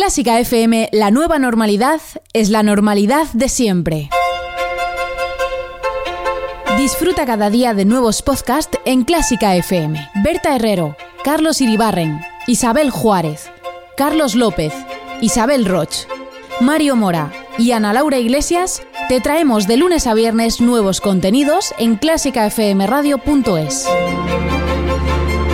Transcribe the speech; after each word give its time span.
Clásica 0.00 0.40
FM, 0.40 0.88
la 0.92 1.10
nueva 1.10 1.38
normalidad 1.38 2.00
es 2.32 2.48
la 2.48 2.62
normalidad 2.62 3.26
de 3.34 3.50
siempre. 3.50 4.08
Disfruta 6.78 7.26
cada 7.26 7.50
día 7.50 7.74
de 7.74 7.84
nuevos 7.84 8.22
podcasts 8.22 8.78
en 8.86 9.04
Clásica 9.04 9.54
FM. 9.56 10.08
Berta 10.24 10.56
Herrero, 10.56 10.96
Carlos 11.22 11.60
Iribarren, 11.60 12.18
Isabel 12.46 12.90
Juárez, 12.90 13.50
Carlos 13.94 14.34
López, 14.36 14.72
Isabel 15.20 15.66
Roch, 15.66 16.06
Mario 16.60 16.96
Mora 16.96 17.30
y 17.58 17.72
Ana 17.72 17.92
Laura 17.92 18.16
Iglesias 18.16 18.82
te 19.10 19.20
traemos 19.20 19.66
de 19.66 19.76
lunes 19.76 20.06
a 20.06 20.14
viernes 20.14 20.62
nuevos 20.62 21.02
contenidos 21.02 21.74
en 21.78 21.96
clásicafmradio.es. 21.96 23.86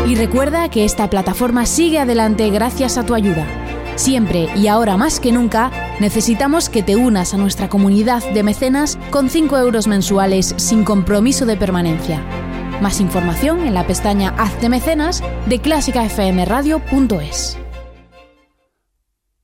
Y 0.07 0.15
recuerda 0.15 0.71
que 0.71 0.85
esta 0.85 1.11
plataforma 1.11 1.67
sigue 1.67 1.99
adelante 1.99 2.49
gracias 2.51 2.97
a 2.97 3.05
tu 3.05 3.15
ayuda. 3.15 3.66
Siempre 3.97 4.49
y 4.55 4.69
ahora 4.69 4.99
más 4.99 5.21
que 5.21 5.33
nunca, 5.33 5.71
necesitamos 6.01 6.69
que 6.69 6.83
te 6.83 6.97
unas 6.97 7.33
a 7.33 7.39
nuestra 7.39 7.71
comunidad 7.71 8.23
de 8.33 8.43
mecenas 8.43 8.99
con 9.11 9.31
5 9.31 9.57
euros 9.57 9.87
mensuales 9.87 10.55
sin 10.59 10.85
compromiso 10.85 11.47
de 11.47 11.57
permanencia. 11.57 12.23
Más 12.83 13.01
información 13.01 13.67
en 13.67 13.73
la 13.73 13.87
pestaña 13.87 14.35
Hazte 14.37 14.69
mecenas 14.69 15.23
de 15.47 15.61
clásicafmradio.es. 15.61 17.57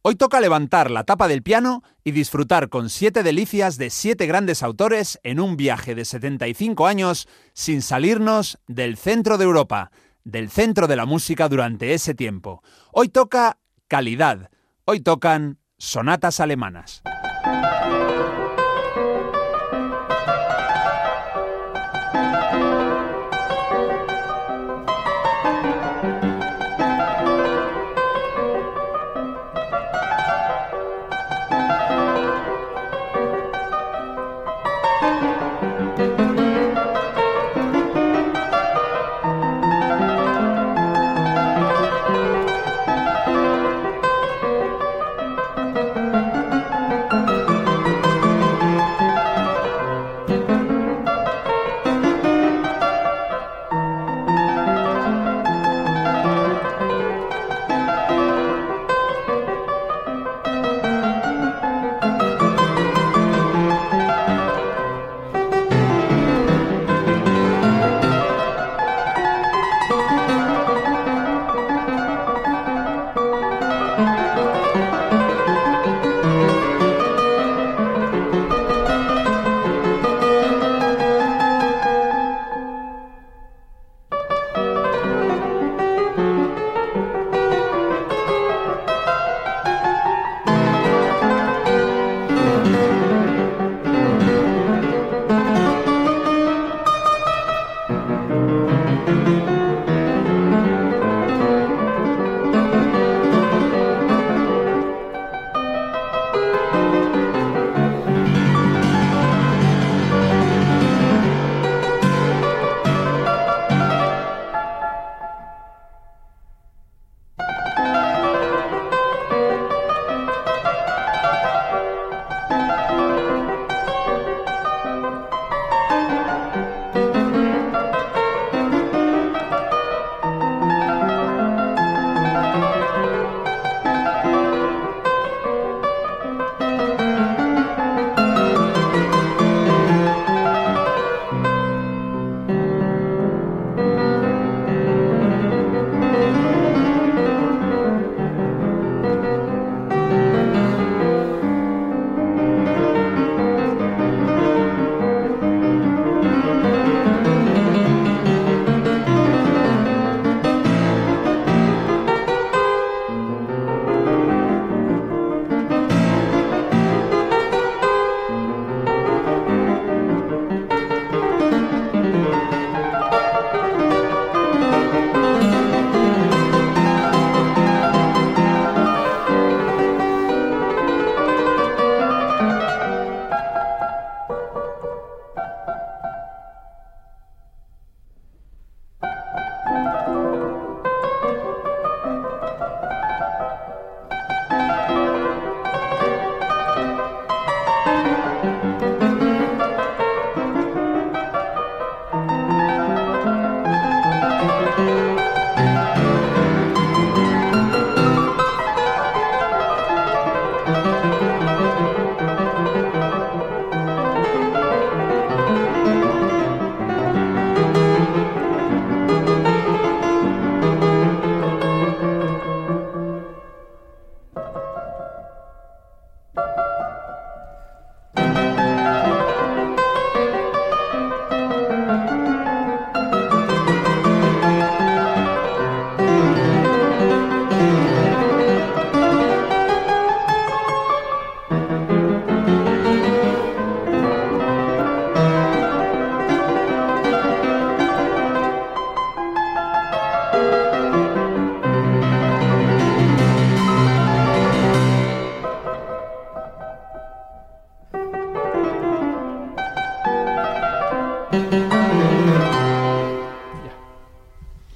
Hoy 0.02 0.16
toca 0.16 0.38
levantar 0.38 0.90
la 0.90 1.04
tapa 1.04 1.28
del 1.28 1.42
piano 1.42 1.82
y 2.04 2.10
disfrutar 2.10 2.68
con 2.68 2.90
siete 2.90 3.22
delicias 3.22 3.78
de 3.78 3.88
siete 3.88 4.26
grandes 4.26 4.62
autores 4.62 5.18
en 5.22 5.40
un 5.40 5.56
viaje 5.56 5.94
de 5.94 6.04
75 6.04 6.86
años 6.86 7.26
sin 7.54 7.80
salirnos 7.80 8.58
del 8.66 8.98
centro 8.98 9.38
de 9.38 9.44
Europa, 9.44 9.92
del 10.24 10.50
centro 10.50 10.88
de 10.88 10.96
la 10.96 11.06
música 11.06 11.48
durante 11.48 11.94
ese 11.94 12.14
tiempo. 12.14 12.62
Hoy 12.92 13.08
toca 13.08 13.58
calidad. 13.92 14.48
Hoy 14.86 15.00
tocan 15.00 15.58
sonatas 15.76 16.40
alemanas. 16.40 17.02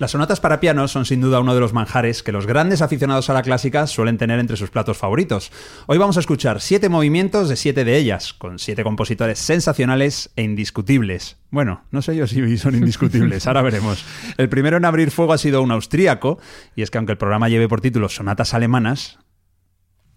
Las 0.06 0.12
sonatas 0.12 0.38
para 0.38 0.60
piano 0.60 0.86
son 0.86 1.04
sin 1.04 1.20
duda 1.20 1.40
uno 1.40 1.52
de 1.52 1.58
los 1.58 1.72
manjares 1.72 2.22
que 2.22 2.30
los 2.30 2.46
grandes 2.46 2.80
aficionados 2.80 3.28
a 3.28 3.34
la 3.34 3.42
clásica 3.42 3.88
suelen 3.88 4.18
tener 4.18 4.38
entre 4.38 4.56
sus 4.56 4.70
platos 4.70 4.96
favoritos. 4.96 5.50
Hoy 5.88 5.98
vamos 5.98 6.16
a 6.16 6.20
escuchar 6.20 6.60
siete 6.60 6.88
movimientos 6.88 7.48
de 7.48 7.56
siete 7.56 7.84
de 7.84 7.96
ellas, 7.96 8.32
con 8.32 8.60
siete 8.60 8.84
compositores 8.84 9.40
sensacionales 9.40 10.30
e 10.36 10.44
indiscutibles. 10.44 11.38
Bueno, 11.50 11.82
no 11.90 12.02
sé 12.02 12.14
yo 12.14 12.28
si 12.28 12.56
son 12.56 12.76
indiscutibles, 12.76 13.48
ahora 13.48 13.62
veremos. 13.62 14.04
El 14.38 14.48
primero 14.48 14.76
en 14.76 14.84
abrir 14.84 15.10
fuego 15.10 15.32
ha 15.32 15.38
sido 15.38 15.60
un 15.60 15.72
austríaco, 15.72 16.38
y 16.76 16.82
es 16.82 16.92
que 16.92 16.98
aunque 16.98 17.10
el 17.10 17.18
programa 17.18 17.48
lleve 17.48 17.68
por 17.68 17.80
título 17.80 18.08
Sonatas 18.08 18.54
Alemanas, 18.54 19.18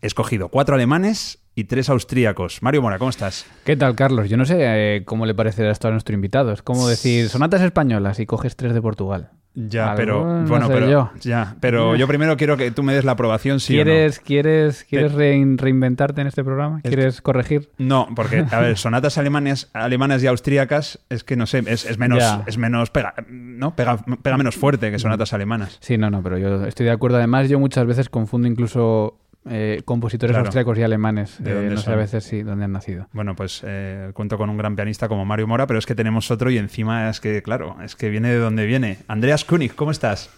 he 0.03 0.06
escogido 0.06 0.50
cuatro 0.50 0.75
alemanes 0.75 1.39
y 1.56 1.63
tres 1.63 1.89
austríacos. 1.89 2.62
Mario 2.62 2.83
Mora, 2.83 3.00
¿cómo 3.00 3.09
estás? 3.09 3.47
¿Qué 3.63 3.75
tal, 3.75 3.95
Carlos? 3.95 4.30
Yo 4.30 4.38
no 4.38 4.45
sé 4.45 4.57
eh, 4.59 5.03
cómo 5.03 5.25
le 5.25 5.33
parecerá 5.33 5.71
esto 5.71 5.88
a 5.88 5.92
nuestro 5.92 6.13
invitado. 6.13 6.51
Es 6.51 6.62
como 6.62 6.88
decir 6.88 7.27
sonatas 7.27 7.63
españolas 7.63 8.19
y 8.19 8.27
coges 8.27 8.56
tres 8.56 8.75
de 8.75 8.83
Portugal. 8.83 9.31
Ya, 9.56 9.92
Algo, 9.92 9.98
pero 9.98 10.25
no 10.42 10.48
bueno, 10.48 10.68
sé 10.68 10.74
pero 10.74 10.90
yo. 10.90 11.12
ya, 11.22 11.56
pero 11.60 11.96
yo 11.96 12.07
primero 12.07 12.38
quiero 12.38 12.56
que 12.56 12.72
tú 12.72 12.81
me 12.84 12.94
des 12.94 13.04
la 13.04 13.13
aprobación 13.13 13.60
si 13.60 13.74
¿Quieres, 13.74 14.19
quieres, 14.19 14.86
quieres 14.88 15.12
rein- 15.13 15.57
reinventarte 15.57 16.22
en 16.22 16.28
este 16.28 16.44
programa? 16.44 16.80
¿Quieres 16.81 17.22
corregir? 17.22 17.69
No, 17.78 18.07
porque, 18.16 18.46
a 18.51 18.60
ver, 18.62 18.78
sonatas 18.78 19.18
alemanes, 19.18 19.69
alemanas 19.74 20.24
y 20.24 20.28
austríacas, 20.28 21.00
es 21.10 21.24
que 21.24 21.36
no 21.36 21.46
sé, 21.46 21.63
es, 21.66 21.84
es 21.86 21.98
menos, 21.98 22.19
Ya. 22.19 22.44
es 22.48 22.57
menos 22.57 22.90
pega, 22.92 23.16
¿no? 23.28 23.75
Pega, 23.75 23.98
pega 24.22 24.38
menos 24.38 24.56
fuerte 24.56 24.92
que 24.92 25.00
sonatas 25.00 25.34
alemanas. 25.34 25.78
Sí, 25.81 25.98
no, 25.98 26.10
no, 26.10 26.22
pero 26.24 26.38
yo 26.38 26.66
estoy 26.66 26.86
de 26.86 26.92
acuerdo. 26.94 27.18
Además, 27.18 27.50
yo 27.50 27.60
muchas 27.60 27.86
veces 27.86 28.07
confundo 28.07 28.48
incluso 28.48 29.19
eh, 29.50 29.81
compositores 29.86 30.33
Claro. 30.33 30.45
austríacos 30.47 30.77
y 30.77 30.83
alemanes. 30.83 31.41
¿De 31.44 31.51
Eh, 31.51 31.53
dónde 31.56 31.75
no 31.75 31.81
sé 31.81 31.91
a 31.91 31.95
veces 31.95 32.24
sí 32.24 32.41
dónde 32.44 32.65
han 32.65 32.71
nacido. 32.74 33.07
Bueno, 33.13 33.36
pues 33.36 33.62
eh, 33.65 34.12
cuento 34.13 34.38
con 34.38 34.50
un 34.50 34.57
gran 34.57 34.75
pianista 34.75 35.07
como 35.07 35.25
Mario 35.25 35.47
Mora, 35.47 35.65
pero 35.68 35.80
es 35.80 35.86
que 35.86 35.95
tenemos 35.95 36.30
otro 36.31 36.50
y 36.51 36.57
encima 36.57 37.09
es 37.09 37.19
que, 37.19 37.41
claro, 37.41 37.77
es 37.83 37.95
que 37.95 38.09
viene 38.09 38.30
de 38.30 38.38
donde 38.38 38.65
viene. 38.65 38.97
Andreas 39.07 39.45
Kunig, 39.45 39.74
¿cómo 39.75 39.91
estás? 39.91 40.30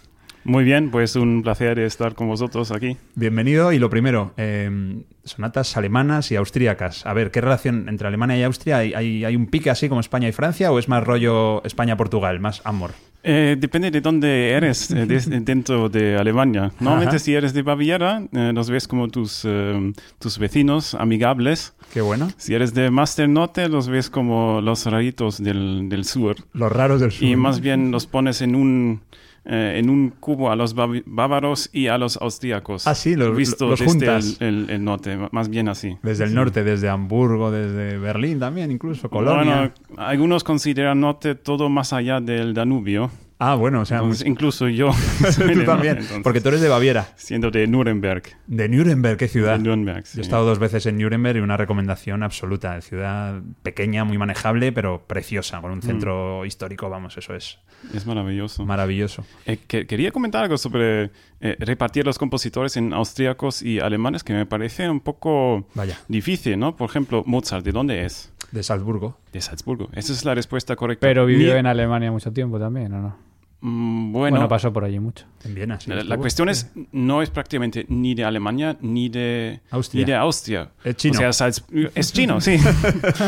Muy 0.44 0.64
bien, 0.64 0.90
pues 0.90 1.14
un 1.14 1.42
placer 1.42 1.78
estar 1.78 2.14
con 2.14 2.26
vosotros 2.26 2.72
aquí. 2.72 2.96
Bienvenido 3.14 3.72
y 3.72 3.78
lo 3.78 3.88
primero, 3.90 4.32
eh, 4.36 5.02
sonatas 5.24 5.76
alemanas 5.76 6.32
y 6.32 6.36
austríacas. 6.36 7.06
A 7.06 7.12
ver, 7.12 7.30
¿qué 7.30 7.40
relación 7.40 7.88
entre 7.88 8.08
Alemania 8.08 8.36
y 8.36 8.42
Austria? 8.42 8.78
¿Hay, 8.78 8.92
hay, 8.92 9.24
hay 9.24 9.36
un 9.36 9.46
pique 9.46 9.70
así 9.70 9.88
como 9.88 10.00
España 10.00 10.28
y 10.28 10.32
Francia 10.32 10.72
o 10.72 10.80
es 10.80 10.88
más 10.88 11.04
rollo 11.04 11.62
España-Portugal, 11.64 12.40
más 12.40 12.60
amor? 12.64 12.90
Eh, 13.24 13.54
depende 13.56 13.92
de 13.92 14.00
dónde 14.00 14.50
eres 14.50 14.90
eh, 14.90 15.06
des- 15.06 15.30
dentro 15.44 15.88
de 15.88 16.16
Alemania. 16.16 16.72
Normalmente 16.80 17.16
Ajá. 17.16 17.24
si 17.24 17.34
eres 17.36 17.52
de 17.54 17.62
Baviera, 17.62 18.24
eh, 18.32 18.50
los 18.52 18.68
ves 18.68 18.88
como 18.88 19.06
tus, 19.06 19.42
eh, 19.44 19.92
tus 20.18 20.38
vecinos 20.38 20.96
amigables. 20.96 21.72
Qué 21.94 22.00
bueno. 22.00 22.30
Si 22.36 22.52
eres 22.52 22.74
de 22.74 22.90
más 22.90 23.14
del 23.14 23.32
norte, 23.32 23.68
los 23.68 23.86
ves 23.88 24.10
como 24.10 24.60
los 24.60 24.86
raritos 24.86 25.40
del, 25.40 25.88
del 25.88 26.04
sur. 26.04 26.34
Los 26.52 26.72
raros 26.72 27.00
del 27.00 27.12
sur. 27.12 27.28
Y 27.28 27.36
más 27.36 27.60
bien 27.60 27.92
los 27.92 28.08
pones 28.08 28.42
en 28.42 28.56
un, 28.56 29.02
eh, 29.44 29.74
en 29.78 29.90
un 29.90 30.10
cubo 30.20 30.50
a 30.50 30.56
los 30.56 30.74
bávaros 30.74 31.68
y 31.72 31.88
a 31.88 31.98
los 31.98 32.16
austríacos. 32.16 32.86
Ah, 32.86 32.94
sí, 32.94 33.16
los- 33.16 33.36
Visto 33.36 33.66
los 33.68 33.80
desde 33.80 33.90
juntas. 33.92 34.36
el, 34.40 34.46
el- 34.66 34.70
el 34.70 34.84
norte, 34.84 35.18
más 35.32 35.48
bien 35.48 35.68
así. 35.68 35.96
Desde 36.02 36.24
el 36.24 36.30
Sí. 36.30 36.36
norte, 36.36 36.62
desde 36.64 36.88
Hamburgo, 36.88 37.50
desde 37.50 37.98
Berlín 37.98 38.38
también, 38.38 38.70
incluso, 38.70 39.10
Colonia. 39.10 39.72
Bueno, 39.88 40.02
algunos 40.08 40.44
consideran 40.44 41.00
norte 41.00 41.34
todo 41.34 41.68
más 41.68 41.92
allá 41.92 42.20
del 42.20 42.54
Danubio. 42.54 43.10
Ah, 43.50 43.54
bueno, 43.54 43.80
o 43.80 43.84
sea, 43.84 43.98
Entonces, 43.98 44.26
incluso 44.26 44.68
yo. 44.68 44.90
tú 45.18 45.64
también, 45.64 45.98
entonces, 45.98 46.20
porque 46.22 46.40
tú 46.40 46.48
eres 46.48 46.60
de 46.60 46.68
Baviera, 46.68 47.08
Siendo 47.16 47.50
de 47.50 47.66
Nuremberg. 47.66 48.22
de 48.46 48.68
Nuremberg, 48.68 49.16
qué 49.18 49.28
ciudad. 49.28 49.58
De 49.58 49.64
Nuremberg, 49.64 50.06
sí. 50.06 50.16
Yo 50.18 50.20
he 50.20 50.24
estado 50.24 50.44
dos 50.46 50.58
veces 50.58 50.86
en 50.86 50.98
Nuremberg 50.98 51.38
y 51.38 51.40
una 51.40 51.56
recomendación 51.56 52.22
absoluta. 52.22 52.80
Ciudad 52.80 53.40
pequeña, 53.62 54.04
muy 54.04 54.18
manejable, 54.18 54.72
pero 54.72 55.04
preciosa, 55.06 55.60
con 55.60 55.70
un 55.72 55.78
Mm. 55.78 55.82
centro 55.82 56.44
histórico, 56.46 56.88
vamos, 56.90 57.16
eso 57.16 57.34
es 57.34 57.58
Es 57.94 58.06
maravilloso. 58.06 58.64
maravilloso. 58.64 59.24
Eh, 59.46 59.58
que- 59.66 59.86
quería 59.86 60.10
comentar 60.12 60.42
algo 60.44 60.56
sobre 60.58 61.10
eh, 61.40 61.56
repartir 61.58 62.04
los 62.06 62.18
compositores 62.18 62.76
en 62.76 62.92
austríacos 62.92 63.62
y 63.62 63.80
alemanes 63.80 64.22
que 64.22 64.32
me 64.32 64.46
parece 64.46 64.88
un 64.88 65.00
poco 65.00 65.66
Vaya, 65.74 65.98
difícil, 66.06 66.56
¿no? 66.58 66.76
Por 66.76 66.88
ejemplo, 66.88 67.24
Mozart, 67.26 67.64
¿de 67.64 67.72
dónde 67.72 68.04
es? 68.04 68.32
de 68.52 68.62
Salzburgo. 68.62 69.16
De 69.32 69.40
Salzburgo. 69.40 69.88
Esa 69.94 70.12
es 70.12 70.26
la 70.26 70.34
respuesta 70.34 70.76
correcta. 70.76 71.06
Pero 71.06 71.24
vivió 71.24 71.54
Ni- 71.54 71.60
en 71.60 71.66
Alemania 71.66 72.12
mucho 72.12 72.30
tiempo 72.32 72.58
también, 72.60 72.92
¿o 72.92 73.00
no? 73.00 73.16
Mm, 73.64 74.12
Bueno, 74.12 74.34
bueno, 74.36 74.48
pasó 74.48 74.72
por 74.72 74.84
allí 74.84 74.98
mucho. 74.98 75.24
En 75.44 75.54
Viena, 75.54 75.78
sí. 75.78 75.90
la, 75.92 76.16
cuestión 76.18 76.48
es, 76.48 76.70
no 76.90 77.22
es 77.22 77.30
prácticamente 77.30 77.86
ni 77.88 78.14
de 78.14 78.24
Alemania 78.24 78.76
ni 78.80 79.08
de 79.08 79.60
Austria. 79.70 80.00
Ni 80.00 80.04
de 80.10 80.16
Austria. 80.16 80.70
Es 80.82 80.96
chino. 80.96 81.14
O 81.14 81.32
sea, 81.32 81.48
Salz- 81.48 81.90
es 81.94 82.12
chino, 82.12 82.40
sí. 82.40 82.56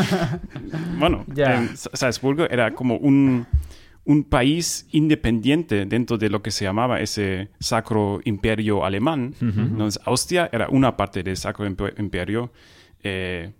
bueno, 0.99 1.25
Sa- 1.75 1.89
Salzburgo 1.93 2.45
era 2.49 2.71
como 2.73 2.97
un, 2.97 3.45
un 4.05 4.23
país 4.23 4.87
independiente 4.91 5.85
dentro 5.85 6.17
de 6.17 6.29
lo 6.29 6.41
que 6.41 6.51
se 6.51 6.65
llamaba 6.65 6.99
ese 6.99 7.49
Sacro 7.59 8.19
Imperio 8.25 8.85
Alemán. 8.85 9.33
Entonces, 9.41 10.01
Austria 10.05 10.49
era 10.51 10.67
una 10.69 10.95
parte 10.97 11.23
del 11.23 11.37
Sacro 11.37 11.65
Impe- 11.67 11.97
Imperio. 11.99 12.51
eh, 13.03 13.51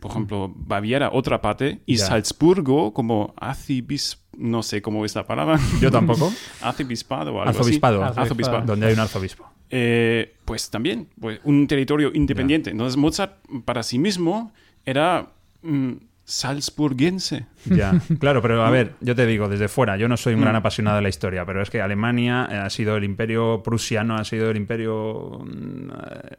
por 0.00 0.10
ejemplo, 0.10 0.52
Baviera, 0.56 1.10
otra 1.12 1.40
parte, 1.40 1.80
y. 1.86 1.98
Salzburgo 1.98 2.92
como 2.92 3.34
arcibis, 3.36 4.18
no 4.36 4.62
sé 4.62 4.82
cómo 4.82 5.04
es 5.04 5.14
la 5.14 5.26
palabra, 5.26 5.58
Yo 5.80 5.90
tampoco. 5.90 6.32
arcibispado 6.62 7.34
o 7.34 7.40
algo 7.40 7.50
Arzobispado. 7.50 8.04
así. 8.04 8.20
Arzobispado. 8.20 8.66
Donde 8.66 8.86
hay 8.86 8.94
un 8.94 9.00
arzobispo. 9.00 9.46
Eh, 9.70 10.34
pues 10.44 10.70
también, 10.70 11.08
pues, 11.20 11.40
un 11.44 11.66
territorio 11.68 12.10
independiente. 12.12 12.70
Entonces 12.70 12.96
Mozart 12.96 13.34
para 13.64 13.82
sí 13.82 13.98
mismo 13.98 14.52
era 14.84 15.30
mm, 15.62 15.92
salzburguense. 16.24 17.46
Ya, 17.76 17.92
claro, 18.18 18.40
pero 18.42 18.64
a 18.64 18.70
ver, 18.70 18.92
yo 19.00 19.14
te 19.14 19.26
digo, 19.26 19.48
desde 19.48 19.68
fuera, 19.68 19.96
yo 19.96 20.08
no 20.08 20.16
soy 20.16 20.34
un 20.34 20.40
gran 20.40 20.54
Mm. 20.54 20.58
apasionado 20.58 20.96
de 20.96 21.02
la 21.02 21.08
historia, 21.08 21.44
pero 21.44 21.60
es 21.62 21.70
que 21.70 21.80
Alemania 21.82 22.48
eh, 22.50 22.56
ha 22.56 22.70
sido 22.70 22.96
el 22.96 23.04
imperio 23.04 23.62
prusiano, 23.62 24.16
ha 24.16 24.24
sido 24.24 24.50
el 24.50 24.56
imperio... 24.56 25.40
mm, 25.44 25.88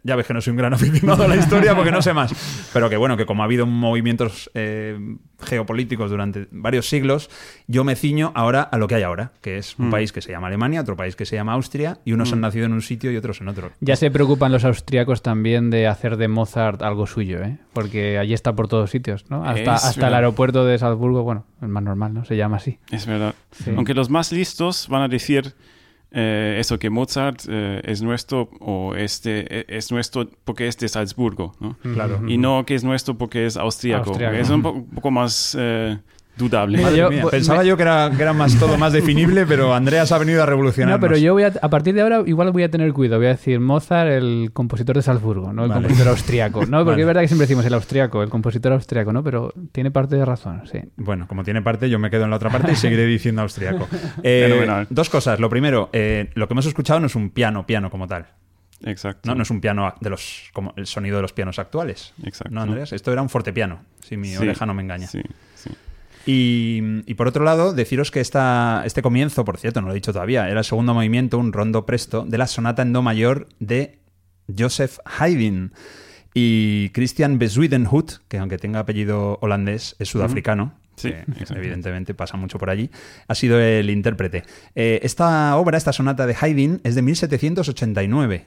Ya 0.04 0.16
ves 0.16 0.26
que 0.26 0.34
no 0.34 0.42
soy 0.42 0.52
un 0.52 0.58
gran 0.58 0.74
aficionado 0.74 1.24
a 1.24 1.28
la 1.28 1.36
historia 1.36 1.76
porque 1.76 1.92
no 1.92 2.02
sé 2.02 2.14
más, 2.14 2.70
pero 2.74 2.90
que 2.90 2.98
bueno, 2.98 3.18
que 3.18 3.26
como 3.26 3.44
ha 3.44 3.46
habido 3.46 3.66
movimientos 3.66 4.50
eh, 4.56 4.98
geopolíticos 5.44 6.10
durante 6.10 6.48
varios 6.52 6.88
siglos, 6.88 7.30
yo 7.68 7.84
me 7.84 7.96
ciño 7.96 8.32
ahora 8.36 8.62
a 8.62 8.78
lo 8.78 8.88
que 8.88 8.96
hay 8.96 9.04
ahora, 9.04 9.32
que 9.42 9.58
es 9.58 9.78
un 9.78 9.88
Mm. 9.88 9.92
país 9.92 10.12
que 10.12 10.22
se 10.22 10.32
llama 10.32 10.48
Alemania, 10.48 10.82
otro 10.82 10.96
país 10.96 11.16
que 11.16 11.26
se 11.26 11.36
llama 11.36 11.54
Austria, 11.54 12.00
y 12.06 12.14
unos 12.14 12.32
han 12.34 12.42
nacido 12.42 12.66
en 12.66 12.74
un 12.74 12.82
sitio 12.82 13.12
y 13.12 13.18
otros 13.18 13.42
en 13.42 13.48
otro. 13.48 13.72
Ya 13.80 13.96
se 13.96 14.10
preocupan 14.12 14.52
los 14.52 14.64
austríacos 14.66 15.22
también 15.22 15.70
de 15.70 15.88
hacer 15.88 16.18
de 16.18 16.28
Mozart 16.28 16.82
algo 16.82 17.06
suyo, 17.08 17.42
¿eh? 17.44 17.58
Porque 17.74 18.18
allí 18.18 18.34
está 18.34 18.54
por 18.54 18.68
todos 18.68 18.90
sitios, 18.92 19.30
¿no? 19.30 19.44
Hasta, 19.46 19.76
Es 19.76 19.86
hasta 19.86 20.08
el 20.08 20.14
aeropuerto 20.14 20.66
de 20.66 20.78
Salzburgo, 20.78 21.11
bueno, 21.24 21.46
el 21.62 21.68
más 21.68 21.84
normal, 21.84 22.14
¿no? 22.14 22.26
Se 22.26 22.36
llama 22.38 22.58
así. 22.58 22.80
Es 22.92 23.06
verdad. 23.06 23.36
Sí. 23.52 23.72
Aunque 23.76 23.94
los 23.94 24.10
más 24.10 24.32
listos 24.32 24.88
van 24.90 25.02
a 25.04 25.08
decir 25.08 25.54
eh, 26.14 26.58
eso, 26.60 26.78
que 26.80 26.90
Mozart 26.90 27.42
eh, 27.48 27.82
es 27.86 28.02
nuestro 28.02 28.50
o 28.60 28.96
este 28.96 29.60
eh, 29.62 29.66
es 29.70 29.92
nuestro 29.92 30.28
porque 30.44 30.68
es 30.68 30.78
de 30.78 30.90
Salzburgo, 30.90 31.54
¿no? 31.60 31.78
Claro. 31.94 32.22
Y 32.28 32.38
no 32.38 32.66
que 32.66 32.76
es 32.76 32.84
nuestro 32.84 33.18
porque 33.18 33.46
es 33.46 33.56
austríaco. 33.58 34.10
Austriaco. 34.10 34.36
Es 34.36 34.50
un, 34.50 34.62
po- 34.62 34.72
un 34.72 34.90
poco 34.90 35.12
más 35.12 35.56
eh, 35.60 35.98
dudable. 36.38 36.78
Mira, 36.78 36.90
Madre 36.90 37.02
yo- 37.02 37.10
mía, 37.10 37.24
Pensaba 37.30 37.60
me- 37.62 37.68
yo 37.68 37.76
que 37.78 37.84
era, 37.84 38.12
que 38.16 38.22
era 38.22 38.34
más 38.34 38.58
todo 38.58 38.78
más 38.78 38.94
definible, 38.94 39.46
pero 39.46 39.74
Andreas 39.76 40.12
ha 40.12 40.18
venido 40.18 40.42
a 40.42 40.46
revolucionar. 40.46 40.96
No, 40.96 41.00
pero 41.00 41.18
yo 41.18 41.34
voy 41.34 41.44
a, 41.44 41.54
a 41.62 41.70
partir 41.70 41.94
de 41.94 42.02
ahora 42.02 42.24
igual 42.26 42.52
voy 42.52 42.64
a 42.64 42.72
tener 42.72 42.92
cuidado. 42.94 43.20
Voy 43.20 43.28
a 43.28 43.32
decir 43.32 43.60
Mozart, 43.60 44.10
el 44.10 44.50
compositor 44.54 44.96
de 44.96 45.02
Salzburgo, 45.02 45.54
no 45.54 45.64
el 45.64 45.70
Vale. 45.70 45.82
compositor 45.82 46.08
austriaco. 46.10 46.66
No, 46.66 46.80
porque 46.80 46.90
Vale. 46.92 47.02
es 47.02 47.08
verdad 47.08 47.22
que 47.22 47.28
siempre 47.28 47.44
decimos 47.48 47.66
el 47.66 47.74
austriaco, 47.74 48.24
el 48.24 48.30
compositor 48.30 48.74
austriaco, 48.74 49.14
¿no? 49.14 49.24
Pero 49.24 49.54
tiene 49.72 49.92
parte 49.92 50.16
de 50.16 50.26
razón, 50.26 50.64
sí. 50.72 50.80
Bueno, 50.98 51.28
como 51.28 51.44
tiene 51.44 51.62
parte, 51.62 51.90
yo 51.90 52.00
me 52.00 52.10
quedo 52.10 52.24
en 52.24 52.30
la 52.32 52.36
otra 52.38 52.50
parte 52.50 52.72
y 52.72 52.76
seguiré 52.76 53.06
diciendo 53.06 53.42
austriaco. 53.42 53.88
Eh, 54.24 54.86
dos 54.90 55.10
cosas. 55.10 55.40
Lo 55.40 55.50
primero, 55.50 55.90
eh, 55.94 56.30
lo 56.36 56.48
que 56.48 56.54
hemos 56.54 56.66
escuchado 56.66 57.00
no 57.00 57.08
es 57.08 57.16
un 57.16 57.30
piano, 57.30 57.66
piano 57.66 57.90
como 57.90 58.08
tal. 58.08 58.26
Exacto. 58.84 59.30
No, 59.30 59.36
no 59.36 59.44
es 59.44 59.50
un 59.52 59.62
piano 59.62 59.94
de 60.02 60.10
los, 60.10 60.50
como 60.54 60.74
el 60.76 60.88
sonido 60.88 61.18
de 61.18 61.22
los 61.22 61.34
pianos 61.34 61.60
actuales. 61.60 62.14
Exacto. 62.24 62.54
¿No, 62.54 62.62
Andrés? 62.62 62.92
Esto 62.94 63.12
era 63.12 63.22
un 63.22 63.30
fortepiano, 63.30 63.82
si 64.04 64.18
mi 64.18 64.30
Sí, 64.30 64.38
oreja 64.38 64.66
no 64.66 64.74
me 64.74 64.82
engaña. 64.82 65.08
Sí, 65.08 65.22
sí. 65.56 65.70
Y, 66.26 67.02
y 67.06 67.14
por 67.16 67.28
otro 67.28 67.44
lado, 67.44 67.74
deciros 67.74 68.12
que 68.12 68.20
esta, 68.20 68.84
este 68.86 69.02
comienzo, 69.02 69.44
por 69.46 69.58
cierto, 69.58 69.82
no 69.82 69.88
lo 69.88 69.94
he 69.94 69.96
dicho 69.96 70.14
todavía, 70.14 70.50
era 70.50 70.60
el 70.60 70.66
segundo 70.66 70.94
movimiento, 70.94 71.38
un 71.38 71.54
rondo 71.54 71.86
presto, 71.86 72.26
de 72.26 72.38
la 72.38 72.48
sonata 72.48 72.82
en 72.82 72.94
do 72.94 73.02
mayor 73.02 73.48
de 73.60 74.00
Joseph 74.58 75.00
Haydn. 75.06 75.74
Y 76.34 76.90
Christian 76.90 77.40
Bezuidenhout, 77.40 78.22
que 78.28 78.38
aunque 78.38 78.58
tenga 78.58 78.80
apellido 78.80 79.38
holandés, 79.42 79.96
es 80.00 80.10
sudafricano. 80.10 80.74
Sí, 80.96 81.10
que 81.10 81.54
evidentemente 81.56 82.14
pasa 82.14 82.38
mucho 82.38 82.60
por 82.60 82.70
allí, 82.70 82.92
ha 83.28 83.34
sido 83.34 83.60
el 83.60 83.90
intérprete. 83.90 84.44
Eh, 84.76 85.00
esta 85.04 85.56
obra, 85.58 85.78
esta 85.78 85.94
sonata 85.94 86.28
de 86.28 86.36
Haydn, 86.40 86.82
es 86.84 86.96
de 86.96 87.02
1789, 87.02 88.46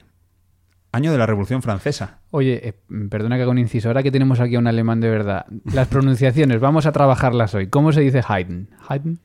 año 0.95 1.11
de 1.11 1.17
la 1.17 1.25
Revolución 1.25 1.61
Francesa. 1.61 2.19
Oye, 2.31 2.69
eh, 2.69 2.73
perdona 3.09 3.35
que 3.35 3.43
haga 3.43 3.51
un 3.51 3.57
inciso. 3.59 3.89
Ahora 3.89 4.01
que 4.03 4.11
tenemos 4.11 4.39
aquí 4.39 4.55
a 4.55 4.59
un 4.59 4.67
alemán 4.67 5.01
de 5.01 5.09
verdad, 5.09 5.45
las 5.73 5.87
pronunciaciones, 5.87 6.59
vamos 6.59 6.85
a 6.85 6.91
trabajarlas 6.91 7.53
hoy. 7.53 7.67
¿Cómo 7.67 7.91
se 7.91 8.01
dice 8.01 8.21
Haydn? 8.27 8.69
Haydn. 8.87 9.19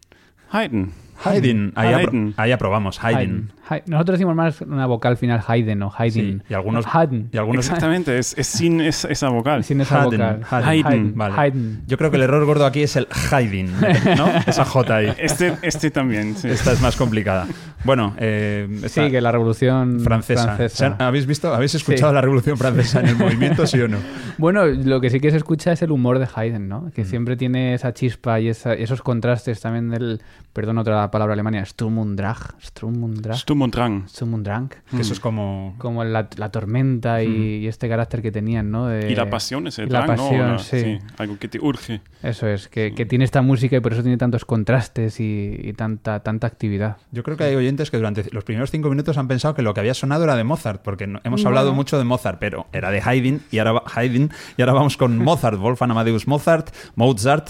Haydn. 0.50 0.90
Haydn, 1.22 1.72
ahí, 1.76 1.94
apro- 1.94 2.34
ahí 2.36 2.52
aprobamos, 2.52 3.02
Haydn. 3.04 3.18
Haydn. 3.18 3.52
Nosotros 3.86 4.18
decimos 4.18 4.34
más 4.34 4.60
una 4.60 4.86
vocal 4.86 5.16
final 5.16 5.40
Haydn 5.46 5.82
o 5.82 5.92
Haydn. 5.96 6.12
Sí, 6.12 6.42
y 6.48 6.54
algunos- 6.54 6.84
Haydn. 6.86 7.28
y 7.32 7.38
algunos- 7.38 7.64
Exactamente, 7.66 8.18
es, 8.18 8.36
es 8.36 8.46
sin 8.46 8.80
esa, 8.80 9.08
esa 9.08 9.28
vocal. 9.28 9.64
Sin 9.64 9.80
esa 9.80 10.02
Haydn, 10.02 10.10
vocal. 10.10 10.42
Haydn, 10.50 10.86
Haydn, 10.86 11.12
vale. 11.16 11.34
Haydn. 11.36 11.82
Yo 11.86 11.96
creo 11.98 12.10
que 12.10 12.16
el 12.16 12.22
error 12.24 12.44
gordo 12.44 12.66
aquí 12.66 12.82
es 12.82 12.96
el 12.96 13.06
hiding, 13.30 13.70
¿no? 14.16 14.28
Esa 14.46 14.64
J 14.64 14.96
ahí. 14.96 15.12
Este, 15.18 15.54
este 15.62 15.90
también, 15.90 16.36
sí. 16.36 16.48
Esta 16.48 16.72
es 16.72 16.80
más 16.80 16.96
complicada. 16.96 17.46
Bueno, 17.84 18.14
eh, 18.18 18.68
esta- 18.84 19.04
Sí, 19.06 19.10
que 19.10 19.20
la 19.20 19.32
revolución 19.32 20.00
francesa. 20.00 20.44
francesa. 20.44 20.76
¿Se 20.76 20.84
han- 20.84 20.96
¿Habéis 21.00 21.26
visto? 21.26 21.54
¿Habéis 21.54 21.74
escuchado 21.74 22.10
Sí. 22.10 22.14
la 22.14 22.20
Revolución 22.20 22.58
Francesa 22.58 23.00
en 23.00 23.06
el 23.06 23.16
movimiento, 23.16 23.66
sí 23.66 23.80
o 23.80 23.88
no? 23.88 23.96
Bueno, 24.38 24.66
lo 24.66 25.00
que 25.00 25.08
sí 25.10 25.20
que 25.20 25.30
se 25.30 25.36
escucha 25.38 25.72
es 25.72 25.80
el 25.82 25.90
humor 25.90 26.18
de 26.18 26.28
Haydn, 26.34 26.68
¿no? 26.68 26.80
Mm. 26.82 26.90
Que 26.90 27.04
siempre 27.04 27.36
tiene 27.36 27.74
esa 27.74 27.94
chispa 27.94 28.38
y 28.40 28.48
esa- 28.48 28.74
esos 28.74 29.00
contrastes 29.02 29.60
también 29.60 29.88
del, 29.90 30.20
perdón, 30.52 30.78
otra 30.78 31.10
palabra 31.10 31.32
alemana, 31.34 31.64
Sturm 31.64 31.98
und 31.98 32.16
Drang. 32.18 32.36
Sturm 32.62 33.02
und 33.02 33.20
Drang. 33.20 33.38
Sturm 33.38 33.59
und 33.62 33.74
Drang. 33.74 34.06
Sturm 34.08 34.34
und 34.34 34.44
Drang. 34.46 34.70
Que 34.90 35.00
eso 35.02 35.12
es 35.12 35.20
como... 35.20 35.74
Como 35.78 36.04
la, 36.04 36.28
la 36.36 36.50
tormenta 36.50 37.22
y, 37.22 37.56
y 37.62 37.66
este 37.66 37.88
carácter 37.88 38.22
que 38.22 38.30
tenían, 38.32 38.70
¿no? 38.70 38.86
De- 38.86 39.10
Y 39.10 39.14
la 39.14 39.28
pasión 39.30 39.66
es 39.66 39.78
el 39.78 39.88
la 39.90 40.00
drang, 40.02 40.16
¿no? 40.16 40.24
pasión, 40.28 40.52
La- 40.52 40.58
sí. 40.58 40.98
Algo 41.18 41.38
que 41.38 41.48
te 41.48 41.58
urge. 41.60 42.00
Eso 42.22 42.46
es, 42.48 42.68
que, 42.68 42.94
que 42.94 43.06
tiene 43.06 43.24
esta 43.24 43.42
música 43.42 43.76
y 43.76 43.80
por 43.80 43.92
eso 43.92 44.02
tiene 44.02 44.16
tantos 44.16 44.44
contrastes 44.44 45.20
y, 45.20 45.56
y 45.62 45.72
tanta, 45.72 46.20
tanta 46.20 46.46
actividad. 46.46 46.96
Yo 47.12 47.22
creo 47.22 47.36
que 47.36 47.44
hay 47.44 47.54
oyentes 47.54 47.90
que 47.90 47.96
durante 47.96 48.24
los 48.32 48.44
primeros 48.44 48.70
cinco 48.70 48.88
minutos 48.90 49.16
han 49.18 49.28
pensado 49.28 49.54
que 49.54 49.62
lo 49.62 49.74
que 49.74 49.80
había 49.80 49.94
sonado 49.94 50.24
era 50.24 50.36
de 50.36 50.44
Mozart, 50.44 50.82
porque 50.82 51.06
no- 51.06 51.20
hemos 51.24 51.44
hablado 51.44 51.72
mucho 51.74 51.98
de 51.98 52.04
Mozart, 52.04 52.38
pero 52.38 52.66
era 52.72 52.90
de 52.90 53.00
Haydn 53.04 53.40
y 53.50 53.58
ahora, 53.58 53.82
Haydn, 53.94 54.30
y 54.56 54.62
ahora 54.62 54.72
vamos 54.74 54.96
con 54.96 55.18
Mozart, 55.18 55.58
Wolfgang 55.60 55.90
Amadeus 55.90 56.26
Mozart, 56.26 56.70
Mozart, 56.94 57.48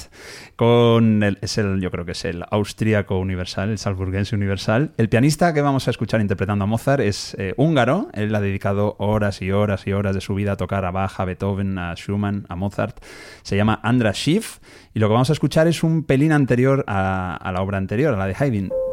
con 0.57 1.23
el, 1.23 1.39
es 1.41 1.57
el, 1.59 1.81
yo 1.81 1.91
creo 1.91 2.05
que 2.05 2.13
es 2.13 2.25
el 2.25 2.45
austríaco 2.51 3.19
universal, 3.19 3.71
el 3.71 3.79
salzburguense 3.79 4.35
universal. 4.37 4.93
El 4.99 5.09
pianista 5.09 5.55
que 5.55 5.63
vamos 5.63 5.89
a 5.89 5.91
escuchar 5.91 6.00
interpretando 6.21 6.65
a 6.65 6.67
Mozart 6.67 7.03
es 7.03 7.35
eh, 7.39 7.55
húngaro, 7.57 8.09
él 8.13 8.35
ha 8.35 8.41
dedicado 8.41 8.97
horas 8.99 9.43
y 9.43 9.53
horas 9.53 9.87
y 9.87 9.93
horas 9.93 10.15
de 10.15 10.21
su 10.21 10.35
vida 10.35 10.53
a 10.53 10.57
tocar 10.57 10.85
a 10.85 10.91
Bach, 10.91 11.21
a 11.21 11.25
Beethoven, 11.25 11.79
a 11.79 11.95
Schumann, 11.95 12.47
a 12.49 12.57
Mozart. 12.57 12.99
Se 13.43 13.57
llama 13.57 13.81
Andras 13.83 14.17
Schiff 14.17 14.59
y 14.95 14.99
lo 14.99 15.09
que 15.09 15.13
vamos 15.13 15.31
a 15.31 15.35
escuchar 15.35 15.69
es 15.69 15.83
un 15.83 16.05
pelín 16.05 16.33
anterior 16.33 16.85
a, 16.87 17.37
a 17.37 17.53
la 17.53 17.63
obra 17.63 17.79
anterior, 17.79 18.15
a 18.15 18.17
la 18.17 18.27
de 18.27 18.35
Haydn. 18.39 18.90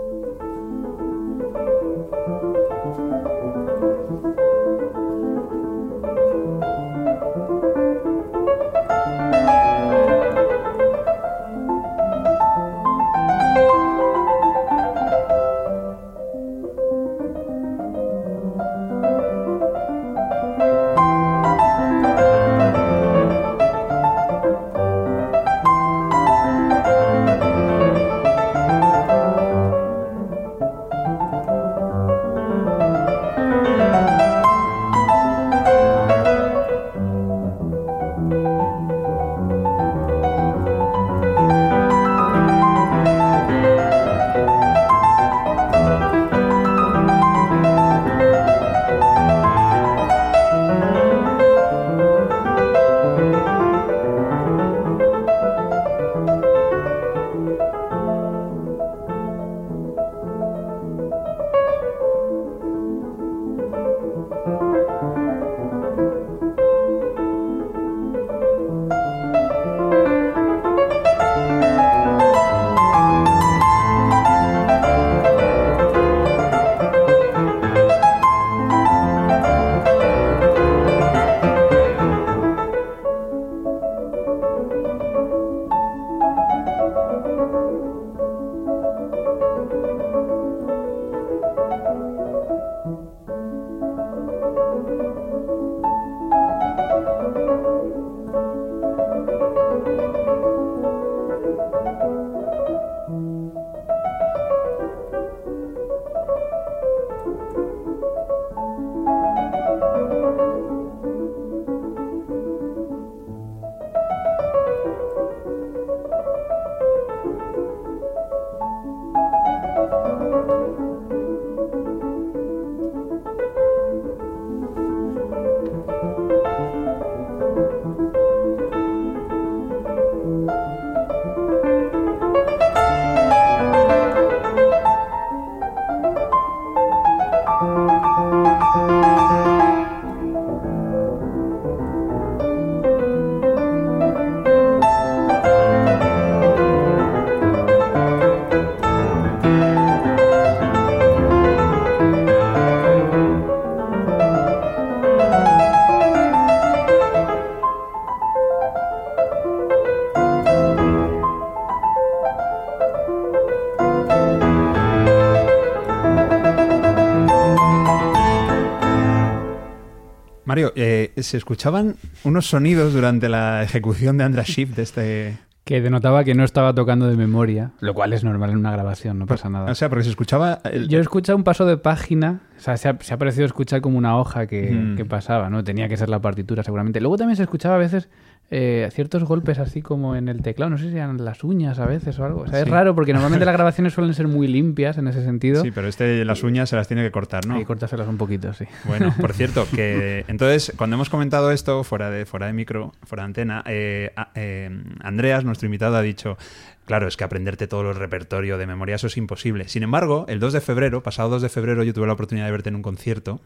Mario, 170.58 170.74
eh, 170.76 171.12
se 171.18 171.38
escuchaban 171.38 171.96
unos 172.24 172.48
sonidos 172.48 172.92
durante 172.94 173.30
la 173.30 173.62
ejecución 173.62 174.18
de 174.18 174.24
Andras 174.24 174.48
Schiff 174.48 174.76
de 174.76 174.82
este... 174.82 175.38
Que 175.64 175.82
denotaba 175.82 176.24
que 176.24 176.34
no 176.34 176.44
estaba 176.46 176.74
tocando 176.74 177.08
de 177.10 177.16
memoria, 177.18 177.72
lo 177.82 177.94
cual 177.94 178.14
es 178.14 178.24
normal 178.24 178.50
en 178.52 178.58
una 178.58 178.72
grabación, 178.72 179.20
no 179.20 179.26
pasa 179.28 179.50
nada. 179.50 179.70
O 179.70 179.76
sea, 179.76 179.90
porque 179.90 180.06
se 180.06 180.10
escuchaba... 180.10 180.62
el- 180.64 180.88
Yo 180.88 180.98
he 180.98 181.02
escuchado 181.02 181.38
un 181.38 181.44
paso 181.44 181.66
de 181.66 181.76
página, 181.78 182.40
o 182.58 182.62
sea, 182.62 182.78
se 182.78 182.88
ha, 182.90 182.98
se 183.02 183.14
ha 183.14 183.18
parecido 183.18 183.46
escuchar 183.46 183.82
como 183.82 183.98
una 183.98 184.18
hoja 184.18 184.48
que, 184.48 184.72
Mm. 184.72 184.96
que 184.96 185.06
pasaba, 185.06 185.50
¿no? 185.50 185.64
Tenía 185.64 185.88
que 185.90 185.98
ser 185.98 186.08
la 186.10 186.20
partitura 186.22 186.64
seguramente. 186.64 187.02
Luego 187.02 187.18
también 187.18 187.36
se 187.36 187.44
escuchaba 187.44 187.76
a 187.76 187.80
veces 187.80 188.08
eh, 188.50 188.88
ciertos 188.94 189.25
golpes 189.25 189.60
así 189.60 189.82
como 189.82 190.16
en 190.16 190.30
el 190.30 190.42
teclado, 190.42 190.70
no 190.70 190.77
sé 190.77 190.89
si 190.89 190.96
eran 190.96 191.24
las 191.25 191.44
uñas 191.44 191.80
a 191.80 191.86
veces 191.86 192.18
o 192.20 192.24
algo. 192.24 192.42
O 192.42 192.48
sea, 192.48 192.62
es 192.62 192.68
raro 192.68 192.96
porque 192.96 193.12
normalmente 193.12 193.46
las 193.46 193.54
grabaciones 193.58 193.94
suelen 193.94 194.13
ser 194.13 194.27
muy 194.27 194.48
limpias 194.48 194.98
en 194.98 195.08
ese 195.08 195.24
sentido. 195.24 195.62
Sí, 195.62 195.72
pero 195.72 195.88
este 195.88 196.24
las 196.24 196.44
uñas 196.44 196.70
se 196.70 196.77
las 196.77 196.88
tiene 196.88 197.04
que 197.04 197.12
cortar, 197.12 197.46
¿no? 197.46 197.56
Hay 197.56 197.62
que 197.62 197.66
cortárselas 197.66 198.08
un 198.08 198.18
poquito, 198.18 198.54
sí. 198.54 198.66
Bueno, 198.86 199.13
por 199.20 199.34
cierto, 199.34 199.68
que 199.75 200.24
entonces 200.30 200.72
cuando 200.77 200.96
hemos 200.96 201.10
comentado 201.10 201.51
esto 201.51 201.84
fuera 201.84 202.10
de 202.10 202.25
fuera 202.25 202.48
de 202.48 202.54
micro, 202.54 202.94
fuera 203.04 203.24
de 203.24 203.25
antena, 203.25 203.63
eh, 203.68 204.13
eh, 204.36 204.70
Andreas, 205.01 205.44
nuestro 205.44 205.66
invitado, 205.66 205.98
ha 205.98 206.01
dicho, 206.01 206.38
claro, 206.86 207.08
es 207.10 207.18
que 207.18 207.25
aprenderte 207.25 207.68
todo 207.68 207.89
el 207.89 207.96
repertorio 207.96 208.58
de 208.58 208.66
memoria 208.66 208.96
eso 208.96 209.08
es 209.08 209.18
imposible. 209.18 209.68
Sin 209.68 209.84
embargo, 209.84 210.25
el 210.30 210.39
2 210.39 210.54
de 210.54 210.62
febrero, 210.62 211.04
pasado 211.04 211.30
2 211.32 211.42
de 211.42 211.50
febrero, 211.50 211.84
yo 211.84 211.94
tuve 211.94 212.08
la 212.08 212.13
oportunidad 212.13 212.46
de 212.46 212.51
verte 212.51 212.70
en 212.70 212.75
un 212.75 212.82
concierto 212.82 213.42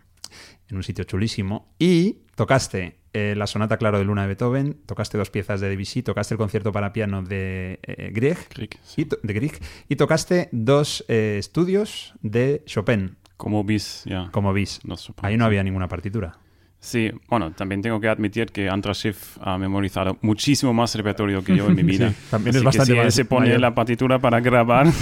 en 0.70 0.78
un 0.78 0.84
sitio 0.84 1.04
chulísimo 1.04 1.74
y 1.80 2.20
tocaste 2.36 2.98
eh, 3.14 3.34
la 3.36 3.46
sonata 3.48 3.78
Claro 3.78 3.98
de 4.00 4.06
Luna 4.06 4.22
de 4.22 4.28
Beethoven, 4.30 4.78
tocaste 4.86 5.18
dos 5.18 5.30
piezas 5.30 5.60
de 5.62 5.70
Debussy, 5.70 6.02
tocaste 6.02 6.34
el 6.34 6.38
concierto 6.38 6.72
para 6.72 6.94
piano 6.94 7.22
de 7.24 7.80
eh, 7.84 8.12
Grieg, 8.14 8.38
Grieg, 8.56 8.78
y 8.96 9.06
to- 9.06 9.18
de 9.22 9.34
Grieg, 9.34 9.60
y 9.90 9.96
tocaste 9.98 10.48
dos 10.52 11.04
eh, 11.08 11.36
estudios 11.40 12.14
de 12.22 12.64
Chopin. 12.66 13.18
Como 13.38 13.64
bis, 13.64 14.04
ya. 14.06 14.30
como 14.32 14.54
bis. 14.54 14.80
Ahí 15.24 15.36
no 15.36 15.46
había 15.46 15.64
ninguna 15.64 15.88
partitura. 15.88 16.38
Sí, 16.84 17.12
bueno, 17.30 17.52
también 17.52 17.84
tengo 17.84 18.00
que 18.02 18.10
admitir 18.10 18.48
que 18.48 18.68
Andras 18.68 18.98
Schiff 18.98 19.38
ha 19.40 19.56
memorizado 19.60 20.18
muchísimo 20.22 20.74
más 20.74 20.96
repertorio 20.96 21.44
que 21.44 21.56
yo 21.56 21.68
en 21.68 21.76
mi 21.76 21.84
vida. 21.84 22.10
Sí, 22.10 22.16
también 22.32 22.56
es 22.56 22.56
Así 22.56 22.62
que 22.64 22.66
bastante 22.66 22.94
si 22.94 22.98
él 23.00 23.12
se 23.12 23.26
pone 23.26 23.46
mayor. 23.48 23.60
la 23.62 23.76
partitura 23.76 24.18
para 24.20 24.40
grabar. 24.42 24.88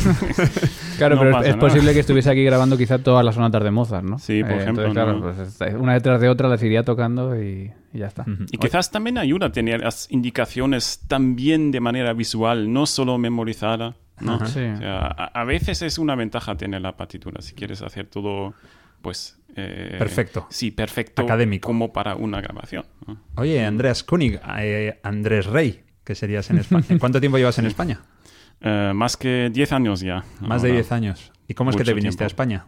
Claro, 0.97 1.15
no 1.15 1.21
pero 1.21 1.29
es- 1.31 1.35
pasa 1.37 1.49
es, 1.51 1.55
posible 1.55 1.93
que 1.93 2.01
estuviese 2.01 2.29
aquí 2.29 2.43
grabando 2.43 2.77
quizá 2.77 2.99
todas 2.99 3.23
las 3.23 3.35
sonatas 3.35 3.63
de 3.63 3.71
Mozart, 3.71 4.03
¿no? 4.03 4.19
Sí, 4.19 4.41
por 4.43 4.51
ejemplo, 4.51 4.85
Entonces, 4.85 4.91
claro, 4.93 5.13
¿no? 5.13 5.21
pues 5.21 5.39
está- 5.47 5.77
una 5.77 5.93
detrás 5.93 6.19
de 6.19 6.27
otra 6.27 6.49
las 6.49 6.61
iría 6.61 6.83
tocando 6.83 7.41
y, 7.41 7.71
y 7.93 7.99
ya 7.99 8.07
está. 8.07 8.25
Y 8.51 8.57
quizás 8.57 8.91
también 8.91 9.17
ayuda 9.17 9.45
a 9.47 9.51
tener 9.53 9.79
las 9.79 10.11
indicaciones 10.11 11.01
también 11.07 11.71
de 11.71 11.79
manera 11.79 12.11
visual, 12.11 12.73
no 12.73 12.85
solo 12.85 13.17
memorizada. 13.17 13.95
¿no? 14.19 14.45
Sí. 14.45 14.59
O 14.59 14.77
sea, 14.77 14.97
a, 15.07 15.31
a 15.39 15.43
veces 15.45 15.81
es 15.81 15.97
una 15.97 16.15
ventaja 16.15 16.57
tener 16.57 16.81
la 16.81 16.97
partitura 16.97 17.41
si 17.41 17.53
quieres 17.53 17.81
hacer 17.81 18.07
todo, 18.07 18.53
pues... 19.01 19.39
eh, 19.55 19.95
Perfecto. 19.97 20.47
Sí, 20.49 20.71
perfecto. 20.71 21.21
Académico. 21.23 21.67
Como 21.67 21.91
para 21.93 22.15
una 22.15 22.41
grabación. 22.41 22.85
¿no? 23.07 23.21
Oye, 23.35 23.65
Andreas 23.65 24.03
König, 24.03 24.39
eh, 24.59 24.99
Andrés 25.03 25.45
Rey, 25.45 25.83
que 26.03 26.15
serías 26.15 26.49
en 26.49 26.59
España. 26.59 26.85
¿Cuánto 26.99 27.19
tiempo 27.19 27.37
llevas 27.37 27.57
en 27.59 27.65
España? 27.67 28.01
Eh, 28.61 28.91
más 28.93 29.15
que 29.17 29.49
10 29.51 29.71
años 29.73 30.01
ya. 30.01 30.23
Más 30.41 30.61
de 30.61 30.69
ahora. 30.69 30.79
10 30.81 30.91
años. 30.91 31.31
¿Y 31.47 31.53
cómo 31.53 31.69
es 31.71 31.75
que 31.77 31.83
te 31.83 31.93
viniste 31.93 32.23
a. 32.23 32.27
España? 32.27 32.67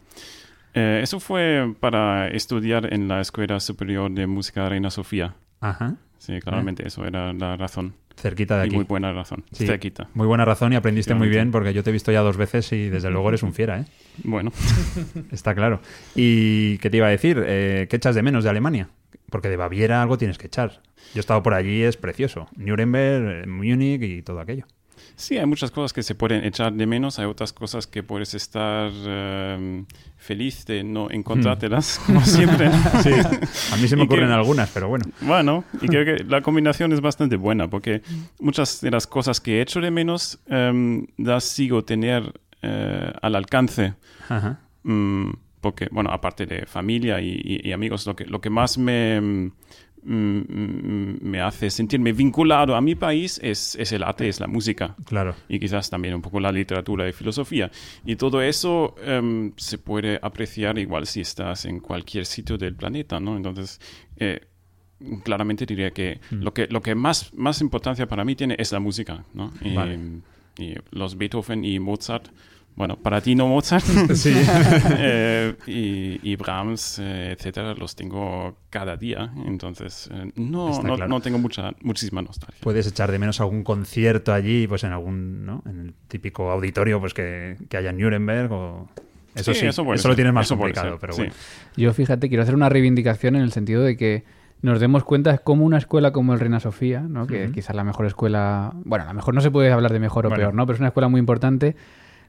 Eh, 0.73 1.01
eso 1.03 1.19
fue 1.19 1.73
para 1.79 2.29
estudiar 2.29 2.93
en 2.93 3.07
la 3.09 3.19
Escuela 3.21 3.59
Superior 3.59 4.09
de 4.09 4.25
Música 4.25 4.67
Reina 4.69 4.89
Sofía. 4.89 5.35
Ajá. 5.59 5.95
Sí, 6.21 6.39
claramente, 6.39 6.87
eso 6.87 7.03
era 7.03 7.33
la 7.33 7.57
razón. 7.57 7.95
Cerquita 8.15 8.59
de 8.59 8.65
Y 8.65 8.67
aquí. 8.67 8.75
muy 8.75 8.85
buena 8.85 9.11
razón. 9.11 9.43
Sí, 9.51 9.65
Cerquita. 9.65 10.07
Muy 10.13 10.27
buena 10.27 10.45
razón 10.45 10.71
y 10.71 10.75
aprendiste 10.75 11.15
muy 11.15 11.29
bien 11.29 11.49
porque 11.49 11.73
yo 11.73 11.81
te 11.81 11.89
he 11.89 11.93
visto 11.93 12.11
ya 12.11 12.19
dos 12.21 12.37
veces 12.37 12.71
y 12.73 12.89
desde 12.89 13.09
luego 13.09 13.29
eres 13.29 13.41
un 13.41 13.53
fiera, 13.53 13.79
¿eh? 13.79 13.85
Bueno, 14.23 14.51
Está 15.31 15.55
claro. 15.55 15.81
¿Y 16.13 16.77
qué 16.77 16.91
te 16.91 16.97
iba 16.97 17.07
a 17.07 17.09
decir? 17.09 17.41
Eh, 17.43 17.87
¿Qué 17.89 17.95
echas 17.95 18.13
de 18.13 18.21
menos 18.21 18.43
de 18.43 18.51
Alemania? 18.51 18.89
Porque 19.31 19.49
de 19.49 19.57
Baviera 19.57 20.03
algo 20.03 20.19
tienes 20.19 20.37
que 20.37 20.45
echar. 20.45 20.81
Yo 21.13 21.17
he 21.17 21.19
estado 21.21 21.41
por 21.41 21.55
allí, 21.55 21.81
es 21.81 21.97
precioso. 21.97 22.47
Nuremberg, 22.55 23.43
eh, 23.43 23.47
Múnich 23.47 24.03
y 24.03 24.21
todo 24.21 24.41
aquello. 24.41 24.65
Sí, 25.21 25.37
hay 25.37 25.45
muchas 25.45 25.71
cosas 25.71 25.93
que 25.93 26.03
se 26.03 26.15
pueden 26.15 26.43
echar 26.43 26.73
de 26.73 26.85
menos, 26.85 27.19
hay 27.19 27.25
otras 27.25 27.53
cosas 27.53 27.87
que 27.87 28.03
puedes 28.03 28.33
estar 28.33 28.91
eh, 28.93 29.83
feliz 30.17 30.65
de 30.65 30.83
no 30.83 31.09
encontrártelas, 31.11 31.99
como 32.05 32.21
siempre. 32.21 32.69
Sí. 33.03 33.11
A 33.71 33.77
mí 33.77 33.87
se 33.87 33.95
me 33.95 34.03
Y 34.03 34.07
que- 34.07 34.13
ocurren 34.15 34.31
algunas, 34.31 34.69
pero 34.71 34.87
bueno. 34.89 35.05
Bueno, 35.21 35.63
y 35.81 35.87
creo 35.87 36.05
que 36.05 36.23
la 36.27 36.41
combinación 36.41 36.91
es 36.93 37.01
bastante 37.01 37.35
buena, 37.35 37.69
porque 37.69 38.01
muchas 38.39 38.81
de 38.81 38.91
las 38.91 39.07
cosas 39.07 39.39
que 39.39 39.57
he 39.59 39.61
hecho 39.61 39.79
de 39.81 39.91
menos 39.91 40.39
em, 40.47 41.07
las 41.17 41.43
sigo 41.45 41.83
tener 41.83 42.33
eh, 42.61 43.11
al 43.21 43.35
alcance. 43.35 43.93
Ajá. 44.29 44.59
Mm, 44.83 45.31
porque, 45.61 45.87
bueno, 45.91 46.09
aparte 46.11 46.45
de 46.47 46.65
familia 46.65 47.21
y, 47.21 47.29
y- 47.43 47.69
y 47.69 47.71
amigos, 47.71 48.05
lo 48.07 48.15
que, 48.15 48.25
lo 48.25 48.41
que 48.41 48.49
más 48.49 48.77
me, 48.79 49.21
mm, 49.21 49.25
mm, 49.45 49.51
me 50.03 51.41
hace 51.41 51.69
sentirme 51.69 52.11
vinculado 52.11 52.75
a 52.75 52.81
mi 52.81 52.95
país 52.95 53.39
es, 53.43 53.75
es 53.75 53.91
el 53.91 54.03
arte, 54.03 54.27
es 54.27 54.39
la 54.39 54.47
música. 54.47 54.95
Claro. 55.05 55.35
Y 55.47 55.59
quizás 55.59 55.89
también 55.89 56.15
un 56.15 56.21
poco 56.21 56.39
la 56.39 56.51
literatura 56.51 57.07
y 57.07 57.13
filosofía. 57.13 57.69
Y 58.05 58.15
todo 58.15 58.41
eso 58.41 58.95
em, 59.03 59.51
se 59.57 59.77
puede 59.77 60.19
apreciar 60.21 60.77
igual 60.79 61.05
si 61.05 61.21
estás 61.21 61.65
en 61.65 61.79
cualquier 61.79 62.25
sitio 62.25 62.57
del 62.57 62.75
planeta, 62.75 63.19
¿no? 63.19 63.37
Entonces, 63.37 63.79
eh, 64.17 64.41
claramente 65.23 65.65
diría 65.65 65.91
que 65.91 66.19
lo 66.31 66.53
que, 66.53 66.67
lo 66.67 66.81
que 66.81 66.95
más, 66.95 67.33
más 67.33 67.61
importancia 67.61 68.07
para 68.07 68.25
mí 68.25 68.35
tiene 68.35 68.55
es 68.57 68.71
la 68.71 68.79
música, 68.79 69.23
¿no? 69.33 69.53
Y, 69.61 69.75
Vale. 69.75 69.99
y 70.57 70.75
los 70.91 71.17
Beethoven 71.17 71.63
y 71.63 71.79
Mozart, 71.79 72.27
bueno, 72.75 72.95
para 72.97 73.21
ti 73.21 73.35
no 73.35 73.47
Mozart, 73.47 73.83
Sí. 74.13 74.33
eh, 74.97 75.55
y, 75.67 76.19
y 76.23 76.35
Brahms, 76.35 76.99
eh, 76.99 77.35
etcétera, 77.37 77.73
los 77.73 77.95
tengo 77.95 78.55
cada 78.69 78.97
día, 78.97 79.31
entonces 79.45 80.09
eh, 80.11 80.31
no, 80.35 80.69
no, 80.81 80.95
claro. 80.95 81.07
no 81.07 81.21
tengo 81.21 81.37
mucha, 81.37 81.71
muchísima 81.81 82.21
nostalgia. 82.21 82.57
Puedes 82.61 82.87
echar 82.87 83.11
de 83.11 83.19
menos 83.19 83.39
algún 83.41 83.63
concierto 83.63 84.33
allí, 84.33 84.67
pues 84.67 84.83
en 84.83 84.93
algún, 84.93 85.45
¿no? 85.45 85.61
En 85.65 85.79
el 85.79 85.93
típico 86.07 86.49
auditorio, 86.51 86.99
pues 86.99 87.13
que, 87.13 87.57
que 87.69 87.77
haya 87.77 87.89
en 87.91 87.97
Nuremberg 87.97 88.51
o... 88.51 88.89
Eso 89.33 89.53
sí, 89.53 89.61
Sí, 89.61 89.65
eso, 89.67 89.83
lo 89.83 90.15
tienes 90.15 90.33
más 90.33 90.49
complicado, 90.49 90.89
ser, 90.91 90.99
pero 90.99 91.13
sí. 91.13 91.19
bueno. 91.21 91.33
Yo, 91.77 91.93
fíjate, 91.93 92.27
quiero 92.27 92.43
hacer 92.43 92.53
una 92.53 92.67
reivindicación 92.67 93.37
en 93.37 93.43
el 93.43 93.53
sentido 93.53 93.81
de 93.81 93.95
que 93.95 94.25
nos 94.61 94.79
demos 94.79 95.03
cuenta 95.03 95.31
de 95.31 95.39
cómo 95.39 95.65
una 95.65 95.77
escuela 95.77 96.11
como 96.11 96.33
el 96.33 96.39
Reina 96.39 96.59
Sofía, 96.59 96.99
¿no? 97.01 97.27
que 97.27 97.49
quizás 97.51 97.75
la 97.75 97.83
mejor 97.83 98.05
escuela, 98.05 98.73
bueno, 98.83 99.05
a 99.05 99.07
lo 99.07 99.13
mejor 99.13 99.33
no 99.33 99.41
se 99.41 99.49
puede 99.49 99.71
hablar 99.71 99.91
de 99.93 99.99
mejor 99.99 100.25
o 100.25 100.29
Bueno. 100.29 100.41
peor, 100.41 100.53
¿no? 100.53 100.65
pero 100.65 100.75
es 100.75 100.79
una 100.81 100.89
escuela 100.89 101.07
muy 101.07 101.19
importante, 101.19 101.75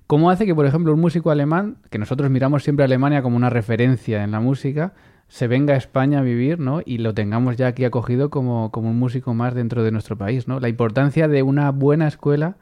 cómo 0.07 0.31
hace 0.31 0.47
que, 0.47 0.55
por 0.55 0.67
ejemplo, 0.67 0.93
un 0.93 1.01
músico 1.01 1.31
alemán, 1.31 1.79
que 1.91 1.99
nosotros 1.99 2.31
miramos 2.31 2.63
siempre 2.63 2.85
a 2.85 2.87
Alemania 2.87 3.23
como 3.23 3.37
una 3.37 3.51
referencia 3.51 4.25
en 4.25 4.31
la 4.31 4.41
música, 4.41 4.95
se 5.29 5.47
venga 5.47 5.73
a 5.73 5.79
España 5.79 6.19
a 6.19 6.23
vivir 6.23 6.59
¿no? 6.59 6.83
y 6.85 6.99
lo 6.99 7.15
tengamos 7.15 7.57
ya 7.57 7.69
aquí 7.69 7.87
acogido 7.87 8.29
como, 8.29 8.71
como 8.71 8.91
un 8.91 8.99
músico 8.99 9.33
más 9.33 9.55
dentro 9.55 9.83
de 9.83 9.91
nuestro 9.91 10.19
país. 10.19 10.47
¿no? 10.47 10.61
La 10.61 10.69
importancia 10.69 11.27
de 11.27 11.43
una 11.43 11.71
buena 11.71 12.07
escuela 12.07 12.57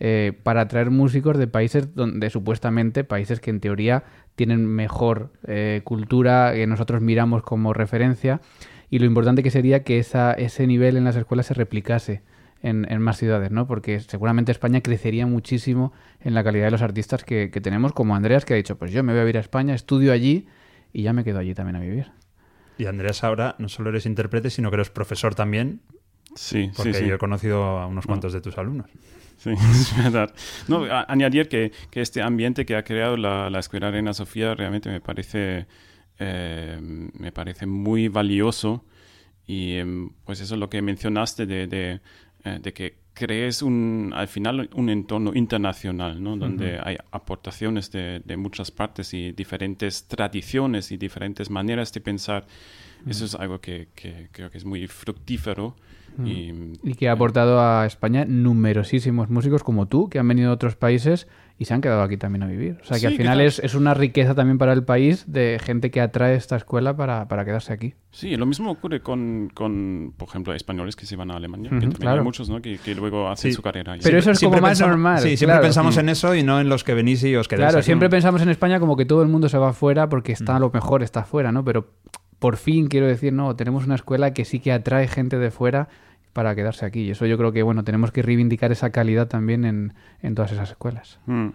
eh, 0.00 0.32
para 0.42 0.62
atraer 0.62 0.90
músicos 0.90 1.36
de 1.36 1.46
países 1.46 1.94
donde 1.94 2.30
supuestamente, 2.30 3.04
países 3.04 3.40
que 3.40 3.50
en 3.50 3.60
teoría 3.60 4.04
tienen 4.36 4.66
mejor 4.66 5.32
eh, 5.46 5.82
cultura, 5.84 6.52
que 6.54 6.66
nosotros 6.66 7.02
miramos 7.02 7.42
como 7.42 7.74
referencia, 7.74 8.40
y 8.88 8.98
lo 8.98 9.06
importante 9.06 9.42
que 9.42 9.50
sería 9.50 9.84
que 9.84 9.98
esa, 9.98 10.32
ese 10.32 10.66
nivel 10.66 10.96
en 10.96 11.04
las 11.04 11.16
escuelas 11.16 11.46
se 11.46 11.54
replicase 11.54 12.22
en, 12.64 12.90
en 12.90 13.00
más 13.00 13.18
ciudades, 13.18 13.50
¿no? 13.52 13.66
Porque 13.68 14.00
seguramente 14.00 14.50
España 14.50 14.80
crecería 14.80 15.26
muchísimo 15.26 15.92
en 16.20 16.34
la 16.34 16.42
calidad 16.42 16.64
de 16.66 16.70
los 16.72 16.82
artistas 16.82 17.22
que, 17.24 17.50
que 17.52 17.60
tenemos, 17.60 17.92
como 17.92 18.16
Andreas, 18.16 18.44
que 18.44 18.54
ha 18.54 18.56
dicho, 18.56 18.76
pues 18.78 18.90
yo 18.92 19.02
me 19.04 19.12
voy 19.12 19.22
a 19.22 19.28
ir 19.28 19.36
a 19.36 19.40
España, 19.40 19.74
estudio 19.74 20.12
allí 20.12 20.46
y 20.92 21.02
ya 21.02 21.12
me 21.12 21.24
quedo 21.24 21.38
allí 21.38 21.54
también 21.54 21.76
a 21.76 21.80
vivir. 21.80 22.06
Y 22.78 22.86
Andrés, 22.86 23.22
ahora 23.22 23.54
no 23.58 23.68
solo 23.68 23.90
eres 23.90 24.06
intérprete, 24.06 24.50
sino 24.50 24.70
que 24.70 24.76
eres 24.76 24.90
profesor 24.90 25.34
también, 25.34 25.80
Sí, 26.34 26.70
porque 26.76 26.94
sí, 26.94 27.00
sí. 27.00 27.06
yo 27.06 27.14
he 27.14 27.18
conocido 27.18 27.62
a 27.78 27.86
unos 27.86 28.06
cuantos 28.06 28.32
de 28.32 28.40
tus 28.40 28.58
alumnos. 28.58 28.90
Sí, 29.36 29.50
es 29.70 29.96
verdad. 30.02 30.34
No, 30.68 30.84
a- 30.84 31.06
añadir 31.08 31.48
que, 31.48 31.70
que 31.90 32.00
este 32.00 32.22
ambiente 32.22 32.64
que 32.66 32.74
ha 32.76 32.82
creado 32.82 33.16
la, 33.16 33.50
la 33.50 33.58
Escuela 33.60 33.90
Reina 33.90 34.12
Sofía 34.14 34.54
realmente 34.54 34.88
me 34.90 35.00
parece, 35.00 35.66
eh, 36.18 36.78
me 36.80 37.30
parece 37.30 37.66
muy 37.66 38.08
valioso 38.08 38.84
y 39.46 39.76
em, 39.76 40.10
pues 40.24 40.40
eso 40.40 40.54
es 40.54 40.60
lo 40.60 40.70
que 40.70 40.82
mencionaste 40.82 41.46
de, 41.46 41.66
de, 41.66 42.00
eh, 42.44 42.58
de 42.62 42.72
que 42.72 43.04
crees 43.14 43.62
un, 43.62 44.12
al 44.14 44.28
final 44.28 44.68
un 44.74 44.90
entorno 44.90 45.32
internacional, 45.34 46.22
¿no? 46.22 46.36
donde 46.36 46.80
hay 46.82 46.98
aportaciones 47.12 47.90
de, 47.90 48.20
de 48.24 48.36
muchas 48.36 48.70
partes 48.70 49.14
y 49.14 49.32
diferentes 49.32 50.08
tradiciones 50.08 50.90
y 50.90 50.96
diferentes 50.96 51.48
maneras 51.48 51.92
de 51.92 52.00
pensar. 52.00 52.46
Eso 53.06 53.24
es 53.24 53.34
algo 53.34 53.60
que, 53.60 53.88
que 53.94 54.28
creo 54.32 54.50
que 54.50 54.58
es 54.58 54.64
muy 54.64 54.86
fructífero. 54.88 55.76
Y, 56.24 56.52
Y 56.82 56.94
que 56.94 57.08
ha 57.08 57.12
aportado 57.12 57.60
a 57.60 57.86
España 57.86 58.24
numerosísimos 58.24 59.30
músicos 59.30 59.64
como 59.64 59.86
tú, 59.86 60.08
que 60.08 60.18
han 60.18 60.28
venido 60.28 60.50
de 60.50 60.54
otros 60.54 60.76
países 60.76 61.26
y 61.56 61.66
se 61.66 61.74
han 61.74 61.80
quedado 61.80 62.02
aquí 62.02 62.16
también 62.16 62.42
a 62.42 62.46
vivir. 62.46 62.78
O 62.82 62.84
sea 62.84 62.96
que 62.96 63.00
Sí, 63.00 63.06
al 63.06 63.14
final 63.16 63.40
es, 63.40 63.58
es 63.60 63.74
una 63.74 63.94
riqueza 63.94 64.34
también 64.34 64.58
para 64.58 64.72
el 64.72 64.82
país 64.82 65.24
de 65.30 65.60
gente 65.62 65.90
que 65.92 66.00
atrae 66.00 66.34
esta 66.34 66.56
escuela 66.56 66.96
para, 66.96 67.28
para 67.28 67.44
quedarse 67.44 67.72
aquí. 67.72 67.94
Sí, 68.10 68.36
lo 68.36 68.44
mismo 68.46 68.70
ocurre 68.72 69.00
con, 69.00 69.50
con, 69.54 70.14
por 70.16 70.28
ejemplo, 70.28 70.52
españoles 70.52 70.96
que 70.96 71.06
se 71.06 71.14
van 71.16 71.30
a 71.30 71.36
Alemania. 71.36 71.68
Ujú, 71.70 71.76
que 71.76 71.80
también 71.86 72.00
claro. 72.00 72.18
hay 72.18 72.24
muchos 72.24 72.48
¿no? 72.50 72.60
que, 72.60 72.78
que 72.78 72.94
luego 72.96 73.28
hacen 73.28 73.52
Sí. 73.52 73.54
su 73.54 73.62
carrera. 73.62 73.96
Pero 74.02 74.18
eso 74.18 74.30
es 74.32 74.40
como 74.40 74.58
más 74.60 74.70
pensamos- 74.78 74.90
normal, 74.90 75.18
Sí, 75.20 75.36
siempre 75.36 75.46
claro. 75.54 75.62
pensamos 75.62 75.96
Mm. 75.96 76.00
en 76.00 76.08
eso 76.08 76.34
y 76.34 76.42
no 76.42 76.60
en 76.60 76.68
los 76.68 76.82
que 76.82 76.94
venís 76.94 77.22
y 77.22 77.36
os 77.36 77.46
quedáis 77.46 77.66
Claro, 77.66 77.78
aquí. 77.78 77.86
siempre 77.86 78.08
pensamos 78.10 78.42
en 78.42 78.48
España 78.48 78.80
como 78.80 78.96
que 78.96 79.04
todo 79.06 79.22
el 79.22 79.28
mundo 79.28 79.48
se 79.48 79.58
va 79.58 79.70
afuera 79.70 80.08
porque 80.08 80.32
está 80.32 80.58
lo 80.58 80.70
mejor, 80.70 81.02
está 81.04 81.20
afuera, 81.20 81.52
¿no? 81.52 81.64
Pero 81.64 81.88
por 82.40 82.56
fin, 82.56 82.88
quiero 82.88 83.06
decir, 83.06 83.32
no, 83.32 83.54
tenemos 83.56 83.86
una 83.86 83.94
escuela 83.94 84.34
que 84.34 84.44
sí 84.44 84.58
que 84.60 84.72
atrae 84.72 85.06
gente 85.08 85.38
de 85.38 85.50
fuera 85.52 85.88
para 86.34 86.54
quedarse 86.54 86.84
aquí. 86.84 87.00
Y 87.00 87.10
eso 87.12 87.24
yo 87.24 87.38
creo 87.38 87.52
que, 87.52 87.62
bueno, 87.62 87.84
tenemos 87.84 88.12
que 88.12 88.20
reivindicar 88.20 88.70
esa 88.72 88.90
calidad 88.90 89.28
también 89.28 89.64
en, 89.64 89.94
en 90.20 90.34
todas 90.34 90.52
esas 90.52 90.70
escuelas. 90.70 91.20
Mm. 91.24 91.48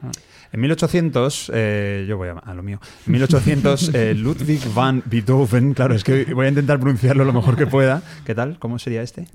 En 0.54 0.60
1800, 0.60 1.52
eh, 1.54 2.06
yo 2.10 2.18
voy 2.18 2.30
a, 2.30 2.32
a 2.32 2.54
lo 2.56 2.63
mío. 2.63 2.80
En 3.06 3.13
1800, 3.13 3.94
eh, 3.94 4.15
Ludwig 4.18 4.62
van 4.74 5.04
Beethoven, 5.06 5.76
claro, 5.76 5.94
es 5.94 6.04
que 6.04 6.34
voy 6.34 6.48
a 6.48 6.50
intentar 6.50 6.80
pronunciarlo 6.80 7.26
lo 7.26 7.34
mejor 7.34 7.56
que 7.56 7.68
pueda. 7.68 8.02
¿Qué 8.26 8.34
tal? 8.34 8.58
¿Cómo 8.58 8.80
sería 8.80 9.04
este? 9.04 9.28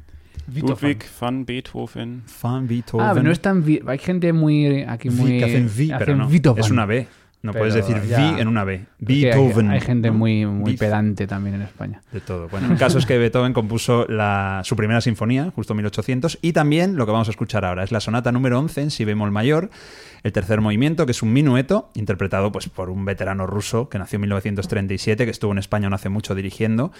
Ludwig 0.52 1.04
van 1.20 1.44
Beethoven. 1.44 2.22
Van 2.42 2.66
Beethoven. 2.66 3.06
Ah, 3.06 3.10
pero 3.12 3.24
no 3.24 3.30
es 3.30 3.40
tan... 3.40 3.64
Hay 3.86 3.98
gente 3.98 4.32
muy... 4.32 4.82
Aquí 4.82 5.10
Vi, 5.10 5.14
muy... 5.14 5.38
que 5.38 5.44
hacen 5.44 5.70
vi, 5.74 5.92
pero 5.96 6.16
no. 6.16 6.28
Es 6.56 6.70
una 6.70 6.86
B. 6.86 7.06
No 7.44 7.52
Pero 7.52 7.66
puedes 7.66 7.74
decir 7.74 8.02
ya- 8.08 8.32
vi 8.32 8.40
en 8.40 8.48
una 8.48 8.64
B. 8.64 8.72
Hay- 8.72 8.86
Beethoven. 8.98 9.68
Hay, 9.70 9.82
gente 9.82 10.10
muy, 10.10 10.46
muy 10.46 10.70
Beef. 10.72 10.80
pedante 10.80 11.26
también 11.26 11.56
en 11.56 11.60
España. 11.62 12.00
De 12.10 12.22
todo. 12.22 12.48
Bueno, 12.48 12.72
el 12.72 12.78
caso 12.78 12.96
es 12.96 13.04
que 13.04 13.18
Beethoven 13.18 13.52
compuso 13.52 14.06
la, 14.08 14.62
su 14.64 14.76
primera 14.76 15.02
sinfonía, 15.02 15.52
justo 15.54 15.74
en 15.74 15.76
1800, 15.76 16.38
y 16.40 16.54
también 16.54 16.96
lo 16.96 17.04
que 17.04 17.12
vamos 17.12 17.28
a 17.28 17.32
escuchar 17.32 17.66
ahora 17.66 17.84
es 17.84 17.92
la 17.92 18.00
sonata 18.00 18.32
número 18.32 18.58
11 18.58 18.80
en 18.80 18.90
si 18.90 19.04
bemol 19.04 19.30
mayor, 19.30 19.68
el 20.22 20.32
tercer 20.32 20.62
movimiento, 20.62 21.04
que 21.04 21.12
es 21.12 21.22
un 21.22 21.34
minueto, 21.34 21.90
interpretado 21.92 22.50
pues, 22.50 22.70
por 22.70 22.88
un 22.88 23.04
veterano 23.04 23.46
ruso 23.46 23.90
que 23.90 23.98
nació 23.98 24.16
en 24.16 24.22
1937, 24.22 25.26
que 25.26 25.30
estuvo 25.30 25.52
en 25.52 25.58
España 25.58 25.90
no 25.90 25.96
hace 25.96 26.08
mucho 26.08 26.34
dirigiendo. 26.34 26.92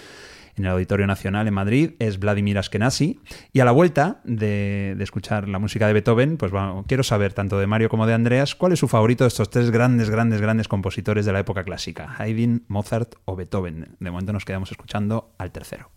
En 0.57 0.65
el 0.65 0.71
Auditorio 0.71 1.07
Nacional 1.07 1.47
en 1.47 1.53
Madrid 1.53 1.91
es 1.99 2.19
Vladimir 2.19 2.57
Askenazi. 2.57 3.19
Y 3.53 3.59
a 3.59 3.65
la 3.65 3.71
vuelta 3.71 4.21
de, 4.23 4.95
escuchar 4.99 5.47
la 5.47 5.59
música 5.59 5.87
de 5.87 5.93
Beethoven, 5.93 6.37
pues 6.37 6.51
quiero 6.87 7.03
saber 7.03 7.33
tanto 7.33 7.59
de 7.59 7.67
Mario 7.67 7.89
como 7.89 8.07
de 8.07 8.13
Andreas 8.13 8.55
cuál 8.55 8.71
es 8.71 8.79
su 8.79 8.87
favorito 8.87 9.23
de 9.23 9.29
estos 9.29 9.49
tres 9.49 9.71
grandes, 9.71 10.09
grandes, 10.09 10.41
grandes 10.41 10.67
compositores 10.67 11.25
de 11.25 11.33
la 11.33 11.39
época 11.39 11.63
clásica, 11.63 12.15
Haydn, 12.17 12.63
Mozart 12.67 13.15
o 13.25 13.35
Beethoven. 13.35 13.95
De 13.99 14.11
momento 14.11 14.33
nos 14.33 14.45
quedamos 14.45 14.71
escuchando 14.71 15.33
al 15.37 15.51
tercero. 15.51 15.89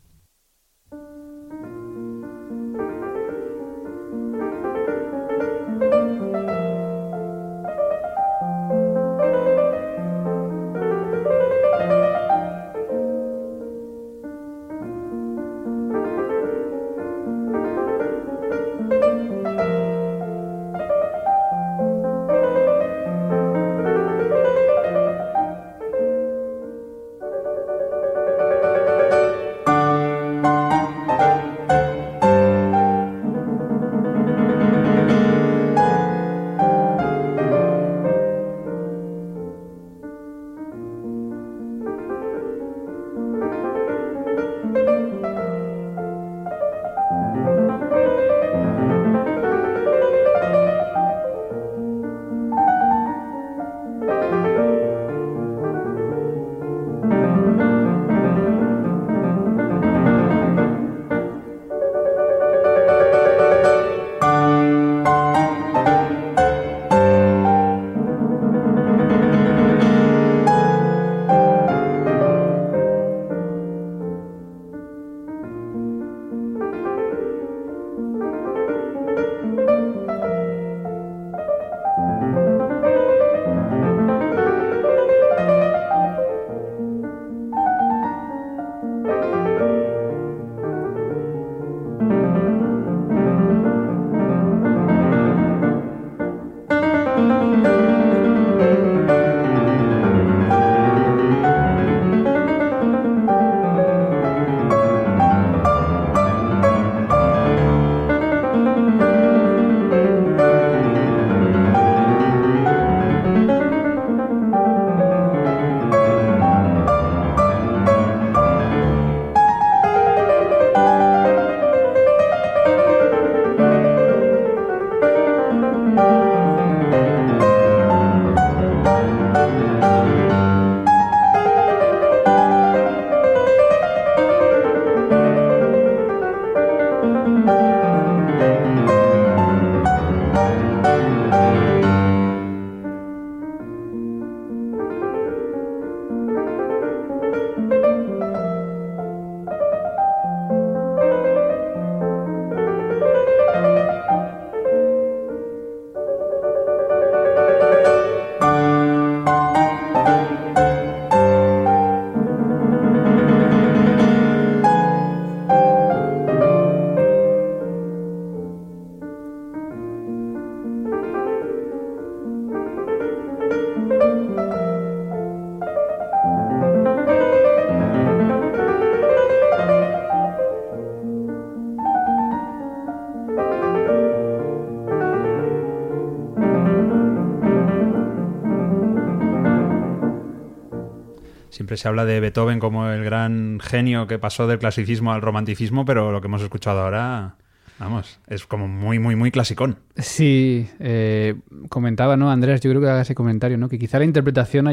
Se 191.79 191.89
habla 191.89 192.05
de 192.05 192.21
Beethoven 192.21 192.59
como 192.59 192.89
el 192.89 193.03
gran 193.05 193.59
genio 193.61 194.07
que 194.07 194.19
pasó 194.19 194.47
del 194.47 194.59
clasicismo 194.59 195.13
al 195.13 195.23
romanticismo, 195.23 195.85
pero 195.85 196.13
lo 196.13 196.21
que 196.21 196.27
hemos 196.27 196.43
escuchado 196.43 196.81
ahora, 196.81 197.37
vamos, 197.79 198.21
es 198.27 198.45
como 198.47 198.69
muy, 198.69 198.99
muy, 198.99 199.17
muy 199.17 199.31
clasicón. 199.31 199.79
Sí, 199.97 200.69
eh, 200.81 201.37
comentaba, 201.69 202.17
¿no? 202.17 202.31
Andrés, 202.31 202.61
yo 202.61 202.71
creo 202.71 202.83
que 202.83 202.89
haga 202.89 203.01
ese 203.01 203.15
comentario, 203.15 203.57
¿no? 203.57 203.69
Que 203.69 203.79
quizá 203.79 203.99
la 203.99 204.05
interpretación 204.05 204.69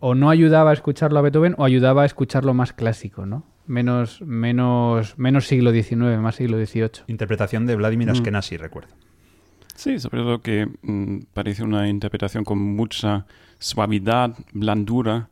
o 0.00 0.14
no 0.14 0.30
ayudaba 0.30 0.70
a 0.70 0.74
escucharlo 0.74 1.18
a 1.18 1.22
Beethoven 1.22 1.54
o 1.56 1.64
ayudaba 1.64 2.02
a 2.02 2.06
escucharlo 2.06 2.52
más 2.52 2.72
clásico, 2.72 3.24
¿no? 3.24 3.46
Menos, 3.66 4.20
menos, 4.22 5.16
menos 5.16 5.46
siglo 5.46 5.72
XIX, 5.72 6.18
más 6.18 6.34
siglo 6.34 6.58
XVIII. 6.58 7.04
Interpretación 7.06 7.66
de 7.66 7.76
Vladimir 7.76 8.08
mm. 8.08 8.12
Askenazi, 8.12 8.56
recuerdo. 8.56 8.94
Sí, 9.80 9.98
sobre 9.98 10.18
todo 10.18 10.42
que 10.42 10.68
mm, 10.82 11.20
parece 11.32 11.62
una 11.62 11.88
interpretación 11.88 12.44
con 12.44 12.58
mucha 12.58 13.24
suavidad, 13.58 14.36
blandura, 14.52 15.30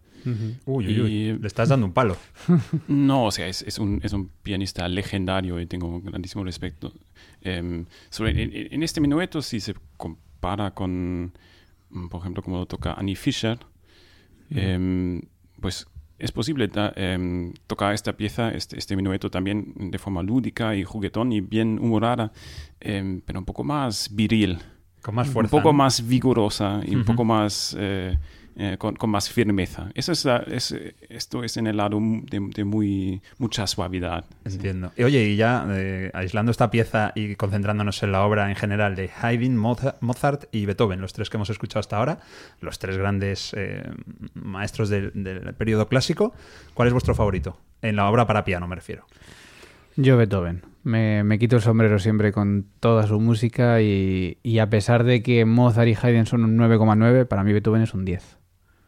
uy, 0.66 0.87
uy, 0.87 1.00
uy, 1.00 1.38
le 1.38 1.46
estás 1.46 1.68
dando 1.68 1.87
un 1.87 1.92
palo. 1.92 2.16
no, 2.88 3.26
o 3.26 3.31
sea, 3.31 3.46
es, 3.46 3.62
es, 3.62 3.78
un, 3.78 4.00
es, 4.02 4.12
un, 4.12 4.31
pianista 4.42 4.88
legendario 4.88 5.61
y 5.61 5.66
tengo 5.66 6.00
grandísimo 6.00 6.44
respeto. 6.44 6.92
Em, 7.40 7.87
sobre, 8.11 8.74
en, 8.74 8.83
este 8.83 9.00
minueto, 9.00 9.42
si 9.42 9.61
se 9.61 9.74
compara 9.96 10.72
con, 10.72 11.33
mm, 11.90 12.09
por 12.09 12.20
ejemplo, 12.20 12.42
como 12.42 12.59
lo 12.59 12.66
toca 12.66 12.94
Annie 12.94 13.16
Fischer, 13.16 13.59
em, 14.50 15.20
pues 15.61 15.87
es 16.18 16.33
posible 16.33 16.68
em, 16.96 17.52
tocar 17.66 17.94
esta 17.94 18.16
pieza, 18.16 18.50
este, 18.50 18.78
este, 18.78 18.96
minueto 18.96 19.31
también 19.31 19.72
de 19.76 19.98
forma 19.98 20.22
lúdica 20.22 20.74
y 20.74 20.83
juguetón 20.83 21.33
y 21.33 21.40
bien 21.40 21.78
humorada, 21.78 22.33
pero 22.81 23.38
un 23.38 23.44
poco 23.44 23.62
más 23.62 24.11
viril. 24.12 24.59
Con 25.02 25.14
más 25.14 25.28
fuerza. 25.28 25.54
Un 25.54 25.62
poco 25.62 25.72
más 25.72 26.07
vigorosa 26.07 26.81
y 26.85 26.96
un 26.96 27.04
poco 27.04 27.24
más... 27.24 27.76
Eh, 27.78 28.18
eh, 28.61 28.77
con, 28.77 28.97
más 29.09 29.31
firmeza. 29.31 29.88
Eso 29.94 30.11
es, 30.11 30.75
esto 31.09 31.44
es 31.44 31.57
en 31.59 31.68
el 31.68 31.77
lado 31.77 32.01
de, 32.01 32.64
muy, 32.64 33.23
mucha 33.38 33.68
suavidad. 33.68 34.25
Entiendo. 34.44 34.90
Y 34.97 35.05
oye, 35.05 35.23
y 35.29 35.37
ya 35.37 35.64
eh, 35.71 36.11
aislando 36.12 36.51
esta 36.51 36.68
pieza 36.68 37.12
y 37.14 37.37
concentrándonos 37.37 38.03
en 38.03 38.11
la 38.11 38.25
obra 38.25 38.51
en 38.51 38.57
general 38.57 38.97
de 38.97 39.11
Haydn, 39.23 39.57
Mozart 39.57 40.47
y 40.51 40.66
Beethoven, 40.66 41.01
los 41.01 41.12
tres 41.12 41.31
que 41.31 41.37
hemos 41.37 41.51
escuchado 41.51 41.79
hasta 41.79 41.99
ahora, 41.99 42.18
los 42.61 42.81
tres 42.81 42.97
grandes 42.97 43.55
eh, 43.57 43.88
maestros 44.35 44.88
del, 44.88 45.12
periodo 45.57 45.87
clásico, 45.87 46.35
¿cuál 46.75 46.88
es 46.88 46.92
vuestro 46.92 47.14
favorito? 47.14 47.61
En 47.81 47.94
la 47.94 48.11
obra 48.11 48.27
para 48.27 48.44
piano 48.44 48.66
me 48.66 48.75
refiero. 48.75 49.07
Yo 49.94 50.16
Beethoven. 50.16 50.62
Me, 50.83 51.38
quito 51.38 51.55
el 51.57 51.62
sombrero 51.62 52.01
siempre 52.01 52.33
con 52.33 52.66
toda 52.81 53.07
su 53.07 53.21
música 53.21 53.83
y, 53.83 54.38
y, 54.42 54.59
a 54.59 54.68
pesar 54.68 55.05
de 55.05 55.23
que 55.23 55.44
Mozart 55.44 55.87
y 55.87 55.94
Haydn 55.94 56.27
son 56.27 56.42
un 56.42 56.59
9,9, 56.59 57.27
para 57.27 57.44
mí 57.44 57.53
Beethoven 57.53 57.83
es 57.83 57.94
un 57.94 58.05
10. 58.05 58.38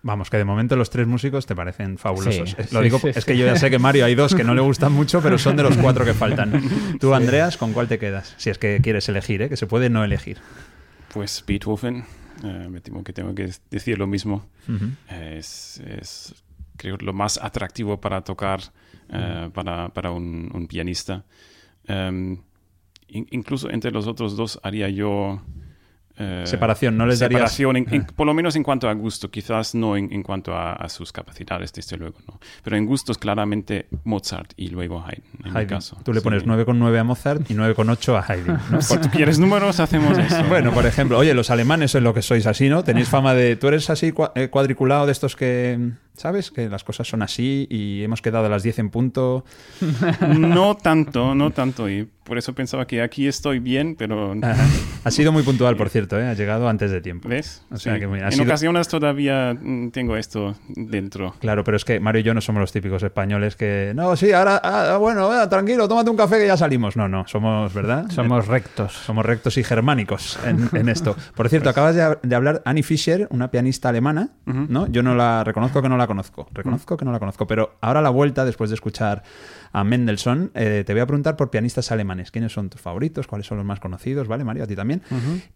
Vamos, 0.02 0.30
que 0.30 0.38
de 0.38 0.44
momento 0.46 0.76
los 0.76 0.88
tres 0.88 1.06
músicos 1.06 1.44
te 1.44 1.54
parecen 1.54 1.98
fabulosos. 1.98 2.50
Sí, 2.50 2.56
Lo 2.72 2.78
sí, 2.80 2.84
digo, 2.84 2.98
sí, 2.98 3.08
es 3.08 3.16
sí. 3.16 3.22
que 3.26 3.36
yo 3.36 3.44
ya 3.44 3.56
sé 3.56 3.68
que 3.70 3.78
Mario 3.78 4.06
hay 4.06 4.14
dos 4.14 4.34
que 4.34 4.44
no 4.44 4.54
le 4.54 4.62
gustan 4.62 4.92
mucho, 4.92 5.20
pero 5.20 5.36
son 5.38 5.56
de 5.56 5.62
los 5.62 5.76
cuatro 5.82 6.04
que 6.06 6.14
faltan. 6.14 6.62
Tú, 6.98 7.12
Andreas, 7.14 7.56
¿con 7.58 7.72
cuál 7.74 7.86
te 7.88 7.98
quedas? 7.98 8.34
Si 8.38 8.48
es 8.48 8.56
que 8.58 8.80
quieres 8.82 9.08
elegir, 9.10 9.42
¿eh? 9.42 9.48
que 9.50 9.56
se 9.58 9.66
puede 9.66 9.90
no 9.90 10.02
elegir. 10.02 10.38
Pues 11.12 11.44
Beethoven, 11.46 12.04
eh, 12.42 12.68
me 12.70 12.80
temo 12.80 13.04
que 13.04 13.12
tengo 13.12 13.34
que 13.34 13.50
decir 13.70 13.98
lo 13.98 14.06
mismo. 14.06 14.46
Es, 15.08 15.80
es, 15.86 16.34
creo, 16.76 16.96
lo 16.98 17.12
más 17.12 17.38
atractivo 17.42 18.00
para 18.00 18.22
tocar 18.22 18.60
eh, 19.10 19.50
para, 19.52 19.90
para 19.90 20.12
un, 20.12 20.50
un 20.54 20.66
pianista. 20.66 21.24
Em, 21.86 22.38
in- 23.08 23.26
incluso 23.32 23.68
entre 23.70 23.90
los 23.90 24.06
otros 24.06 24.36
dos 24.36 24.58
haría 24.62 24.88
yo... 24.88 25.42
eh, 26.22 26.42
Separación, 26.44 26.96
¿no 26.98 27.06
les 27.06 27.18
darías- 27.18 27.50
separación, 27.50 27.76
en- 27.78 27.87
en- 27.94 28.04
por 28.04 28.26
lo 28.26 28.35
menos 28.35 28.54
en 28.54 28.62
cuanto 28.62 28.88
a 28.88 28.92
gusto, 28.92 29.30
quizás 29.30 29.74
no 29.74 29.96
en, 29.96 30.12
en 30.12 30.22
cuanto 30.22 30.54
a, 30.54 30.74
a 30.74 30.88
sus 30.90 31.12
capacidades, 31.12 31.72
desde 31.72 31.96
luego, 31.96 32.18
no. 32.28 32.38
Pero 32.62 32.76
en 32.76 32.85
gustos 32.85 33.16
claramente 33.16 33.87
Mozart 34.04 34.52
y 34.56 34.68
luego 34.68 35.02
Haydn, 35.02 35.22
en 35.46 35.52
mi 35.52 35.59
Haydn. 35.59 35.68
caso. 35.68 35.96
Tú 36.04 36.12
le 36.12 36.20
pones 36.20 36.44
9,9 36.44 36.98
a 36.98 37.04
Mozart 37.04 37.50
y 37.50 37.54
9,8 37.54 38.16
a 38.16 38.24
Haydn. 38.33 38.59
¿no? 38.70 38.83
Si 38.83 38.98
tú 38.98 39.09
quieres 39.11 39.38
números, 39.38 39.80
hacemos 39.80 40.18
eso. 40.18 40.44
Bueno, 40.50 40.72
por 40.72 40.85
ejemplo, 40.87 41.16
oye, 41.16 41.33
los 41.33 41.48
alemanes 41.50 41.94
es 41.94 42.02
lo 42.02 42.12
que 42.12 42.22
sois 42.22 42.46
así, 42.46 42.68
¿no? 42.68 42.85
Tenéis 42.85 43.09
fama 43.09 43.33
de. 43.35 43.56
Tú 43.56 43.68
eres 43.68 43.88
así 43.88 44.12
eh, 44.35 44.48
cuadriculado 44.48 45.06
de 45.06 45.12
estos 45.12 45.37
que. 45.37 45.78
¿Sabes? 46.16 46.50
Que 46.50 46.68
las 46.68 46.84
cosas 46.84 47.08
son 47.08 47.22
así 47.22 47.66
y 47.70 48.02
hemos 48.02 48.20
quedado 48.20 48.46
a 48.46 48.48
las 48.48 48.62
10 48.62 48.78
en 48.80 48.90
punto. 48.90 49.44
No 50.36 50.76
tanto, 50.76 51.34
no 51.34 51.50
tanto. 51.50 51.88
Y 51.88 52.08
por 52.24 52.36
eso 52.38 52.54
pensaba 52.54 52.86
que 52.86 53.00
aquí 53.02 53.26
estoy 53.26 53.58
bien, 53.58 53.96
pero... 53.96 54.34
Ha 55.02 55.10
sido 55.10 55.32
muy 55.32 55.42
puntual, 55.42 55.76
por 55.76 55.88
cierto, 55.88 56.20
¿eh? 56.20 56.26
Ha 56.28 56.34
llegado 56.34 56.68
antes 56.68 56.90
de 56.90 57.00
tiempo. 57.00 57.26
¿Ves? 57.26 57.64
O 57.70 57.78
sea 57.78 57.94
Sí. 57.94 58.00
que 58.00 58.06
muy- 58.06 58.20
ha 58.20 58.26
en 58.26 58.32
sido- 58.32 58.44
ocasiones 58.44 58.86
todavía 58.86 59.54
mm, 59.58 59.88
tengo 59.92 60.14
esto 60.18 60.54
dentro. 60.68 61.34
Claro, 61.40 61.64
pero 61.64 61.78
es 61.78 61.86
que 61.86 62.00
Mario 62.00 62.20
y 62.20 62.24
yo 62.24 62.34
no 62.34 62.42
somos 62.42 62.60
los 62.60 62.70
típicos 62.70 63.02
españoles 63.02 63.56
que. 63.56 63.92
No, 63.96 64.14
sí, 64.16 64.30
ahora. 64.32 64.60
ah, 64.62 64.98
bueno, 64.98 65.30
ah, 65.32 65.48
tranquilo, 65.48 65.88
tómate 65.88 66.10
un 66.10 66.18
café 66.18 66.38
que 66.38 66.46
ya 66.46 66.56
salimos. 66.58 66.96
No, 66.98 67.08
no, 67.08 67.26
somos, 67.26 67.72
¿verdad? 67.72 68.10
Somos 68.10 68.46
rectos. 68.46 68.92
Somos 68.92 69.24
rectos 69.24 69.56
y 69.56 69.64
germánicos 69.64 70.38
en, 70.44 70.68
en 70.74 70.90
esto. 70.90 71.16
Por 71.34 71.48
cierto, 71.48 71.70
acabas 71.70 71.94
de, 71.94 72.18
de 72.22 72.34
hablar 72.36 72.60
Annie 72.66 72.82
Fischer, 72.82 73.26
una 73.30 73.50
pianista 73.50 73.88
alemana, 73.88 74.28
¿no? 74.44 74.86
Yo 74.88 75.02
no 75.02 75.14
la 75.14 75.44
reconozco 75.44 75.80
que 75.80 75.88
no 75.88 75.96
la 76.00 76.06
conozco. 76.06 76.48
Reconozco 76.52 76.96
que 76.96 77.04
no 77.04 77.12
la 77.12 77.18
conozco. 77.18 77.46
Pero 77.46 77.76
ahora 77.80 78.00
a 78.00 78.02
la 78.02 78.10
vuelta, 78.10 78.44
después 78.44 78.70
de 78.70 78.74
escuchar 78.74 79.22
a 79.72 79.84
Mendelssohn, 79.84 80.50
eh, 80.54 80.82
te 80.84 80.92
voy 80.92 81.00
a 81.00 81.06
preguntar 81.06 81.36
por 81.36 81.50
pianistas 81.50 81.92
alemanes. 81.92 82.30
¿Quiénes 82.30 82.52
son 82.52 82.70
tus 82.70 82.80
favoritos? 82.80 83.26
¿Cuáles 83.26 83.46
son 83.46 83.58
los 83.58 83.66
más 83.66 83.78
conocidos? 83.78 84.26
¿Vale, 84.26 84.44
Mario? 84.44 84.64
A 84.64 84.66
ti 84.66 84.74
también. 84.74 85.02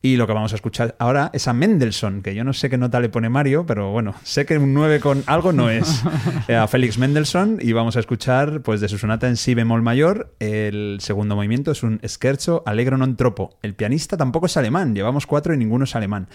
Y 0.03 0.17
lo 0.17 0.27
que 0.27 0.33
vamos 0.33 0.53
a 0.53 0.57
escuchar 0.57 0.95
ahora 0.99 1.31
es 1.33 1.49
a 1.49 1.53
Mendelssohn, 1.53 2.23
que 2.23 2.35
yo 2.35 2.45
no 2.45 2.53
sé 2.53 2.71
qué 2.71 2.79
nota 2.79 3.01
le 3.01 3.09
pone 3.09 3.29
Mario, 3.29 3.67
pero 3.67 3.91
bueno, 3.91 4.15
sé 4.23 4.47
que 4.47 4.59
un 4.59 4.73
9 4.75 5.01
con 5.01 5.25
algo 5.27 5.53
no 5.53 5.71
es. 5.71 6.03
Eh, 6.49 6.57
a 6.57 6.67
Félix 6.67 6.99
Mendelssohn 6.99 7.59
y 7.61 7.73
vamos 7.73 7.97
a 7.97 8.01
escuchar 8.01 8.61
pues 8.61 8.81
de 8.81 8.89
su 8.89 8.99
sonata 8.99 9.29
en 9.29 9.37
si 9.37 9.55
bemol 9.55 9.83
mayor. 9.83 10.35
El 10.41 10.99
segundo 11.01 11.37
movimiento 11.37 11.71
es 11.71 11.83
un 11.83 12.01
scherzo 12.05 12.63
allegro 12.67 12.99
non 12.99 13.17
troppo. 13.17 13.57
El 13.63 13.75
pianista 13.75 14.17
tampoco 14.17 14.47
es 14.47 14.57
alemán, 14.57 14.95
llevamos 14.95 15.27
cuatro 15.27 15.55
y 15.55 15.57
ninguno 15.57 15.85
es 15.85 15.97
alemán. 15.97 16.29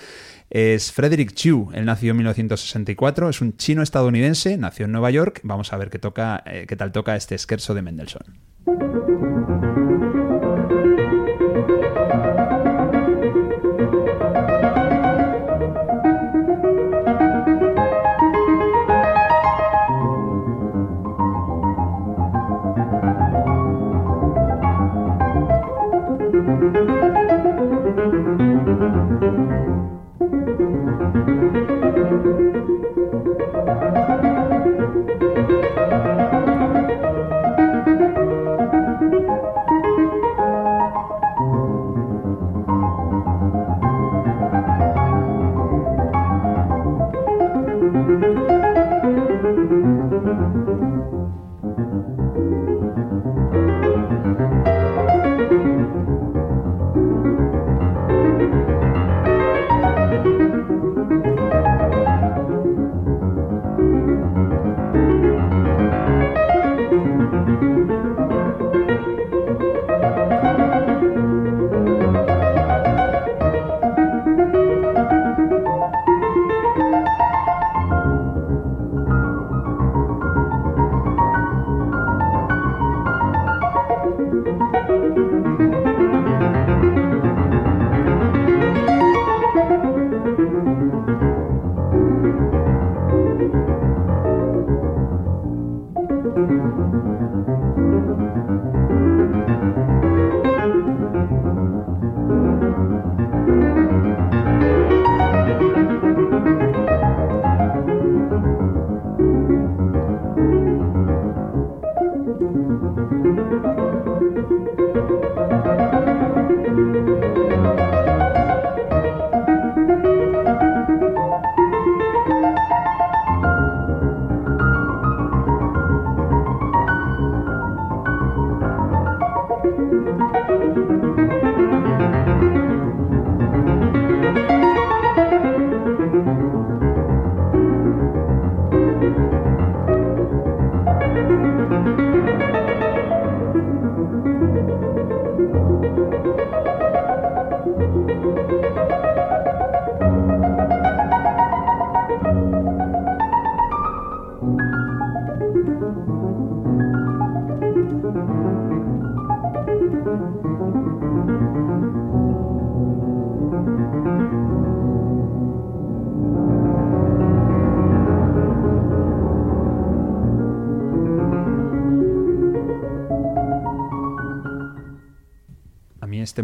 Es 0.50 0.92
Frederick 0.92 1.34
Chu, 1.34 1.70
él 1.74 1.86
nació 1.86 2.12
en 2.12 2.18
1964, 2.18 3.30
es 3.30 3.42
un 3.42 3.56
chino 3.56 3.84
estadounidense, 3.84 4.58
nació 4.58 4.86
en 4.86 4.92
Nueva 4.92 5.12
York. 5.12 5.42
Vamos 5.44 5.74
a 5.74 5.78
ver 5.78 5.90
qué, 5.92 6.00
toca, 6.00 6.44
eh, 6.46 6.66
qué 6.68 6.76
tal 6.76 6.92
toca 6.92 7.16
este 7.16 7.38
scherzo 7.38 7.76
de 7.76 7.84
Mendelssohn. 7.84 8.40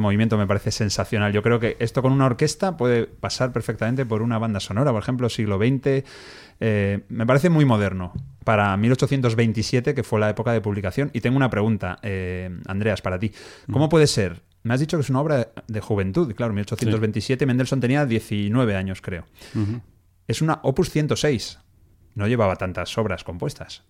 Movimiento 0.05 0.37
me 0.37 0.47
parece 0.47 0.71
sensacional. 0.71 1.33
Yo 1.33 1.41
creo 1.41 1.59
que 1.59 1.75
esto 1.79 2.01
con 2.01 2.11
una 2.11 2.25
orquesta 2.25 2.77
puede 2.77 3.05
pasar 3.05 3.51
perfectamente 3.51 4.05
por 4.05 4.21
una 4.21 4.37
banda 4.37 4.59
sonora, 4.59 4.91
por 4.91 5.01
ejemplo, 5.01 5.29
siglo 5.29 5.57
XX. 5.57 6.03
Eh, 6.59 7.01
me 7.09 7.25
parece 7.25 7.49
muy 7.49 7.65
moderno 7.65 8.13
para 8.43 8.75
1827, 8.77 9.93
que 9.93 10.03
fue 10.03 10.19
la 10.19 10.29
época 10.29 10.53
de 10.53 10.61
publicación. 10.61 11.11
Y 11.13 11.21
tengo 11.21 11.37
una 11.37 11.49
pregunta, 11.49 11.99
eh, 12.01 12.49
Andreas, 12.67 13.01
para 13.01 13.19
ti. 13.19 13.31
¿Cómo 13.71 13.89
puede 13.89 14.07
ser? 14.07 14.41
Me 14.63 14.73
has 14.73 14.79
dicho 14.79 14.97
que 14.97 15.01
es 15.01 15.09
una 15.09 15.21
obra 15.21 15.49
de 15.67 15.81
juventud. 15.81 16.33
Claro, 16.33 16.53
1827, 16.53 17.45
Mendelssohn 17.45 17.81
tenía 17.81 18.05
19 18.05 18.75
años, 18.75 19.01
creo. 19.01 19.25
Es 20.27 20.41
una 20.41 20.59
Opus 20.63 20.89
106. 20.89 21.59
No 22.15 22.27
llevaba 22.27 22.55
tantas 22.55 22.97
obras 22.97 23.23
compuestas. 23.23 23.83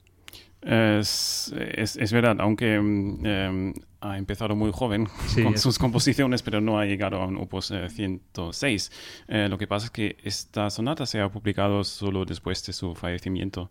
Es, 0.67 1.54
es, 1.56 1.95
es 1.95 2.12
verdad, 2.12 2.38
aunque 2.39 2.80
mm, 2.80 3.25
em, 3.25 3.73
ha 4.01 4.17
empezado 4.17 4.56
muy 4.56 4.71
joven 4.73 5.08
Sí, 5.28 5.43
con 5.43 5.54
es- 5.54 5.62
sus 5.62 5.78
composiciones, 5.78 6.41
pero 6.41 6.60
no 6.60 6.80
ha 6.80 6.86
llegado 6.86 7.21
a 7.21 7.28
un 7.28 7.38
opus 7.38 7.69
eh, 7.69 7.88
106. 7.88 8.91
Eh, 9.28 9.47
lo 9.47 9.60
que 9.60 9.67
pasa 9.67 9.86
es 9.86 9.91
que 9.91 10.17
esta 10.23 10.71
sonata 10.71 11.06
se 11.06 11.21
ha 11.21 11.30
publicado 11.30 11.84
solo 11.84 12.25
después 12.25 12.65
de 12.65 12.73
su 12.73 12.95
fallecimiento. 12.95 13.69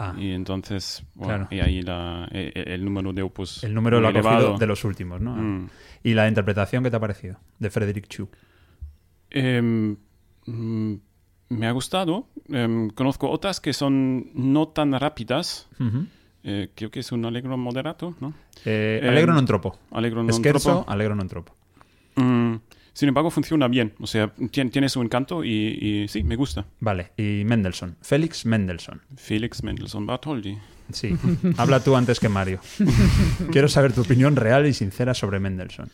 Ah. 0.00 0.14
Y 0.18 0.32
entonces, 0.32 1.04
bueno, 1.14 1.46
Claro. 1.46 1.48
y 1.52 1.60
ahí 1.60 1.82
la, 1.82 2.28
e- 2.32 2.50
e- 2.54 2.74
el, 2.74 2.84
número 2.84 3.12
de 3.12 3.22
opus. 3.22 3.62
El 3.62 3.72
número 3.72 4.00
lo 4.00 4.08
elevado. 4.08 4.58
de 4.58 4.66
los 4.66 4.84
últimos, 4.84 5.20
¿no? 5.20 5.36
Mm. 5.36 5.68
¿Y 6.02 6.14
la 6.14 6.26
interpretación 6.26 6.82
qué 6.82 6.90
te 6.90 6.96
ha 6.96 7.00
parecido? 7.00 7.38
De 7.60 7.70
Frederick 7.70 8.08
Chu. 8.08 8.28
Em, 9.30 9.96
mm, 10.46 10.94
me 11.50 11.66
ha 11.68 11.70
gustado. 11.72 12.26
Em, 12.48 12.90
conozco 12.90 13.30
otras 13.30 13.60
que 13.60 13.72
son 13.72 14.30
no 14.34 14.66
tan 14.68 14.92
rápidas. 14.98 15.68
Eh, 16.44 16.70
creo 16.74 16.90
que 16.90 17.00
es 17.00 17.12
un 17.12 17.24
alegro 17.24 17.56
moderato, 17.56 18.14
¿no? 18.20 18.34
Eh, 18.64 19.00
Eh, 19.02 19.08
Allegro 19.92 20.22
non 20.22 20.32
Scherzo, 20.34 20.70
troppo. 20.82 20.90
Allegro 20.90 21.14
non 21.14 21.28
tropo. 21.28 21.54
Mm, 22.16 22.56
sin 22.92 23.08
embargo, 23.08 23.30
funciona 23.30 23.68
bien. 23.68 23.94
O 24.00 24.06
sea, 24.06 24.32
tiene, 24.50 24.70
tiene 24.70 24.88
su 24.88 25.00
encanto 25.00 25.44
y, 25.44 25.50
y 25.80 26.08
sí, 26.08 26.22
me 26.24 26.36
gusta. 26.36 26.66
Vale, 26.80 27.12
y 27.16 27.44
Mendelssohn. 27.44 27.96
Félix 28.02 28.44
Mendelssohn. 28.44 29.00
Felix 29.16 29.62
Mendelssohn 29.62 30.04
Bartholdy. 30.04 30.58
Sí, 30.92 31.14
habla 31.56 31.82
tú 31.82 31.94
antes 31.96 32.18
que 32.20 32.28
Mario. 32.28 32.60
Quiero 33.52 33.68
saber 33.68 33.92
tu 33.94 34.02
opinión 34.02 34.36
real 34.36 34.66
y 34.66 34.74
sincera 34.74 35.14
sobre 35.14 35.38
Mendelssohn. 35.40 35.88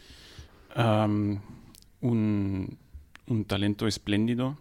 Un, 2.01 2.77
un 3.27 3.45
talento 3.45 3.87
espléndido. 3.87 4.57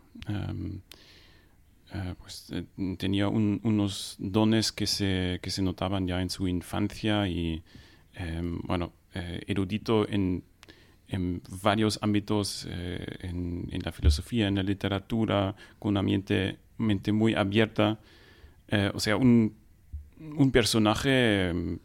Eh, 1.94 2.14
pues, 2.20 2.50
eh, 2.52 2.64
tenía 2.98 3.28
un- 3.30 3.60
unos 3.64 4.16
dones 4.20 4.72
que 4.72 4.88
se, 4.88 5.40
que 5.42 5.50
se 5.50 5.62
notaban 5.62 6.08
ya 6.08 6.22
en 6.22 6.30
su 6.30 6.48
infancia 6.48 7.28
y, 7.28 7.64
em, 8.14 8.60
bueno, 8.64 8.94
eh, 9.14 9.42
erudito 9.48 10.08
en, 10.10 10.44
en 11.08 11.42
varios 11.64 12.00
ámbitos, 12.02 12.68
eh, 12.70 13.06
en, 13.22 13.68
en 13.72 13.82
la 13.84 13.92
filosofía, 13.92 14.48
en 14.48 14.56
la 14.56 14.64
literatura, 14.64 15.56
con 15.80 15.92
una 15.92 16.02
mente, 16.02 16.58
mente 16.78 17.12
muy 17.12 17.34
abierta. 17.34 18.00
O 18.94 19.00
sea, 19.00 19.16
un, 19.16 19.56
un 20.20 20.52
personaje, 20.52 21.50
em, 21.50 21.80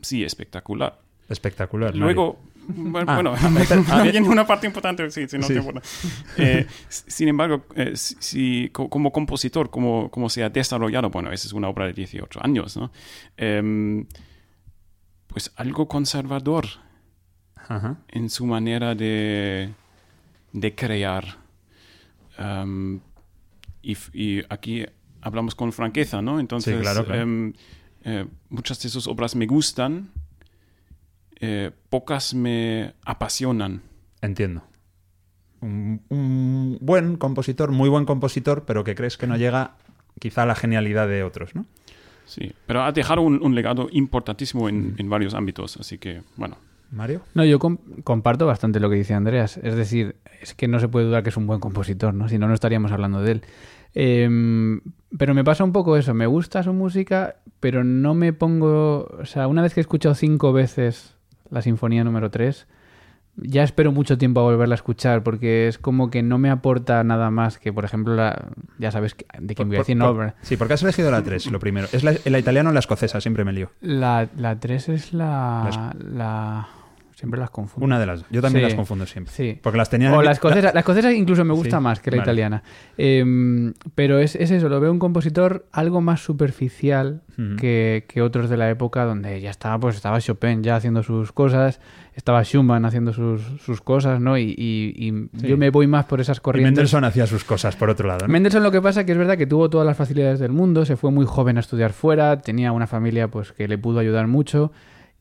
sí, 0.00 0.22
espectacular. 0.22 1.00
Espectacular. 1.28 1.96
Luego, 1.96 2.38
bueno, 2.68 3.06
Ah, 3.10 3.14
bueno, 3.14 3.34
una 4.30 4.46
parte 4.46 4.66
importante, 4.66 5.10
sí, 5.10 5.26
sí, 5.28 5.38
no 5.38 5.46
Sí. 5.46 5.54
te 5.54 5.58
importa. 5.60 5.82
Eh, 6.36 6.66
sin 6.88 7.28
embargo, 7.28 7.64
eh, 7.74 7.92
si, 7.96 8.68
como 8.72 9.10
compositor, 9.12 9.70
como, 9.70 10.10
como 10.10 10.28
se 10.28 10.42
ha 10.44 10.50
desarrollado, 10.50 11.10
bueno, 11.10 11.32
esa 11.32 11.46
es 11.48 11.52
una 11.52 11.68
obra 11.68 11.86
de 11.86 11.92
18 11.92 12.40
años, 12.42 12.76
¿no? 12.76 12.90
Em, 13.36 14.06
pues 15.26 15.52
algo 15.56 15.86
conservador 15.88 16.66
Ajá. 17.68 17.98
en 18.08 18.30
su 18.30 18.46
manera 18.46 18.94
de, 18.94 19.70
de 20.52 20.74
crear. 20.74 21.24
Am, 22.36 23.00
y, 23.82 24.42
aquí 24.48 24.84
hablamos 25.22 25.54
con 25.54 25.72
franqueza, 25.72 26.20
¿no? 26.22 26.40
Entonces, 26.40 26.74
Sí, 26.76 26.80
claro, 26.82 27.04
claro. 27.04 27.20
em, 27.22 27.52
eh, 28.04 28.26
muchas 28.48 28.82
de 28.82 28.88
sus 28.88 29.06
obras 29.06 29.36
me 29.36 29.46
gustan, 29.46 30.10
eh, 31.40 31.70
pocas 31.88 32.34
me 32.34 32.94
apasionan. 33.04 33.82
Entiendo. 34.22 34.62
Un, 35.60 36.00
un 36.08 36.78
buen 36.80 37.16
compositor, 37.16 37.70
muy 37.70 37.88
buen 37.88 38.04
compositor, 38.06 38.64
pero 38.64 38.84
que 38.84 38.94
crees 38.94 39.16
que 39.16 39.26
no 39.26 39.36
llega 39.36 39.76
quizá 40.18 40.42
a 40.42 40.46
la 40.46 40.54
genialidad 40.54 41.08
de 41.08 41.22
otros, 41.22 41.54
¿no? 41.54 41.66
Sí, 42.26 42.52
pero 42.66 42.82
ha 42.82 42.92
dejado 42.92 43.22
un, 43.22 43.42
un 43.42 43.54
legado 43.54 43.88
importantísimo 43.90 44.68
en, 44.68 44.94
en 44.98 45.10
varios 45.10 45.34
ámbitos, 45.34 45.76
así 45.78 45.98
que, 45.98 46.22
bueno. 46.36 46.56
Mario. 46.92 47.22
No, 47.34 47.44
yo 47.44 47.58
com- 47.58 47.78
comparto 48.04 48.46
bastante 48.46 48.80
lo 48.80 48.90
que 48.90 48.96
dice 48.96 49.14
Andreas. 49.14 49.58
Es 49.58 49.76
decir, 49.76 50.16
es 50.40 50.54
que 50.54 50.66
no 50.66 50.80
se 50.80 50.88
puede 50.88 51.06
dudar 51.06 51.22
que 51.22 51.28
es 51.28 51.36
un 51.36 51.46
buen 51.46 51.60
compositor, 51.60 52.14
¿no? 52.14 52.28
Si 52.28 52.36
no, 52.38 52.48
no 52.48 52.54
estaríamos 52.54 52.90
hablando 52.90 53.22
de 53.22 53.32
él. 53.32 53.42
Em, 53.94 54.80
pero 55.16 55.34
me 55.34 55.44
pasa 55.44 55.62
un 55.62 55.72
poco 55.72 55.96
eso. 55.96 56.14
Me 56.14 56.26
gusta 56.26 56.62
su 56.64 56.72
música, 56.72 57.36
pero 57.60 57.84
no 57.84 58.14
me 58.14 58.32
pongo... 58.32 59.08
O 59.20 59.24
sea, 59.24 59.46
una 59.46 59.62
vez 59.62 59.72
que 59.72 59.80
he 59.80 59.82
escuchado 59.82 60.16
cinco 60.16 60.52
veces 60.52 61.14
la 61.50 61.62
Sinfonía 61.62 62.04
número 62.04 62.30
3, 62.30 62.66
ya 63.36 63.62
espero 63.62 63.92
mucho 63.92 64.18
tiempo 64.18 64.40
a 64.40 64.42
volverla 64.42 64.74
a 64.74 64.76
escuchar 64.76 65.22
porque 65.22 65.68
es 65.68 65.78
como 65.78 66.10
que 66.10 66.22
no 66.22 66.36
me 66.38 66.50
aporta 66.50 67.02
nada 67.04 67.30
más 67.30 67.58
que, 67.58 67.72
por 67.72 67.84
ejemplo, 67.84 68.14
la... 68.14 68.48
Ya 68.78 68.90
sabes 68.90 69.14
que- 69.14 69.24
de 69.38 69.54
quién 69.54 69.68
voy 69.68 69.76
a 69.76 69.80
decir, 69.80 69.96
Por- 69.98 70.06
no, 70.08 70.14
por- 70.14 70.34
sí, 70.42 70.56
porque 70.56 70.74
has 70.74 70.82
elegido 70.82 71.10
la 71.10 71.22
3, 71.22 71.50
lo 71.50 71.58
primero. 71.60 71.86
¿Es 71.92 72.02
la, 72.04 72.12
la 72.24 72.38
italiana 72.38 72.70
o 72.70 72.72
la 72.72 72.80
escocesa? 72.80 73.20
Siempre 73.20 73.44
me 73.44 73.52
lío. 73.52 73.70
La, 73.80 74.28
la 74.36 74.58
3 74.58 74.88
es 74.90 75.12
la, 75.14 75.94
la... 75.98 76.68
Siempre 77.20 77.38
las 77.38 77.50
confundo. 77.50 77.84
Una 77.84 77.98
de 78.00 78.06
las. 78.06 78.24
Yo 78.30 78.40
también 78.40 78.64
Sí. 78.64 78.68
las 78.70 78.74
confundo 78.74 79.04
siempre. 79.04 79.32
Sí. 79.34 79.58
Porque 79.62 79.76
las 79.76 79.90
tenía. 79.90 80.12
O 80.16 80.22
la 80.22 80.32
escocesa, 80.32 80.72
la 80.72 80.80
escocesa 80.80 81.12
incluso 81.12 81.44
me 81.44 81.52
gusta 81.52 81.76
Sí, 81.76 81.82
más 81.82 82.00
que 82.00 82.10
la 82.10 82.16
vale. 82.16 82.24
italiana. 82.24 82.62
Em, 82.96 83.74
pero 83.94 84.18
es, 84.18 84.36
es 84.36 84.50
eso, 84.50 84.68
lo 84.70 84.80
veo 84.80 84.90
un 84.90 84.98
compositor 84.98 85.66
algo 85.72 86.00
más 86.00 86.24
superficial 86.24 87.22
que, 87.58 88.04
que 88.06 88.20
otros 88.20 88.50
de 88.50 88.58
la 88.58 88.68
época 88.68 89.04
donde 89.06 89.40
ya 89.40 89.48
estaba, 89.50 89.78
pues 89.80 89.96
estaba 89.96 90.20
Chopin 90.20 90.62
ya 90.62 90.76
haciendo 90.76 91.02
sus 91.02 91.32
cosas, 91.32 91.80
estaba 92.14 92.42
Schumann 92.44 92.84
haciendo 92.84 93.14
sus, 93.14 93.40
sus 93.62 93.80
cosas, 93.80 94.20
¿no? 94.20 94.36
Y, 94.36 94.54
y- 94.58 94.92
y 95.08 95.48
yo 95.48 95.56
me 95.56 95.70
voy 95.70 95.86
más 95.86 96.04
por 96.04 96.20
esas 96.20 96.36
Y 96.36 96.40
corrientes. 96.40 96.72
Mendelssohn 96.72 97.04
hacía 97.04 97.26
sus 97.26 97.44
cosas, 97.44 97.76
por 97.76 97.88
otro 97.88 98.06
lado. 98.08 98.26
¿no? 98.26 98.32
Mendelssohn 98.32 98.62
lo 98.62 98.70
que 98.70 98.82
pasa 98.82 99.06
que 99.06 99.12
es 99.12 99.18
verdad 99.18 99.38
que 99.38 99.46
tuvo 99.46 99.70
todas 99.70 99.86
las 99.86 99.96
facilidades 99.96 100.38
del 100.38 100.52
mundo, 100.52 100.84
se 100.84 100.96
fue 100.96 101.10
muy 101.10 101.24
joven 101.24 101.56
a 101.56 101.60
estudiar 101.60 101.94
fuera, 101.94 102.38
tenía 102.42 102.72
una 102.72 102.86
familia 102.86 103.28
pues 103.28 103.52
que 103.52 103.66
le 103.68 103.78
pudo 103.78 104.00
ayudar 104.00 104.26
mucho 104.26 104.70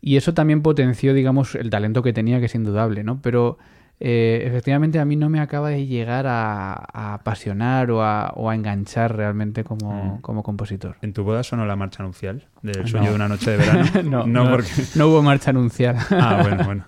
y 0.01 0.15
eso 0.17 0.33
también 0.33 0.61
potenció, 0.61 1.13
digamos, 1.13 1.55
el 1.55 1.69
talento 1.69 2.01
que 2.03 2.13
tenía, 2.13 2.39
que 2.39 2.45
es 2.45 2.55
indudable, 2.55 3.03
¿no? 3.03 3.21
Pero 3.21 3.57
eh, 4.01 4.43
efectivamente 4.45 4.97
a 4.99 5.03
mí 5.03 5.17
no 5.17 5.27
me 5.29 5.41
acaba 5.41 5.67
de 5.69 5.85
llegar 5.85 6.25
a, 6.25 6.71
a 6.93 7.15
apasionar 7.15 7.91
o 7.91 8.01
a, 8.01 8.31
o 8.35 8.49
a 8.49 8.55
enganchar 8.55 9.13
realmente 9.17 9.65
como, 9.65 9.89
Mm. 10.15 10.21
como 10.21 10.41
compositor. 10.41 10.95
¿En 11.01 11.11
tu 11.11 11.23
boda 11.25 11.43
sonó 11.43 11.65
la 11.65 11.75
marcha 11.75 12.01
nupcial 12.03 12.47
del 12.61 12.81
No. 12.83 12.87
sueño 12.87 13.09
de 13.09 13.15
una 13.15 13.27
noche 13.27 13.51
de 13.51 13.57
verano? 13.57 13.83
no, 14.05 14.25
no, 14.25 14.49
porque. 14.49 14.69
no 14.95 15.07
hubo 15.07 15.21
marcha 15.21 15.49
anunciada. 15.49 16.05
Ah, 16.11 16.39
bueno, 16.41 16.63
bueno. 16.63 16.85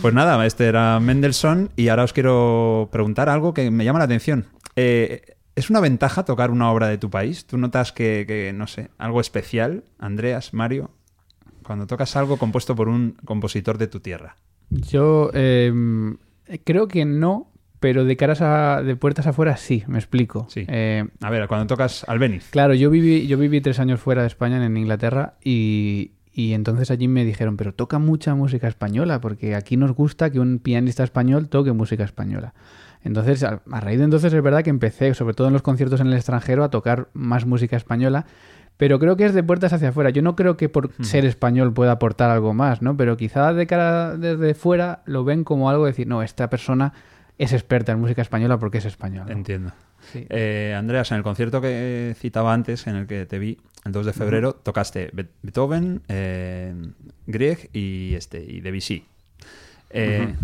Pues 0.00 0.14
nada, 0.14 0.46
este 0.46 0.66
era 0.66 1.00
Mendelssohn 1.00 1.70
y 1.74 1.88
ahora 1.88 2.04
os 2.04 2.12
quiero 2.12 2.88
preguntar 2.92 3.28
algo 3.28 3.52
que 3.52 3.72
me 3.72 3.84
llama 3.84 3.98
la 3.98 4.04
atención. 4.04 4.44
Eh, 4.76 5.22
¿Es 5.56 5.70
una 5.70 5.80
ventaja 5.80 6.24
tocar 6.24 6.50
una 6.52 6.70
obra 6.70 6.86
de 6.88 6.98
tu 6.98 7.10
país? 7.10 7.46
¿Tú 7.46 7.58
notas 7.58 7.90
que, 7.92 8.24
que, 8.28 8.52
no 8.52 8.66
sé, 8.68 8.90
algo 8.98 9.20
especial, 9.20 9.84
Andreas, 9.98 10.52
Mario, 10.54 10.90
cuando 11.64 11.86
tocas 11.86 12.14
algo 12.16 12.36
compuesto 12.36 12.74
por 12.76 12.88
un 12.88 13.16
compositor 13.24 13.78
de 13.78 13.86
tu 13.88 14.00
tierra? 14.00 14.36
Yo 14.70 15.30
em, 15.34 16.16
creo 16.64 16.88
que 16.88 17.04
no, 17.04 17.50
pero 17.80 18.04
de 18.04 18.16
caras 18.16 18.40
a, 18.40 18.82
de 18.82 18.96
puertas 18.96 19.26
afuera 19.26 19.56
sí, 19.56 19.84
me 19.86 19.98
explico. 19.98 20.46
Sí. 20.48 20.64
Eh, 20.68 21.04
A 21.20 21.30
ver, 21.30 21.46
cuando 21.48 21.66
tocas 21.66 22.04
Albéniz. 22.08 22.48
Claro, 22.50 22.74
yo 22.74 22.90
viví, 22.90 23.26
yo 23.26 23.36
viví 23.38 23.60
tres 23.60 23.78
años 23.78 24.00
fuera 24.00 24.22
de 24.22 24.28
España, 24.28 24.64
en 24.64 24.76
Inglaterra, 24.76 25.34
y, 25.44 26.12
y 26.32 26.54
entonces 26.54 26.90
allí 26.90 27.08
me 27.08 27.24
dijeron, 27.24 27.56
pero 27.56 27.74
toca 27.74 27.98
mucha 27.98 28.34
música 28.34 28.68
española, 28.68 29.20
porque 29.20 29.54
aquí 29.54 29.76
nos 29.76 29.92
gusta 29.92 30.30
que 30.30 30.40
un 30.40 30.58
pianista 30.60 31.04
español 31.04 31.48
toque 31.48 31.72
música 31.72 32.04
española. 32.04 32.54
Entonces, 33.02 33.42
a, 33.42 33.60
a 33.70 33.80
raíz 33.80 33.98
de 33.98 34.04
entonces 34.04 34.32
es 34.32 34.42
verdad 34.42 34.62
que 34.62 34.70
empecé, 34.70 35.12
sobre 35.12 35.34
todo 35.34 35.48
en 35.48 35.52
los 35.52 35.60
conciertos 35.60 36.00
en 36.00 36.06
el 36.06 36.14
extranjero, 36.14 36.64
a 36.64 36.70
tocar 36.70 37.08
más 37.12 37.44
música 37.44 37.76
española, 37.76 38.24
pero 38.76 38.98
creo 38.98 39.16
que 39.16 39.24
es 39.26 39.34
de 39.34 39.42
puertas 39.42 39.72
hacia 39.72 39.90
afuera. 39.90 40.10
Yo 40.10 40.22
no 40.22 40.34
creo 40.36 40.56
que 40.56 40.68
por 40.68 40.90
ser 41.02 41.24
español 41.24 41.72
pueda 41.72 41.92
aportar 41.92 42.30
algo 42.30 42.54
más, 42.54 42.82
¿no? 42.82 42.96
Pero 42.96 43.16
quizá 43.16 43.52
de 43.52 43.66
cara 43.66 44.16
desde 44.16 44.54
fuera 44.54 45.02
lo 45.06 45.24
ven 45.24 45.44
como 45.44 45.70
algo 45.70 45.84
de 45.84 45.92
decir, 45.92 46.06
no, 46.06 46.22
esta 46.22 46.50
persona 46.50 46.92
es 47.38 47.52
experta 47.52 47.92
en 47.92 48.00
música 48.00 48.22
española 48.22 48.58
porque 48.58 48.78
es 48.78 48.84
española. 48.84 49.26
¿no? 49.26 49.32
Entiendo. 49.32 49.72
Sí. 50.12 50.26
Eh, 50.28 50.74
Andreas, 50.76 51.10
en 51.12 51.16
el 51.18 51.22
concierto 51.22 51.60
que 51.60 52.14
citaba 52.18 52.52
antes, 52.52 52.86
en 52.86 52.96
el 52.96 53.06
que 53.06 53.26
te 53.26 53.38
vi, 53.38 53.58
el 53.84 53.92
2 53.92 54.06
de 54.06 54.12
febrero, 54.12 54.52
tocaste 54.54 55.10
Be- 55.12 55.28
Beethoven, 55.42 56.02
eh, 56.08 56.74
Grieg 57.26 57.70
y, 57.72 58.14
este, 58.14 58.44
y 58.44 58.60
Debussy. 58.60 59.04
Eh. 59.90 60.34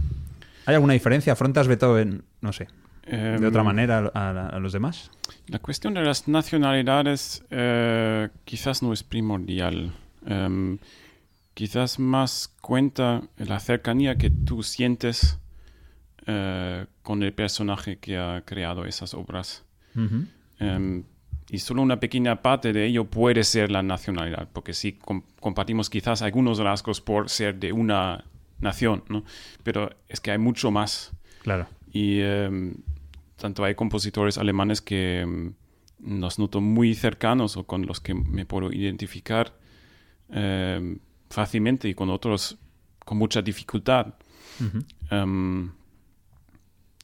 ¿Hay 0.67 0.75
alguna 0.75 0.93
diferencia? 0.95 1.33
¿Afrontas 1.33 1.67
Beethoven, 1.69 2.23
no 2.41 2.53
sé, 2.53 2.69
Em, 3.13 3.41
de 3.41 3.47
otra 3.47 3.63
manera 3.65 4.11
a, 4.15 4.31
a- 4.31 4.47
a 4.49 4.59
los 4.61 4.73
demás? 4.73 5.11
La 5.49 5.59
cuestión 5.59 5.95
de 5.95 6.03
las 6.03 6.29
nacionalidades 6.29 7.45
eh, 7.51 8.29
quizás 8.45 8.83
no 8.83 8.93
es 8.93 9.03
primordial. 9.03 9.93
Em, 10.27 10.79
quizás 11.55 11.99
más 11.99 12.55
cuenta 12.61 13.23
la 13.37 13.59
cercanía 13.61 14.17
que 14.17 14.31
tú 14.31 14.63
sientes 14.63 15.39
eh, 16.27 16.87
con 17.03 17.23
el 17.23 17.33
personaje 17.33 17.97
que 17.99 18.17
ha 18.19 18.43
creado 18.45 18.85
esas 18.85 19.15
obras. 19.15 19.65
Em, 20.59 21.03
y 21.51 21.59
solo 21.59 21.83
una 21.83 21.99
pequeña 21.99 22.43
parte 22.43 22.73
de 22.73 22.87
ello 22.87 23.07
puede 23.07 23.43
ser 23.43 23.73
la 23.73 23.83
nacionalidad, 23.83 24.49
porque 24.53 24.73
sí 24.73 24.93
com- 24.93 25.23
compartimos 25.41 25.91
quizás 25.91 26.23
algunos 26.23 26.59
rasgos 26.59 27.01
por 27.01 27.29
ser 27.29 27.57
de 27.59 27.73
una 27.73 28.25
nación, 28.61 29.03
¿no? 29.09 29.25
Pero 29.65 29.91
es 30.09 30.21
que 30.21 30.31
hay 30.31 30.39
mucho 30.39 30.71
más. 30.71 31.13
Claro. 31.43 31.67
Y 31.93 32.21
em, 32.21 32.75
tanto 33.41 33.65
hay 33.65 33.75
compositores 33.75 34.39
alemanes 34.39 34.81
que 34.81 35.21
em, 35.21 35.55
los 36.05 36.39
noto 36.39 36.61
muy 36.61 36.95
cercanos 36.95 37.57
o 37.57 37.65
con 37.65 37.87
los 37.87 38.01
que 38.01 38.15
me 38.15 38.45
puedo 38.45 38.71
identificar 38.71 39.55
eh, 40.29 40.99
fácilmente 41.29 41.89
y 41.89 41.95
con 41.95 42.11
otros 42.11 42.59
con 43.05 43.19
mucha 43.19 43.43
dificultad. 43.43 44.15
Em, 45.11 45.73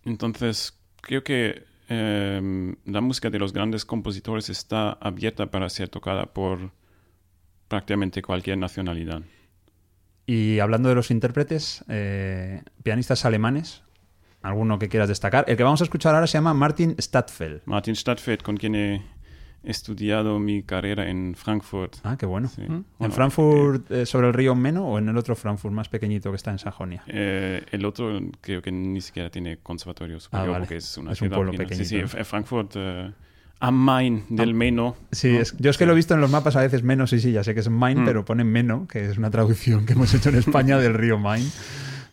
entonces, 0.05 0.79
creo 1.01 1.25
que 1.25 1.65
em, 1.89 2.77
la 2.85 3.01
música 3.01 3.31
de 3.31 3.39
los 3.39 3.53
grandes 3.53 3.85
compositores 3.85 4.51
está 4.51 4.93
abierta 4.93 5.51
para 5.51 5.69
ser 5.69 5.89
tocada 5.89 6.27
por 6.27 6.71
prácticamente 7.69 8.23
cualquier 8.23 8.59
nacionalidad. 8.59 9.23
Y 10.27 10.59
hablando 10.59 10.89
de 10.89 10.97
los 10.97 11.11
intérpretes, 11.11 11.85
eh, 11.89 12.63
pianistas 12.83 13.25
alemanes, 13.25 13.83
¿alguno 14.47 14.79
que 14.79 14.89
quieras 14.89 15.09
destacar? 15.09 15.45
El 15.49 15.57
que 15.57 15.63
vamos 15.63 15.81
a 15.81 15.85
escuchar 15.85 16.15
ahora 16.15 16.27
se 16.27 16.35
llama 16.39 16.55
Martin 16.55 16.95
Stadtfeld. 16.99 17.63
Martin 17.67 17.95
Stadtfeld, 17.97 18.43
con 18.43 18.57
quien 18.57 18.75
he 18.75 19.03
estudiado 19.65 20.39
mi 20.39 20.63
carrera 20.63 21.09
en 21.11 21.35
Frankfurt. 21.35 21.97
Ah, 22.05 22.17
qué 22.17 22.25
bueno. 22.27 22.49
Sí. 22.49 22.63
¿En 22.63 22.85
Bueno, 22.99 23.15
Frankfurt 23.15 23.91
eh, 23.91 24.07
sobre 24.07 24.29
el 24.29 24.35
río 24.35 24.55
Meno 24.55 24.87
o 24.87 24.99
en 24.99 25.09
el 25.09 25.17
otro 25.17 25.35
Frankfurt 25.35 25.75
más 25.75 25.89
pequeñito 25.89 26.31
que 26.31 26.37
está 26.37 26.53
en 26.53 26.59
Sajonia? 26.59 27.03
Eh, 27.09 27.65
el 27.73 27.85
otro 27.85 28.21
creo 28.41 28.63
que 28.63 28.71
ni 28.71 29.01
siquiera 29.01 29.29
tiene 29.31 29.59
conservatorio 29.59 30.21
superior 30.21 30.49
Ah, 30.49 30.53
vale. 30.53 30.65
porque 30.65 30.77
es 30.77 30.97
una 30.99 31.13
Es 31.13 31.21
un 31.21 31.27
ciudad 31.27 31.37
pueblo 31.37 31.53
pequeña. 31.53 31.69
Sí, 31.85 31.95
pequeñito, 31.97 32.09
sí, 32.09 32.17
F- 32.17 32.25
Frankfurt 32.25 32.73
eh, 32.77 33.11
am 33.59 33.75
Main 33.75 34.25
del 34.29 34.55
Meno. 34.55 34.95
Sí, 35.11 35.33
¿no? 35.33 35.41
es- 35.41 35.57
yo 35.59 35.71
es 35.71 35.79
que 35.79 35.87
lo 35.87 35.93
he 35.93 35.97
visto 35.97 36.15
en 36.15 36.21
los 36.21 36.31
mapas 36.31 36.55
a 36.55 36.61
veces 36.61 36.85
Meno, 36.85 37.09
sí, 37.09 37.19
sí, 37.19 37.33
ya 37.33 37.43
sé 37.43 37.53
que 37.55 37.61
es 37.61 37.69
Main, 37.69 38.03
Mm. 38.03 38.05
pero 38.05 38.25
ponen 38.25 38.47
Meno, 38.47 38.87
que 38.87 39.05
es 39.07 39.19
una 39.19 39.31
traducción 39.31 39.85
que 39.85 39.95
hemos 39.95 40.15
hecho 40.15 40.29
en 40.29 40.37
España 40.37 40.79
del 40.79 40.95
río 40.95 41.19
Main. 41.19 41.45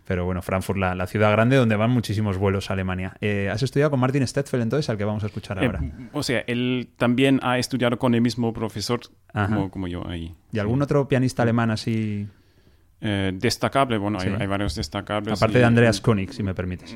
Pero 0.05 0.25
bueno, 0.25 0.41
Frankfurt, 0.41 0.77
la, 0.79 0.95
la 0.95 1.07
ciudad 1.07 1.31
grande 1.31 1.55
donde 1.55 1.75
van 1.77 1.89
muchísimos 1.91 2.37
vuelos 2.37 2.69
a 2.69 2.73
Alemania. 2.73 3.15
Eh, 3.21 3.49
¿Has 3.51 3.63
estudiado 3.63 3.89
con 3.91 3.99
Martin 4.01 4.27
Stedfeld 4.27 4.63
entonces, 4.63 4.89
al 4.89 4.97
que 4.97 5.05
vamos 5.05 5.23
a 5.23 5.27
escuchar 5.27 5.63
Eh, 5.63 5.65
ahora? 5.65 5.81
o 6.11 6.23
sea, 6.23 6.39
él 6.47 6.89
también 6.97 7.39
ha 7.41 7.57
estudiado 7.57 7.97
con 7.97 8.13
el 8.13 8.21
mismo 8.21 8.51
profesor 8.51 8.99
como, 9.33 9.71
como 9.71 9.87
yo 9.87 10.05
ahí. 10.07 10.33
¿Y 10.51 10.59
algún 10.59 10.81
otro 10.81 11.07
pianista 11.07 11.43
alemán 11.43 11.71
así, 11.71 12.27
Eh, 13.05 13.31
destacable, 13.35 13.97
bueno, 13.97 14.17
hay, 14.19 14.29
Sí. 14.29 14.35
hay 14.39 14.47
varios 14.47 14.75
destacables. 14.75 15.33
aparte 15.41 15.57
y- 15.57 15.61
de 15.61 15.65
Andreas 15.65 15.99
Koenig, 15.99 16.31
si 16.31 16.41
me 16.41 16.53
permites? 16.53 16.95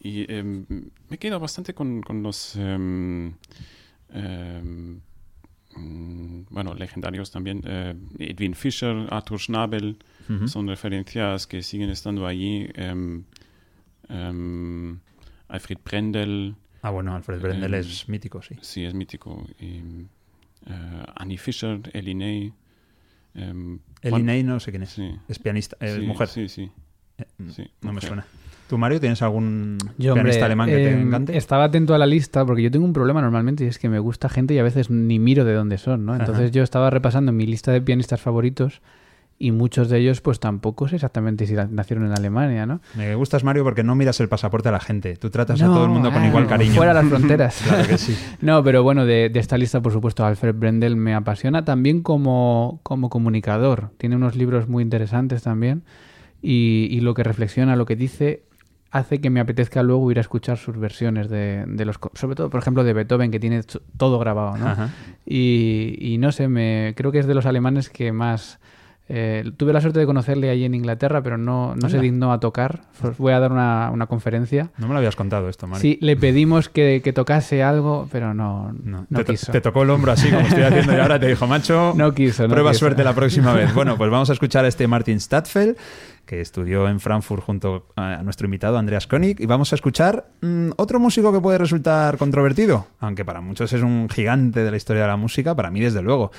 Y 0.00 0.24
em, 0.32 0.64
me 1.10 1.18
quedo 1.18 1.38
bastante 1.38 1.74
con, 1.74 2.00
con 2.00 2.22
los, 2.22 2.56
em, 2.56 3.32
em, 4.14 5.00
mm, 5.76 6.42
bueno, 6.50 6.74
legendarios 6.74 7.30
también. 7.30 7.60
eh, 7.66 7.94
Edwin 8.18 8.54
Fischer, 8.54 9.06
Arthur 9.10 9.38
Schnabel, 9.38 9.98
Son 10.46 10.68
referencias 10.68 11.46
que 11.46 11.62
siguen 11.62 11.90
estando 11.90 12.26
allí. 12.26 12.68
em, 12.74 13.24
em, 14.08 14.98
Alfred 15.48 15.78
Brendel, 15.84 16.54
Ah, 16.82 16.90
bueno, 16.90 17.14
Alfred 17.14 17.40
Brendel 17.40 17.74
Em, 17.74 17.80
es 17.80 18.08
mítico, 18.08 18.40
sí. 18.40 18.54
sí, 18.62 18.84
es 18.84 18.94
mítico. 18.94 19.44
Y, 19.58 19.82
eh, 20.66 21.02
Annie 21.16 21.36
Fischer, 21.36 21.80
Elinei. 21.92 22.52
em, 23.34 23.78
Elinei 24.02 24.42
no 24.42 24.58
sé 24.60 24.70
quién 24.70 24.82
es. 24.84 24.90
Sí. 24.90 25.10
Es 25.28 25.38
pianista, 25.38 25.76
es 25.80 25.94
sí, 25.96 26.00
mujer. 26.00 26.28
Sí, 26.28 26.48
sí. 26.48 26.70
Eh, 27.18 27.24
mm, 27.38 27.50
sí, 27.50 27.70
no 27.82 27.92
me 27.92 28.00
suena. 28.00 28.24
¿Tú, 28.68 28.78
Mario, 28.78 29.00
tienes 29.00 29.20
algún 29.20 29.78
Yo, 29.98 30.14
pianista 30.14 30.20
hombre, 30.38 30.44
alemán 30.44 30.68
que 30.68 30.76
te 30.76 31.00
encante? 31.00 31.36
Estaba 31.36 31.64
atento 31.64 31.92
a 31.92 31.98
la 31.98 32.06
lista 32.06 32.46
porque 32.46 32.62
yo 32.62 32.70
tengo 32.70 32.84
un 32.86 32.92
problema 32.92 33.20
normalmente 33.20 33.64
y 33.64 33.66
es 33.66 33.78
que 33.78 33.88
me 33.88 33.98
gusta 33.98 34.28
gente 34.28 34.54
y 34.54 34.58
a 34.58 34.62
veces 34.62 34.90
ni 34.90 35.18
miro 35.18 35.44
de 35.44 35.54
dónde 35.54 35.76
son, 35.76 36.06
¿no? 36.06 36.14
Entonces 36.14 36.44
Ajá. 36.44 36.52
yo 36.52 36.62
estaba 36.62 36.88
repasando 36.88 37.32
mi 37.32 37.46
lista 37.46 37.72
de 37.72 37.82
pianistas 37.82 38.20
favoritos 38.20 38.80
y 39.42 39.52
muchos 39.52 39.88
de 39.88 39.98
ellos 39.98 40.20
pues 40.20 40.38
tampoco 40.38 40.86
sé 40.86 40.96
exactamente 40.96 41.46
si 41.46 41.54
nacieron 41.54 42.04
en 42.04 42.12
Alemania, 42.12 42.66
¿no? 42.66 42.82
Me 42.94 43.14
gustas, 43.14 43.42
Mario, 43.42 43.64
porque 43.64 43.82
no 43.82 43.94
miras 43.94 44.20
el 44.20 44.28
pasaporte 44.28 44.68
a 44.68 44.72
la 44.72 44.80
gente. 44.80 45.16
Tú 45.16 45.30
tratas 45.30 45.62
a 45.62 45.64
todo 45.64 45.84
el 45.84 45.90
mundo 45.90 46.12
con 46.12 46.22
ah, 46.22 46.28
igual 46.28 46.46
cariño. 46.46 46.74
Fuera 46.74 46.92
las 46.92 47.06
fronteras. 47.06 47.62
Claro 47.66 47.88
que 47.88 47.96
sí. 47.96 48.16
No, 48.42 48.62
pero 48.62 48.82
bueno, 48.82 49.06
de, 49.06 49.30
de 49.30 49.40
esta 49.40 49.56
lista, 49.56 49.80
por 49.80 49.92
supuesto, 49.92 50.26
Alfred 50.26 50.54
Brendel 50.54 50.94
me 50.94 51.14
apasiona 51.14 51.64
también 51.64 52.02
como, 52.02 52.80
como 52.82 53.08
comunicador. 53.08 53.92
Tiene 53.96 54.14
unos 54.14 54.36
libros 54.36 54.68
muy 54.68 54.82
interesantes 54.82 55.42
también 55.42 55.84
y, 56.42 56.88
y 56.90 57.00
lo 57.00 57.14
que 57.14 57.22
reflexiona, 57.22 57.76
lo 57.76 57.86
que 57.86 57.96
dice, 57.96 58.42
hace 58.90 59.22
que 59.22 59.30
me 59.30 59.40
apetezca 59.40 59.82
luego 59.82 60.10
ir 60.10 60.18
a 60.18 60.20
escuchar 60.20 60.58
sus 60.58 60.78
versiones 60.78 61.30
de, 61.30 61.64
de 61.66 61.84
los... 61.86 61.98
Sobre 62.12 62.36
todo, 62.36 62.50
por 62.50 62.60
ejemplo, 62.60 62.84
de 62.84 62.92
Beethoven, 62.92 63.30
que 63.30 63.40
tiene 63.40 63.62
todo 63.96 64.18
grabado, 64.18 64.58
¿no? 64.58 64.90
Y, 65.24 65.96
y 65.98 66.18
no 66.18 66.30
sé, 66.30 66.48
me, 66.48 66.92
creo 66.94 67.10
que 67.10 67.20
es 67.20 67.26
de 67.26 67.32
los 67.32 67.46
alemanes 67.46 67.88
que 67.88 68.12
más... 68.12 68.58
eh, 69.12 69.50
tuve 69.56 69.72
la 69.72 69.80
suerte 69.80 69.98
de 69.98 70.06
conocerle 70.06 70.50
allí 70.50 70.64
en 70.64 70.72
Inglaterra, 70.74 71.20
pero 71.20 71.36
no, 71.36 71.74
no 71.74 71.88
se 71.88 71.98
dignó 71.98 72.32
a 72.32 72.38
tocar. 72.38 72.82
Voy 73.18 73.32
a 73.32 73.40
dar 73.40 73.50
una, 73.50 73.90
una 73.92 74.06
conferencia. 74.06 74.70
No 74.78 74.86
me 74.86 74.92
lo 74.94 74.98
habías 74.98 75.16
contado 75.16 75.48
esto, 75.48 75.66
Mario. 75.66 75.82
Sí, 75.82 75.98
le 76.00 76.16
pedimos 76.16 76.68
que, 76.68 77.00
que 77.02 77.12
tocase 77.12 77.62
algo, 77.64 78.08
pero 78.12 78.34
no, 78.34 78.72
No, 78.84 79.06
no, 79.10 79.18
te, 79.18 79.24
to- 79.24 79.32
quiso. 79.32 79.50
te 79.52 79.60
tocó 79.60 79.82
el 79.82 79.90
hombro 79.90 80.12
así 80.12 80.28
como 80.30 80.46
estoy 80.46 80.62
haciendo 80.62 80.92
y 80.96 81.00
ahora 81.00 81.18
te 81.18 81.26
dijo, 81.26 81.46
macho, 81.48 81.92
No 81.96 82.14
quiso, 82.14 82.44
no 82.46 82.50
prueba 82.54 82.70
quiso. 82.70 82.78
suerte 82.86 83.02
la 83.02 83.12
próxima 83.14 83.52
vez. 83.52 83.74
Bueno, 83.74 83.96
pues 83.98 84.10
vamos 84.10 84.30
a 84.30 84.32
escuchar 84.32 84.64
a 84.64 84.68
este 84.68 84.86
Martin 84.86 85.18
Stadfeld, 85.18 85.76
que 86.24 86.40
estudió 86.40 86.86
en 86.88 87.00
Frankfurt 87.00 87.42
junto 87.42 87.86
a 87.96 88.22
nuestro 88.22 88.44
invitado 88.46 88.78
Andreas 88.78 89.08
Koenig, 89.08 89.40
y 89.40 89.46
vamos 89.46 89.72
a 89.72 89.74
escuchar 89.74 90.26
mm, 90.40 90.70
otro 90.76 91.00
músico 91.00 91.32
que 91.32 91.40
puede 91.40 91.58
resultar 91.58 92.16
controvertido, 92.16 92.86
aunque 93.00 93.24
para 93.24 93.40
muchos 93.40 93.72
es 93.72 93.82
un 93.82 94.08
gigante 94.08 94.62
de 94.62 94.70
la 94.70 94.76
historia 94.76 95.02
de 95.02 95.08
la 95.08 95.16
música, 95.16 95.56
para 95.56 95.72
mí 95.72 95.80
desde 95.80 96.00
luego. 96.02 96.30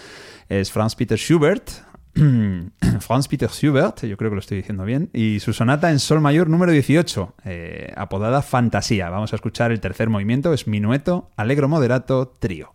Es 0.47 0.71
Franz 0.71 0.95
Peter 0.95 1.17
Schubert, 1.17 1.69
Franz 2.99 3.27
Peter 3.27 3.49
Schubert, 3.49 4.05
yo 4.05 4.17
creo 4.17 4.29
que 4.29 4.35
lo 4.35 4.39
estoy 4.39 4.57
diciendo 4.57 4.83
bien, 4.83 5.09
y 5.13 5.39
su 5.39 5.53
sonata 5.53 5.91
en 5.91 5.99
sol 5.99 6.21
mayor 6.21 6.49
número 6.49 6.71
18, 6.71 7.35
eh, 7.45 7.93
apodada 7.95 8.41
Fantasía. 8.41 9.09
Vamos 9.09 9.33
a 9.33 9.35
escuchar 9.35 9.71
el 9.71 9.79
tercer 9.79 10.09
movimiento, 10.09 10.53
es 10.53 10.67
Minueto, 10.67 11.29
Allegro 11.35 11.67
Moderato, 11.67 12.27
Trío. 12.39 12.73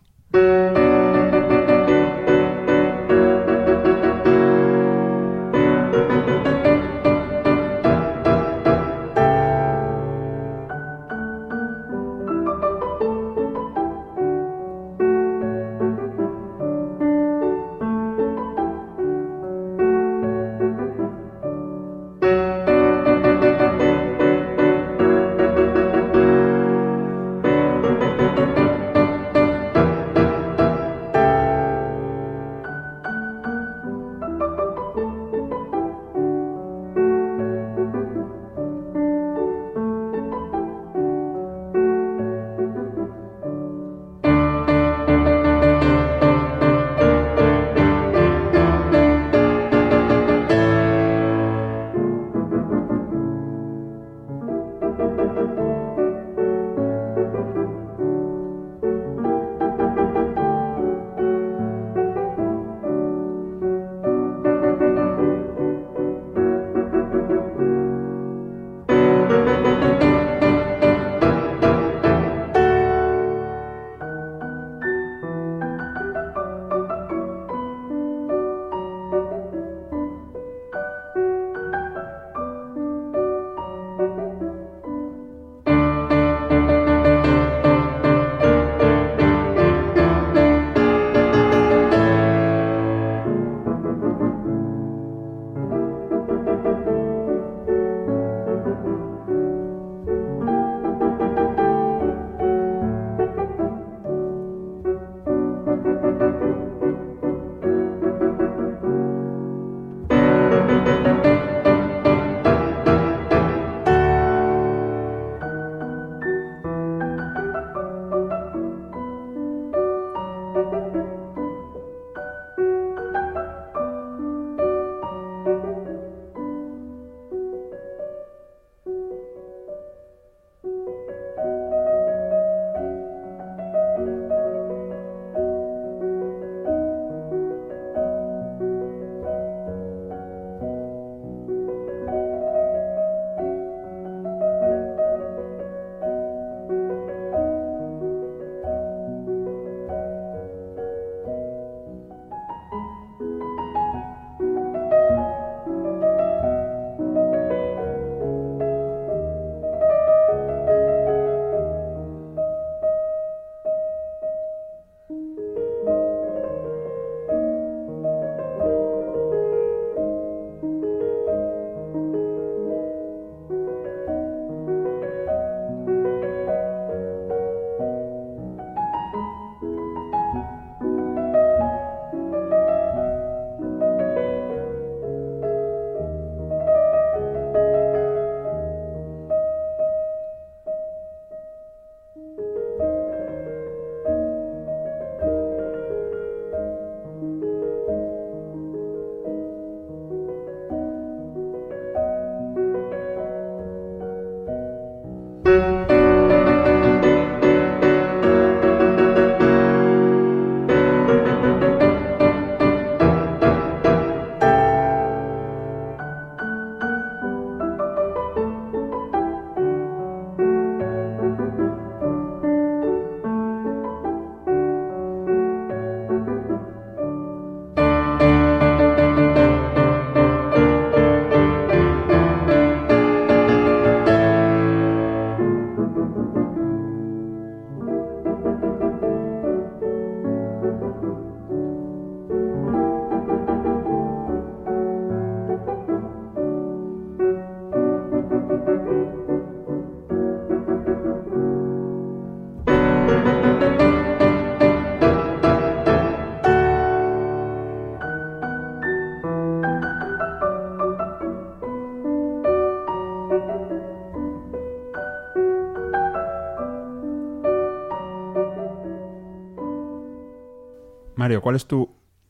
Mario, 271.27 271.41
¿cuál 271.41 271.57
es 271.57 271.65
tu 271.65 271.89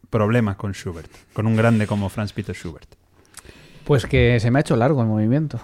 problema 0.09 0.57
con 0.57 0.73
Schubert? 0.73 1.11
Con 1.31 1.45
un 1.45 1.55
grande 1.55 1.85
como 1.85 2.09
Franz 2.09 2.33
Peter 2.33 2.55
Schubert. 2.55 2.87
Pues 3.83 4.07
que 4.07 4.39
se 4.39 4.49
me 4.49 4.57
ha 4.57 4.61
hecho 4.61 4.75
largo 4.75 5.01
el 5.03 5.07
movimiento. 5.07 5.59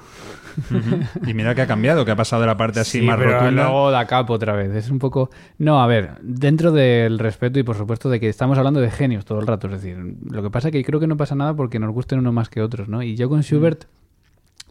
Y 1.25 1.33
mira 1.33 1.55
que 1.55 1.63
ha 1.63 1.65
cambiado, 1.67 2.05
que 2.05 2.11
ha 2.11 2.15
pasado 2.15 2.41
de 2.43 2.47
la 2.47 2.55
parte 2.55 2.79
así 2.79 2.99
Sí, 2.99 3.01
más 3.03 3.17
pero 3.17 3.31
rotunda. 3.39 3.63
luego 3.63 3.89
da 3.89 4.05
capo 4.05 4.33
otra 4.33 4.53
vez. 4.53 4.71
Es 4.75 4.91
un 4.91 4.99
poco. 4.99 5.31
No, 5.57 5.81
a 5.81 5.87
ver, 5.87 6.11
dentro 6.21 6.71
del 6.71 7.17
respeto 7.17 7.57
y 7.57 7.63
por 7.63 7.75
supuesto 7.75 8.07
de 8.07 8.19
que 8.19 8.29
estamos 8.29 8.55
hablando 8.59 8.79
de 8.81 8.91
genios 8.91 9.25
todo 9.25 9.39
el 9.39 9.47
rato. 9.47 9.65
Es 9.65 9.81
decir, 9.81 9.97
lo 10.29 10.43
que 10.43 10.51
pasa 10.51 10.67
es 10.67 10.71
que 10.73 10.83
creo 10.83 10.99
que 10.99 11.07
no 11.07 11.17
pasa 11.17 11.33
nada 11.33 11.55
porque 11.55 11.79
nos 11.79 11.91
gusten 11.91 12.19
unos 12.19 12.33
más 12.35 12.49
que 12.49 12.61
otros, 12.61 12.87
¿no? 12.87 13.01
Y 13.01 13.15
yo 13.15 13.29
con 13.29 13.41
Schubert, 13.41 13.85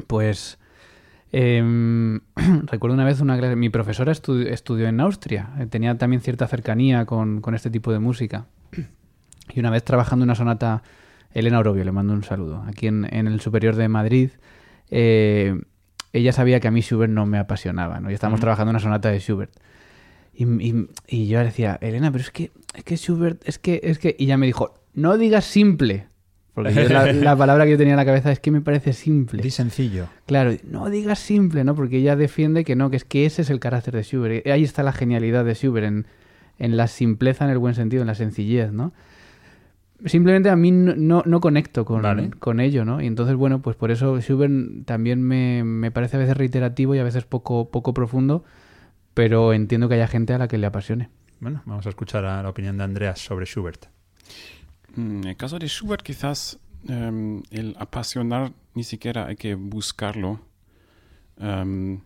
pues. 0.07 0.57
Em, 1.33 2.21
recuerdo 2.67 2.95
una 2.95 3.05
vez 3.05 3.21
una 3.21 3.37
clase. 3.39 3.57
Mi 3.57 3.71
profesora 3.71 4.13
estu- 4.13 4.47
estudió 4.47 4.87
en 4.89 5.01
Austria. 5.01 5.51
eh, 5.59 5.67
Tenía 5.67 5.97
también 5.99 6.21
cierta 6.23 6.47
cercanía 6.47 7.07
con, 7.07 7.41
con 7.41 7.55
este 7.55 7.71
tipo 7.71 7.93
de 7.93 7.99
música. 7.99 8.47
Y 9.55 9.61
una 9.61 9.71
vez 9.71 9.83
trabajando 9.85 10.25
una 10.25 10.35
sonata. 10.35 10.83
Elena 11.35 11.59
Orobio, 11.59 11.83
le 11.85 11.93
mando 11.93 12.13
un 12.13 12.23
saludo. 12.25 12.63
Aquí 12.69 12.87
en, 12.89 13.07
en 13.11 13.27
el 13.27 13.41
Superior 13.41 13.75
de 13.77 13.89
Madrid. 13.89 14.31
eh, 14.91 15.59
ella 16.13 16.33
sabía 16.35 16.61
que 16.61 16.69
a 16.69 16.71
mí 16.71 16.83
Schubert 16.83 17.11
no 17.11 17.25
me 17.25 17.39
apasionaba, 17.39 17.99
¿no? 17.99 18.11
Y 18.11 18.15
estábamos 18.15 18.39
trabajando 18.41 18.69
una 18.69 18.81
sonata 18.81 19.09
de 19.11 19.19
Schubert. 19.19 19.51
Y, 20.35 20.45
y- 20.45 20.89
y 21.09 21.27
yo 21.29 21.39
le 21.39 21.47
decía, 21.47 21.79
Elena, 21.81 22.13
pero 22.13 22.23
es 22.23 22.31
que, 22.31 22.51
es 22.75 22.85
que 22.85 22.97
Schubert, 22.99 23.41
es 23.49 23.59
que, 23.59 23.81
es 23.83 23.99
que... 23.99 24.15
Y 24.19 24.25
ella 24.25 24.37
me 24.37 24.45
dijo, 24.45 24.75
no 24.93 25.17
digas 25.17 25.47
simple. 25.47 26.09
Porque 26.55 26.75
yo 26.75 26.89
la, 26.89 27.13
la 27.13 27.37
palabra 27.37 27.65
que 27.65 27.71
yo 27.71 27.79
tenía 27.79 27.95
en 27.95 27.97
la 27.97 28.05
cabeza 28.05 28.31
es 28.31 28.39
que 28.39 28.51
me 28.51 28.61
parece 28.61 28.93
simple. 28.93 29.43
Di 29.43 29.51
sencillo. 29.51 30.07
Claro, 30.27 30.53
no 30.65 30.91
digas 30.91 31.19
simple, 31.19 31.65
¿no? 31.65 31.75
Porque 31.75 31.97
ella 31.97 32.15
defiende 32.15 32.65
que 32.65 32.77
no, 32.77 32.91
que 32.91 32.97
es 32.97 33.05
que 33.05 33.25
ese 33.25 33.43
es 33.43 33.51
el 33.51 33.59
carácter 33.59 33.95
de 33.95 34.03
Schubert. 34.03 34.47
Ahí 34.47 34.63
está 34.63 34.83
la 34.83 34.93
genialidad 34.93 35.47
de 35.47 35.55
Schubert, 35.55 35.87
en, 35.87 36.07
en 36.59 36.77
la 36.77 36.89
simpleza 36.89 37.45
en 37.47 37.51
el 37.53 37.59
buen 37.59 37.75
sentido, 37.75 38.03
en 38.03 38.07
la 38.07 38.15
sencillez, 38.15 38.71
¿no? 38.71 38.93
Simplemente 40.05 40.51
a 40.51 40.57
mí 40.57 40.73
no, 40.73 40.95
no, 40.97 41.23
no 41.25 41.41
conecto 41.41 41.85
con, 41.85 42.03
Vale. 42.03 42.31
con 42.39 42.61
ello, 42.61 42.85
¿no? 42.85 43.01
Y 43.01 43.07
entonces, 43.07 43.37
bueno, 43.37 43.63
pues 43.63 43.77
por 43.77 43.91
eso 43.91 44.21
Schubert 44.21 44.85
también 44.85 45.23
me, 45.23 45.65
me 45.65 45.91
parece 45.91 46.17
a 46.17 46.21
veces 46.21 46.37
reiterativo 46.37 46.95
y 46.95 46.99
a 46.99 47.05
veces 47.05 47.25
poco, 47.25 47.71
poco 47.71 47.95
profundo, 47.95 48.45
pero 49.15 49.53
entiendo 49.53 49.89
que 49.89 49.95
haya 49.95 50.09
gente 50.09 50.35
a 50.35 50.39
la 50.39 50.49
que 50.49 50.59
le 50.59 50.67
apasione. 50.67 51.09
Bueno, 51.41 51.63
vamos 51.67 51.87
a 51.87 51.89
escuchar 51.89 52.25
a 52.25 52.43
la 52.43 52.49
opinión 52.49 52.77
de 52.79 52.85
Andreas 52.85 53.21
sobre 53.21 53.47
Schubert. 53.47 53.87
Mm, 54.97 55.23
En 55.23 55.25
el 55.29 55.37
caso 55.37 55.59
de 55.59 55.69
Schubert, 55.69 56.03
quizás 56.03 56.59
em, 56.89 57.43
el 57.51 57.77
apasionar 57.79 58.53
ni 58.75 58.85
siquiera 58.85 59.27
hay 59.27 59.37
que 59.37 59.55
buscarlo. 59.55 60.41
Em, 61.39 62.01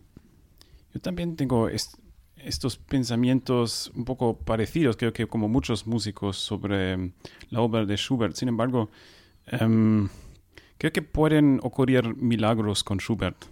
yo 0.93 0.99
también 1.01 1.35
tengo 1.35 1.69
est- 1.69 1.95
estos 2.37 2.77
pensamientos 2.77 3.91
un 3.95 4.05
poco 4.05 4.37
parecidos, 4.37 4.95
creo 4.95 5.11
que 5.13 5.25
como 5.27 5.47
muchos 5.47 5.87
músicos, 5.87 6.37
sobre 6.37 6.93
em, 6.93 7.11
la 7.49 7.61
obra 7.61 7.85
de 7.85 7.95
Schubert. 7.97 8.35
Sin 8.35 8.47
embargo, 8.49 8.89
em, 9.47 10.07
creo 10.77 10.91
que 10.93 11.01
pueden 11.01 11.59
ocurrir 11.63 12.15
milagros 12.15 12.83
con 12.83 12.99
Schubert. 12.99 13.45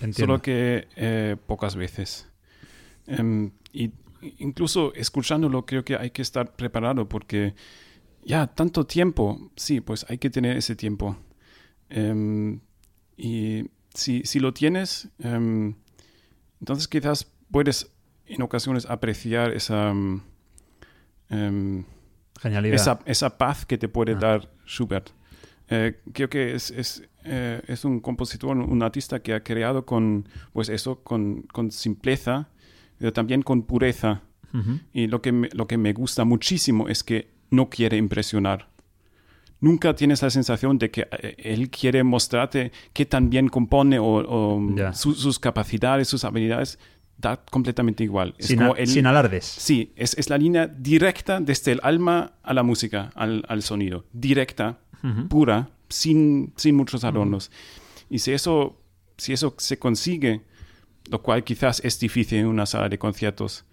Entiendo. 0.00 0.14
Solo 0.18 0.42
que 0.42 0.86
eh, 0.96 1.36
pocas 1.46 1.74
veces. 1.74 2.28
Y 3.72 3.90
incluso 4.38 4.92
escuchándolo 4.94 5.64
creo 5.64 5.84
que 5.84 5.96
hay 5.96 6.10
que 6.10 6.22
estar 6.22 6.54
preparado 6.54 7.08
porque 7.08 7.54
ya 8.24 8.46
tanto 8.46 8.84
tiempo, 8.86 9.50
sí, 9.56 9.80
pues 9.80 10.04
hay 10.08 10.18
que 10.18 10.30
tener 10.30 10.56
ese 10.56 10.76
tiempo. 10.76 11.16
Em, 11.90 12.60
y 13.16 13.64
si, 13.94 14.22
si 14.24 14.38
lo 14.40 14.52
tienes, 14.52 15.08
em, 15.18 15.74
entonces 16.60 16.86
quizás 16.88 17.30
puedes 17.50 17.90
en 18.26 18.42
ocasiones 18.42 18.84
apreciar 18.86 19.52
esa, 19.52 19.94
Genialidad. 22.40 22.74
esa, 22.74 23.00
esa 23.06 23.36
paz 23.38 23.66
que 23.66 23.78
te 23.78 23.88
puede 23.88 24.12
Ah. 24.12 24.18
dar 24.20 24.50
Schubert. 24.66 25.10
Eh, 25.70 26.00
creo 26.12 26.28
que 26.30 26.54
es, 26.54 26.70
es, 26.70 27.02
eh, 27.24 27.60
es 27.66 27.84
un 27.84 28.00
compositor, 28.00 28.56
un 28.56 28.82
artista 28.82 29.20
que 29.20 29.34
ha 29.34 29.42
creado 29.42 29.84
con, 29.84 30.26
pues 30.52 30.68
eso, 30.70 31.02
con, 31.02 31.42
con 31.52 31.70
simpleza, 31.70 32.48
pero 32.98 33.12
también 33.12 33.42
con 33.42 33.62
pureza. 33.62 34.22
Y 34.94 35.08
lo 35.08 35.20
que, 35.20 35.30
me, 35.30 35.50
lo 35.52 35.66
que 35.68 35.76
me 35.76 35.92
gusta 35.92 36.24
muchísimo 36.24 36.88
es 36.88 37.04
que 37.04 37.30
no 37.50 37.68
quiere 37.70 37.96
impresionar. 37.96 38.68
Nunca 39.60 39.94
tienes 39.94 40.22
la 40.22 40.30
sensación 40.30 40.78
de 40.78 40.90
que 40.90 41.08
eh, 41.10 41.34
él 41.38 41.68
quiere 41.70 42.04
mostrarte 42.04 42.70
qué 42.92 43.06
tan 43.06 43.28
bien 43.28 43.48
compone 43.48 43.98
o, 43.98 44.04
o 44.06 44.76
Ya. 44.76 44.92
su- 44.92 45.14
sus 45.14 45.38
capacidades, 45.38 46.06
sus 46.08 46.24
habilidades. 46.24 46.78
Da 47.20 47.36
completamente 47.50 48.04
igual. 48.04 48.36
Es 48.38 48.46
Sin, 48.46 48.58
como 48.58 48.74
alardes. 49.08 49.44
Sí, 49.44 49.92
es, 49.96 50.16
es 50.16 50.30
la 50.30 50.38
línea 50.38 50.68
directa 50.68 51.40
desde 51.40 51.72
el 51.72 51.80
alma 51.82 52.34
a 52.44 52.54
la 52.54 52.62
música, 52.62 53.10
al, 53.16 53.44
al 53.48 53.62
sonido. 53.64 54.04
Directa, 54.12 54.78
pura, 55.28 55.70
sin, 55.88 56.52
sin 56.56 56.76
muchos 56.76 57.02
adornos. 57.02 57.50
Y 58.08 58.20
si 58.20 58.30
eso, 58.32 58.80
si 59.16 59.32
eso 59.32 59.54
se 59.58 59.80
consigue, 59.80 60.42
lo 61.10 61.20
cual 61.20 61.42
quizás 61.42 61.80
es 61.84 61.98
difícil 61.98 62.38
en 62.38 62.46
una 62.46 62.66
sala 62.66 62.88
de 62.88 62.98
conciertos, 63.00 63.64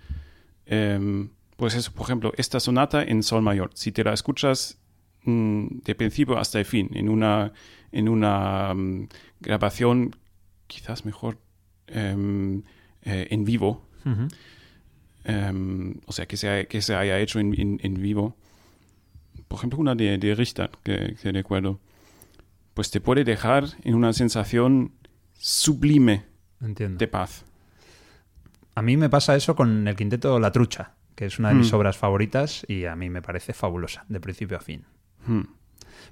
em, 0.66 1.30
pues 1.58 1.76
eso, 1.76 1.92
por 1.94 2.04
ejemplo, 2.06 2.34
esta 2.38 2.60
sonata 2.60 3.04
en 3.04 3.24
sol 3.24 3.42
mayor, 3.42 3.72
si 3.74 3.92
te 3.92 4.04
la 4.04 4.14
escuchas 4.14 4.78
mm, 5.24 5.80
de 5.86 5.96
principio 5.96 6.38
hasta 6.38 6.60
el 6.60 6.66
fin, 6.66 6.90
en 6.94 7.10
una, 7.10 7.54
en 7.92 8.10
una 8.10 8.74
mm, 8.74 9.08
grabación 9.40 10.16
quizás 10.68 11.06
mejor 11.06 11.38
em, 11.88 12.64
eh, 13.04 13.28
en 13.30 13.46
vivo, 13.46 13.86
em, 15.24 15.96
o 16.06 16.12
sea, 16.12 16.26
que 16.28 16.38
se, 16.38 16.50
haya- 16.50 16.66
que 16.66 16.82
se 16.82 16.96
haya 16.96 17.20
hecho 17.20 17.40
en, 17.40 17.60
en- 17.60 17.80
en 17.84 17.94
vivo. 18.02 18.36
Por 19.48 19.58
ejemplo, 19.60 19.80
una 19.80 19.96
de, 19.96 20.18
de 20.18 20.36
Richter, 20.36 20.70
que, 20.84 21.16
que 21.22 21.32
recuerdo, 21.32 21.80
pues 22.74 22.92
te 22.92 23.00
puede 23.00 23.24
dejar 23.24 23.66
en 23.84 23.96
una 23.96 24.12
sensación 24.14 24.92
sublime 25.38 26.26
Entiendo. 26.62 26.98
de 26.98 27.08
paz. 27.08 27.46
A 28.76 28.82
mí 28.82 28.98
me 28.98 29.10
pasa 29.10 29.36
eso 29.36 29.56
con 29.56 29.88
el 29.88 29.96
quinteto 29.96 30.40
La 30.40 30.52
Trucha, 30.52 30.94
que 31.16 31.26
es 31.26 31.40
una 31.40 31.50
de 31.50 31.56
mis 31.56 31.72
Mm. 31.72 31.76
obras 31.76 31.98
favoritas 31.98 32.66
y 32.68 32.86
a 32.86 32.96
mí 32.96 33.10
me 33.10 33.22
parece 33.22 33.54
fabulosa, 33.54 34.06
de 34.10 34.20
principio 34.20 34.58
a 34.58 34.60
fin. 34.60 34.84
Hmm. 35.26 35.42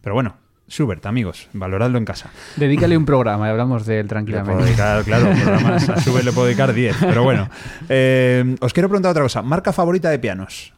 Pero 0.02 0.16
bueno, 0.16 0.38
Schubert, 0.70 1.06
amigos, 1.06 1.50
valoradlo 1.54 1.98
en 1.98 2.06
casa. 2.06 2.32
Dedícale 2.56 2.96
un 2.98 3.06
programa 3.06 3.48
y 3.48 3.52
hablamos 3.52 3.86
de 3.86 4.00
él 4.00 4.06
Le 4.06 4.10
puedo 4.10 4.10
tranquilamente. 4.26 4.64
dedicar, 4.66 5.04
claro, 5.04 5.30
programas 5.44 5.90
a 5.90 5.96
Schubert 6.02 6.24
le 6.26 6.32
puedo 6.32 6.48
dedicar 6.48 6.74
10, 6.74 6.96
pero 7.02 7.24
bueno. 7.24 7.50
Eh, 7.90 8.56
os 8.62 8.74
quiero 8.74 8.88
preguntar 8.90 9.12
otra 9.12 9.24
cosa. 9.24 9.42
¿Marca 9.42 9.74
favorita 9.74 10.10
de 10.10 10.20
pianos? 10.20 10.74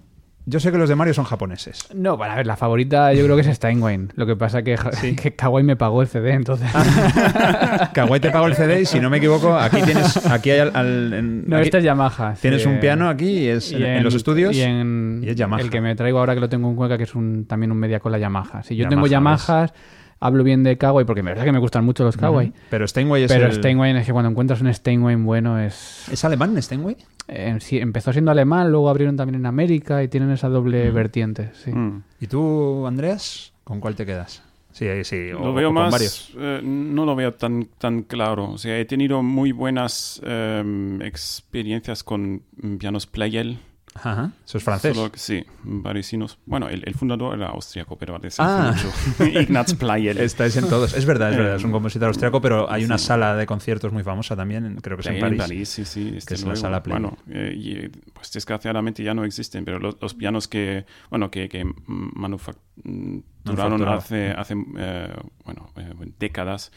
Yo 0.48 0.60
sé 0.60 0.72
que 0.72 0.78
los 0.78 0.88
de 0.88 0.96
Mario 0.96 1.14
son 1.16 1.26
japoneses. 1.26 1.88
No, 1.96 2.18
bueno, 2.18 2.34
a 2.34 2.36
ver, 2.36 2.46
la 2.46 2.56
favorita 2.56 3.12
yo 3.14 3.24
creo 3.26 3.36
que 3.36 3.41
es 3.41 3.56
Steinway. 3.56 4.10
Lo 4.16 4.28
que 4.28 4.36
pasa 4.36 4.62
que, 4.62 4.78
que 5.22 5.36
Kawai 5.36 5.64
me 5.64 5.76
pagó 5.76 6.04
el 6.04 6.08
CD, 6.08 6.34
entonces... 6.34 6.70
Kawai 7.93 8.20
te 8.20 8.30
pago 8.30 8.46
el 8.48 8.56
CD 8.56 8.82
y 8.82 8.86
si 8.86 9.00
no 9.00 9.10
me 9.10 9.18
equivoco, 9.18 9.56
aquí 9.58 9.82
tienes, 9.82 10.24
aquí 10.28 10.52
hay 10.52 10.60
al, 10.60 10.76
al- 10.76 11.14
en- 11.14 11.50
No, 11.50 11.58
aquí 11.58 11.66
esta 11.66 11.78
es 11.80 11.84
Yamaha. 11.84 12.36
sí. 12.36 12.41
tienes 12.43 12.66
un 12.66 12.80
piano 12.80 13.10
aquí 13.10 13.26
y 13.39 13.48
es 13.48 13.72
Y 13.72 13.76
en, 13.78 13.84
en 13.86 14.04
los 14.04 14.14
estudios 14.14 14.56
Y 14.56 14.62
en 14.62 15.22
y 15.24 15.30
es 15.30 15.36
Yamaha. 15.36 15.62
el 15.62 15.70
que 15.70 15.82
me 15.82 15.96
traigo 15.96 16.20
ahora 16.20 16.36
que 16.36 16.41
lo 16.41 16.50
tengo 16.50 16.70
en 16.70 16.76
Cuenca, 16.76 16.98
que 16.98 17.04
es 17.06 17.16
un, 17.16 17.46
también 17.48 17.72
un 17.72 17.78
media 17.80 18.00
cola 18.00 18.18
Yamaha. 18.20 18.64
Si 18.64 18.76
yo 18.76 18.84
Yamaha, 18.84 18.89
tengo 18.89 19.04
¿ves? 19.04 19.12
Yamahas, 19.12 19.74
hablo 20.20 20.43
bien 20.43 20.64
de 20.64 20.78
Kawai, 20.78 21.06
porque 21.06 21.24
me 21.24 21.32
verdad 21.32 21.43
que 21.46 21.52
me 21.52 21.60
gustan 21.60 21.84
mucho 21.86 22.04
los 22.04 22.18
Kawai. 22.18 22.54
Pero 22.70 22.88
Steinway 22.88 23.24
es 23.24 23.32
Pero 23.32 23.48
el- 23.48 23.54
Steinway 23.54 23.98
es 23.98 24.06
que 24.06 24.12
cuando 24.14 24.30
encuentras 24.30 24.62
un 24.62 24.72
Steinway 24.74 25.16
bueno 25.16 25.60
es... 25.60 26.08
¿Es 26.12 26.24
alemán 26.24 26.62
Steinway? 26.62 26.98
Eh, 27.28 27.57
sí, 27.59 27.80
empezó 27.80 28.11
siendo 28.11 28.32
alemán, 28.32 28.71
luego 28.71 28.89
abrieron 28.89 29.15
también 29.17 29.39
en 29.41 29.45
América 29.45 30.03
y 30.03 30.07
tienen 30.07 30.32
esa 30.32 30.49
doble 30.49 30.91
vertiente. 30.91 31.51
Sí. 31.53 31.71
Hmm. 31.71 32.03
¿Y 32.19 32.28
tú, 32.28 32.86
Andreas? 32.86 33.53
¿Con 33.63 33.80
cuál 33.80 33.95
te 33.95 34.05
quedas? 34.05 34.43
Sí, 34.71 34.88
sí, 35.03 35.32
o, 35.32 35.39
Lo 35.39 35.53
veo 35.53 35.69
o 35.69 35.73
con 35.73 35.84
más, 35.84 35.91
varios. 35.91 36.32
eh, 36.38 36.59
no 36.61 37.05
lo 37.05 37.15
veo 37.15 37.34
tan, 37.34 37.69
tan 37.78 38.03
claro. 38.03 38.51
O 38.51 38.57
sea, 38.57 38.78
he 38.78 38.84
tenido 38.86 39.23
muy 39.23 39.53
buenas 39.53 40.21
em, 40.23 41.01
experiencias 41.01 42.03
con 42.03 42.41
mm, 42.61 42.76
pianos 42.76 43.07
Pleyel, 43.07 43.57
Ajá, 43.98 44.32
eso 44.46 44.58
es 44.58 44.64
francés. 44.64 44.96
Solo 44.96 45.10
que 45.12 45.18
sí, 45.18 45.43
parisinos. 45.82 46.38
Bueno, 46.46 46.68
el, 46.68 46.84
el 46.86 46.93
fundador 46.96 47.36
era 47.38 47.48
austriaco, 47.48 47.98
pero 47.98 48.18
hace 48.18 48.28
Ah. 48.39 48.74
mucho. 48.76 48.91
Ignaz 49.39 49.74
Pleyel. 49.74 50.18
Estáis 50.20 50.58
en 50.58 50.68
todos. 50.68 50.93
Es 50.93 51.06
verdad, 51.06 51.32
es 51.32 51.38
verdad, 51.38 51.56
es 51.56 51.64
un 51.64 51.70
Eh, 51.70 51.74
compositor 51.74 52.10
austriaco, 52.10 52.41
pero 52.41 52.70
hay 52.70 52.84
una 52.84 52.98
sí. 52.98 53.06
sala 53.06 53.36
de 53.38 53.46
conciertos 53.46 53.93
muy 53.93 54.04
famosa 54.04 54.36
también, 54.36 54.66
en- 54.66 54.76
creo 54.76 54.98
que 54.98 55.02
es 55.02 55.08
en 55.08 55.20
Pleyel 55.20 55.38
París. 55.38 55.70
sí, 55.70 55.86
sí, 55.86 56.12
desde 56.12 56.36
es 56.36 56.41
la 56.41 56.48
luego. 56.48 56.62
sala 56.62 56.84
Pleyel. 56.84 57.04
Bueno, 57.04 57.18
eh, 57.30 57.54
y, 57.56 57.88
pues 58.12 58.34
desgraciadamente 58.34 59.02
ya 59.02 59.14
no 59.14 59.24
existen, 59.24 59.64
pero 59.64 59.80
los, 59.80 59.96
los 60.02 60.14
pianos 60.14 60.50
que, 60.50 60.86
bueno, 61.10 61.32
que, 61.32 61.48
que 61.48 61.64
manufacturaron 61.88 63.88
hace, 63.88 64.32
hace 64.32 64.56
eh, 64.78 65.14
bueno, 65.46 65.70
eh, 65.78 65.93
décadas, 66.20 66.72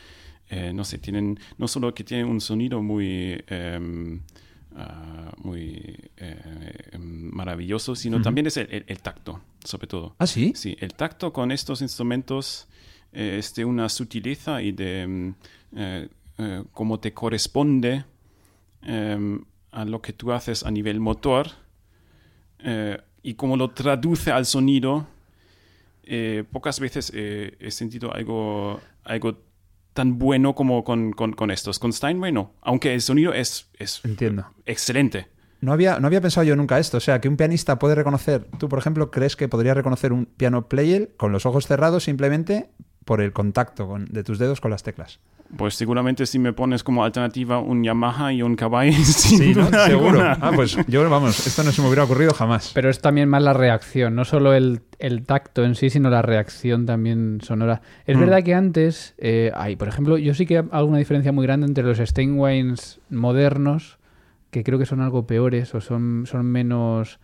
eh, 0.50 0.72
no 0.72 0.84
sé, 0.84 0.98
tienen, 0.98 1.38
no 1.58 1.68
solo 1.68 1.92
que 1.94 2.04
tienen 2.04 2.26
un 2.28 2.40
sonido 2.40 2.82
muy... 2.82 3.42
em, 4.78 4.84
ah, 4.84 5.32
muy 5.38 5.96
eh, 6.16 6.88
em, 6.92 7.30
maravilloso, 7.32 7.94
sino 7.94 8.20
también 8.22 8.46
es 8.46 8.56
el, 8.56 8.68
el- 8.70 8.84
el 8.86 8.98
tacto, 9.00 9.40
sobre 9.64 9.86
todo. 9.86 10.14
¿Ah, 10.18 10.26
sí? 10.26 10.52
Sí, 10.54 10.76
el 10.80 10.94
tacto 10.94 11.32
con 11.32 11.50
estos 11.52 11.82
instrumentos 11.82 12.68
eh, 13.12 13.36
es 13.38 13.54
de 13.54 13.64
una 13.64 13.88
sutileza 13.88 14.62
y 14.62 14.72
de 14.72 15.06
mm, 15.06 15.34
eh, 15.76 16.08
eh, 16.38 16.64
cómo 16.72 16.98
te 17.00 17.12
corresponde 17.12 18.04
eh, 18.82 19.38
a 19.72 19.84
lo 19.84 20.00
que 20.00 20.12
tú 20.12 20.32
haces 20.32 20.64
a 20.64 20.70
nivel 20.70 21.00
motor 21.00 21.48
eh, 22.60 22.98
y 23.22 23.34
cómo 23.34 23.56
lo 23.56 23.70
traduce 23.70 24.30
al 24.30 24.46
sonido. 24.46 25.06
Eh, 26.04 26.44
pocas 26.50 26.80
veces 26.80 27.12
he 27.14 27.70
sentido 27.70 28.14
algo, 28.14 28.80
algo 29.04 29.38
tan 29.98 30.16
bueno 30.18 30.54
como 30.54 30.84
con, 30.84 31.10
con- 31.12 31.32
con 31.32 31.50
estos. 31.50 31.80
Con 31.80 31.92
Steinway 31.92 32.30
no, 32.30 32.52
aunque 32.62 32.94
el 32.94 33.00
sonido 33.02 33.32
es, 33.34 33.68
es 33.78 34.00
Entiendo. 34.04 34.46
excelente. 34.64 35.26
No 35.60 35.72
había, 35.72 35.98
no 35.98 36.06
había 36.06 36.20
pensado 36.20 36.44
yo 36.44 36.54
nunca 36.54 36.78
esto. 36.78 36.98
O 36.98 37.00
sea, 37.00 37.20
que 37.20 37.28
un 37.28 37.36
pianista 37.36 37.80
puede 37.80 37.96
reconocer. 37.96 38.46
Tú, 38.58 38.68
por 38.68 38.78
ejemplo, 38.78 39.10
crees 39.10 39.34
que 39.34 39.48
podría 39.48 39.74
reconocer 39.74 40.12
un 40.12 40.26
piano 40.26 40.68
player 40.68 41.10
con 41.16 41.32
los 41.32 41.46
ojos 41.46 41.66
cerrados 41.66 42.04
simplemente 42.04 42.70
por 43.04 43.20
el 43.20 43.32
contacto 43.32 43.88
con- 43.88 44.04
de 44.04 44.22
tus 44.22 44.38
dedos 44.38 44.60
con 44.60 44.70
las 44.70 44.84
teclas. 44.84 45.18
Pues 45.56 45.74
seguramente 45.74 46.26
si 46.26 46.38
me 46.38 46.52
pones 46.52 46.84
como 46.84 47.02
alternativa 47.04 47.58
un 47.58 47.82
Yamaha 47.82 48.34
y 48.34 48.42
un 48.42 48.54
Kawai, 48.54 48.92
Sí, 49.04 49.54
Seguro. 49.54 49.66
alguna. 49.72 50.36
Ah, 50.40 50.52
pues 50.54 50.76
yo, 50.86 51.08
vamos, 51.08 51.46
esto 51.46 51.62
no 51.64 51.72
se 51.72 51.80
me 51.80 51.88
hubiera 51.88 52.04
ocurrido 52.04 52.34
jamás. 52.34 52.72
Pero 52.74 52.90
es 52.90 53.00
también 53.00 53.30
más 53.30 53.42
la 53.42 53.54
reacción, 53.54 54.14
no 54.14 54.26
solo 54.26 54.52
el, 54.52 54.82
el 54.98 55.24
tacto 55.24 55.64
en 55.64 55.74
sí, 55.74 55.88
sino 55.88 56.10
la 56.10 56.20
reacción 56.20 56.84
también 56.84 57.38
sonora. 57.42 57.80
Es 58.04 58.16
Mm. 58.16 58.20
verdad 58.20 58.42
que 58.44 58.54
antes, 58.54 59.14
eh, 59.16 59.50
hay, 59.54 59.76
por 59.76 59.88
ejemplo, 59.88 60.18
yo 60.18 60.34
sí 60.34 60.44
que 60.44 60.58
hago 60.58 60.84
una 60.86 60.98
diferencia 60.98 61.32
muy 61.32 61.46
grande 61.46 61.66
entre 61.66 61.84
los 61.84 61.96
Steinways 61.96 63.00
modernos, 63.08 63.98
que 64.50 64.62
creo 64.64 64.78
que 64.78 64.86
son 64.86 65.00
algo 65.00 65.26
peores 65.26 65.74
o 65.74 65.80
son, 65.80 66.24
son 66.26 66.44
menos 66.46 67.20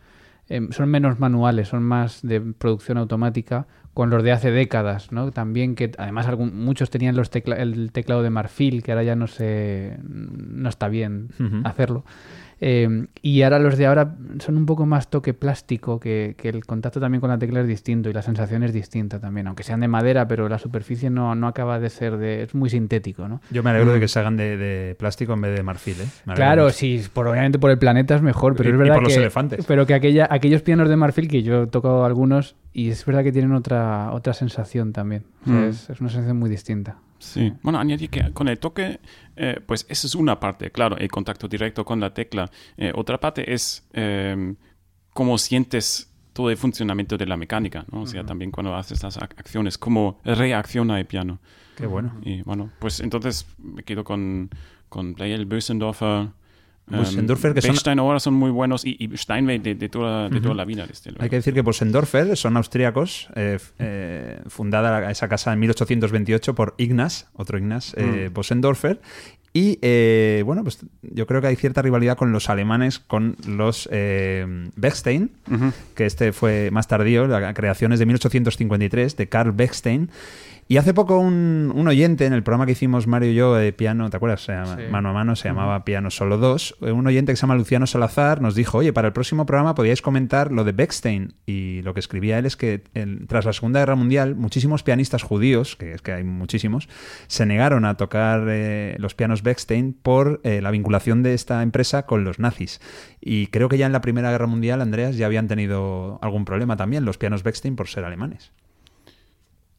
em, 0.49 0.71
son 0.73 0.89
menos 0.91 1.21
manuales, 1.21 1.69
son 1.69 1.83
más 1.83 2.21
de 2.23 2.41
producción 2.41 2.99
automática, 2.99 3.67
con 3.95 4.11
los 4.11 4.23
de 4.25 4.33
hace 4.33 4.51
décadas, 4.51 5.13
¿no? 5.13 5.31
También 5.31 5.75
que 5.77 5.93
además 5.99 6.27
algún- 6.27 6.57
muchos 6.65 6.91
tenían 6.91 7.17
los 7.17 7.31
tecla- 7.31 7.57
el 7.57 7.93
teclado 7.93 8.23
de 8.23 8.31
marfil, 8.31 8.83
que 8.83 8.91
ahora 8.93 9.05
ya 9.05 9.15
no 9.17 9.27
se 9.29 9.97
no 10.03 10.69
está 10.69 10.89
bien 10.89 11.29
hacerlo. 11.65 12.05
Eh, 12.61 13.07
y 13.23 13.43
ahora 13.43 13.59
los 13.59 13.77
de 13.77 13.87
ahora 13.87 14.15
son 14.39 14.57
un 14.57 14.67
poco 14.67 14.87
más 14.87 15.09
toque 15.11 15.35
plástico, 15.35 15.99
que, 16.01 16.35
que 16.39 16.49
el 16.49 16.65
contacto 16.65 17.01
también 17.01 17.21
con 17.21 17.31
la 17.31 17.39
tecla 17.39 17.61
es 17.61 17.67
distinto 17.67 18.09
y 18.09 18.13
la 18.13 18.23
sensación 18.23 18.63
es 18.63 18.73
distinta 18.73 19.19
también, 19.21 19.47
aunque 19.47 19.63
sean 19.63 19.81
de 19.81 19.89
madera, 19.89 20.27
pero 20.29 20.49
la 20.49 20.59
superficie 20.59 21.11
no, 21.11 21.35
no 21.35 21.47
acaba 21.49 21.79
de 21.81 21.91
ser 21.91 22.17
de... 22.17 22.43
es 22.45 22.55
muy 22.55 22.71
sintético, 22.71 23.29
¿no? 23.29 23.41
Yo 23.51 23.63
me 23.63 23.71
alegro 23.71 23.93
de 23.93 24.01
que 24.01 24.09
se 24.09 24.19
hagan 24.19 24.37
de, 24.37 24.57
de 24.57 24.95
plástico 24.95 25.33
en 25.35 25.41
vez 25.41 25.57
de 25.57 25.63
marfil, 25.63 25.97
¿eh? 26.01 26.07
Me 26.27 26.35
Claro, 26.35 26.71
sí, 26.71 27.03
por, 27.13 27.27
obviamente 27.29 27.59
por 27.59 27.71
el 27.71 27.79
planeta 27.79 28.15
es 28.15 28.23
mejor, 28.23 28.55
pero 28.57 28.69
Y- 28.69 28.73
es 28.73 28.77
y 28.77 28.79
verdad 28.79 29.01
los 29.03 29.13
que, 29.13 29.19
elefantes. 29.21 29.65
Pero 29.67 29.87
que 29.87 29.95
aquella, 29.95 30.29
aquellos 30.31 30.63
pianos 30.63 30.89
de 30.89 30.97
marfil, 30.97 31.29
que 31.29 31.43
yo 31.43 31.65
he 31.65 31.67
tocado 31.67 32.05
algunos, 32.05 32.57
y 32.73 32.91
es 32.91 33.05
verdad 33.05 33.23
que 33.23 33.33
tienen 33.33 33.53
otra, 33.53 34.11
otra 34.13 34.33
sensación 34.33 34.93
también. 34.93 35.25
O 35.43 35.51
sea, 35.51 35.55
Mm. 35.55 35.65
es, 35.69 35.91
es 35.91 36.01
una 36.01 36.11
sensación 36.11 36.39
muy 36.39 36.51
distinta. 36.51 36.97
Sí, 37.19 37.53
bueno, 37.63 37.79
añadir 37.79 38.11
que 38.11 38.33
con 38.33 38.49
el 38.49 38.59
toque, 38.59 39.01
eh, 39.37 39.61
pues 39.67 39.87
esa 39.89 40.07
es 40.07 40.15
una 40.15 40.39
parte, 40.41 40.71
claro, 40.71 40.97
el 40.99 41.09
contacto 41.11 41.49
directo 41.49 41.85
con 41.85 41.99
la 42.01 42.13
tecla. 42.13 42.51
Eh, 42.77 42.93
otra 42.95 43.19
parte 43.19 43.53
es 43.53 43.87
eh, 43.95 44.55
cómo 45.13 45.39
sientes 45.39 46.11
todo 46.33 46.51
el 46.51 46.57
funcionamiento 46.57 47.17
de 47.17 47.27
la 47.27 47.37
mecánica, 47.37 47.87
¿no? 47.93 48.03
O 48.03 48.07
sea, 48.07 48.25
también 48.25 48.51
cuando 48.51 48.75
haces 48.75 49.03
las 49.03 49.19
ac- 49.19 49.35
acciones, 49.39 49.79
cómo 49.79 50.21
reacciona 50.25 50.99
el 50.99 51.07
piano. 51.07 51.39
Qué 51.77 51.87
bueno. 51.87 52.13
Y 52.23 52.43
bueno, 52.43 52.71
pues 52.79 53.01
entonces 53.01 53.47
me 53.59 53.83
quedo 53.85 54.05
con, 54.05 54.51
con 54.89 55.15
Pleyel, 55.15 55.47
Bösendorfer. 55.47 56.29
Em, 56.91 56.99
Bösendorfer, 56.99 57.55
que 57.55 57.61
son- 57.63 57.99
ahora 57.99 58.21
son 58.21 58.35
muy 58.35 58.51
buenos 58.51 58.85
y, 58.85 58.97
y 58.99 59.17
Steinway 59.17 59.59
de, 59.59 59.75
de 59.75 59.89
toda, 59.89 60.29
de 60.29 60.41
toda 60.41 60.55
la 60.55 60.65
vida, 60.65 60.87
desde 60.87 61.11
luego. 61.11 61.23
Hay 61.25 61.31
que 61.31 61.37
decir 61.37 61.55
que 61.55 61.63
Bosendorfer 61.63 62.37
son 62.37 62.57
austríacos, 62.57 63.29
eh, 63.37 63.59
eh, 63.79 64.41
fundada 64.49 65.11
esa 65.11 65.29
casa 65.29 65.53
en 65.53 65.61
1828 65.61 66.55
por 66.55 66.75
Ignaz, 66.79 67.27
otro 67.35 67.57
Ignaz, 67.59 67.95
eh, 67.97 68.31
Bosendorfer. 68.33 69.01
Y 69.57 69.79
eh, 69.83 70.43
bueno, 70.45 70.65
pues 70.65 70.81
yo 71.03 71.27
creo 71.29 71.41
que 71.41 71.47
hay 71.47 71.55
cierta 71.55 71.81
rivalidad 71.81 72.17
con 72.17 72.33
los 72.33 72.51
alemanes, 72.51 72.99
con 72.99 73.37
los 73.47 73.89
Bechstein, 74.77 75.31
que 75.95 76.07
este 76.07 76.33
fue 76.33 76.71
más 76.73 76.89
tardío, 76.89 77.27
la 77.29 77.55
creación 77.55 77.93
es 77.93 77.99
de 78.01 78.07
1853, 78.07 79.17
de 79.17 79.29
Karl 79.29 79.53
Bechstein. 79.53 80.11
Y 80.67 80.79
hace 80.79 80.95
poco 80.95 81.19
un, 81.19 81.71
un 81.75 81.89
oyente 81.89 82.25
en 82.25 82.33
el 82.33 82.43
programa 82.43 82.65
que 82.65 82.73
hicimos 82.73 83.07
Mario 83.07 83.31
y 83.33 83.35
yo 83.35 83.55
de 83.55 83.73
piano, 83.75 84.09
¿te 84.09 84.17
acuerdas? 84.17 84.43
Se 84.45 84.53
llama- 84.53 84.77
Sí. 84.77 84.83
Mano 84.91 85.11
a 85.11 85.13
mano, 85.13 85.37
se 85.37 85.49
llamaba 85.49 85.85
Piano 85.85 86.11
Solo 86.11 86.39
2. 86.39 86.77
Un 86.81 87.07
oyente 87.07 87.33
que 87.33 87.37
se 87.37 87.43
llama 87.43 87.55
Luciano 87.55 87.87
Salazar 87.87 88.41
nos 88.41 88.55
dijo, 88.55 88.79
oye, 88.79 88.93
para 88.95 89.09
el 89.09 89.13
próximo 89.13 89.45
programa 89.45 89.75
podíais 89.75 90.01
comentar 90.01 90.51
lo 90.53 90.65
de 90.65 90.73
Bechstein. 90.73 91.35
Y 91.45 91.83
lo 91.83 91.93
que 91.93 92.01
escribía 92.01 92.39
él 92.39 92.47
es 92.47 92.57
que 92.57 92.83
el- 92.95 93.27
tras 93.27 93.45
la 93.45 93.53
Segunda 93.53 93.81
Guerra 93.81 93.95
Mundial, 93.95 94.37
muchísimos 94.37 94.83
pianistas 94.83 95.23
judíos, 95.23 95.77
que 95.77 95.93
es 95.93 96.01
que 96.01 96.13
hay 96.13 96.25
muchísimos, 96.25 96.89
se 97.27 97.45
negaron 97.45 97.85
a 97.85 97.97
tocar 97.99 98.47
eh, 98.49 98.97
los 98.99 99.15
pianos 99.15 99.43
Bechstein 99.43 99.93
por 99.93 100.41
eh, 100.45 100.63
la 100.63 100.71
vinculación 100.71 101.23
de 101.23 101.35
esta 101.35 101.63
empresa 101.63 102.07
con 102.07 102.25
los 102.25 102.39
nazis. 102.39 102.81
Y 103.21 103.49
creo 103.49 103.69
que 103.69 103.77
ya 103.77 103.85
en 103.85 103.93
la 103.93 104.01
Primera 104.01 104.31
Guerra 104.31 104.47
Mundial, 104.47 104.81
Andreas, 104.81 105.19
ya 105.19 105.27
habían 105.27 105.47
tenido 105.47 106.19
algún 106.23 106.47
problema 106.47 106.77
también 106.79 107.05
los 107.05 107.19
pianos 107.19 107.43
Bechstein 107.43 107.77
por 107.77 107.89
ser 107.89 108.05
alemanes. 108.07 108.51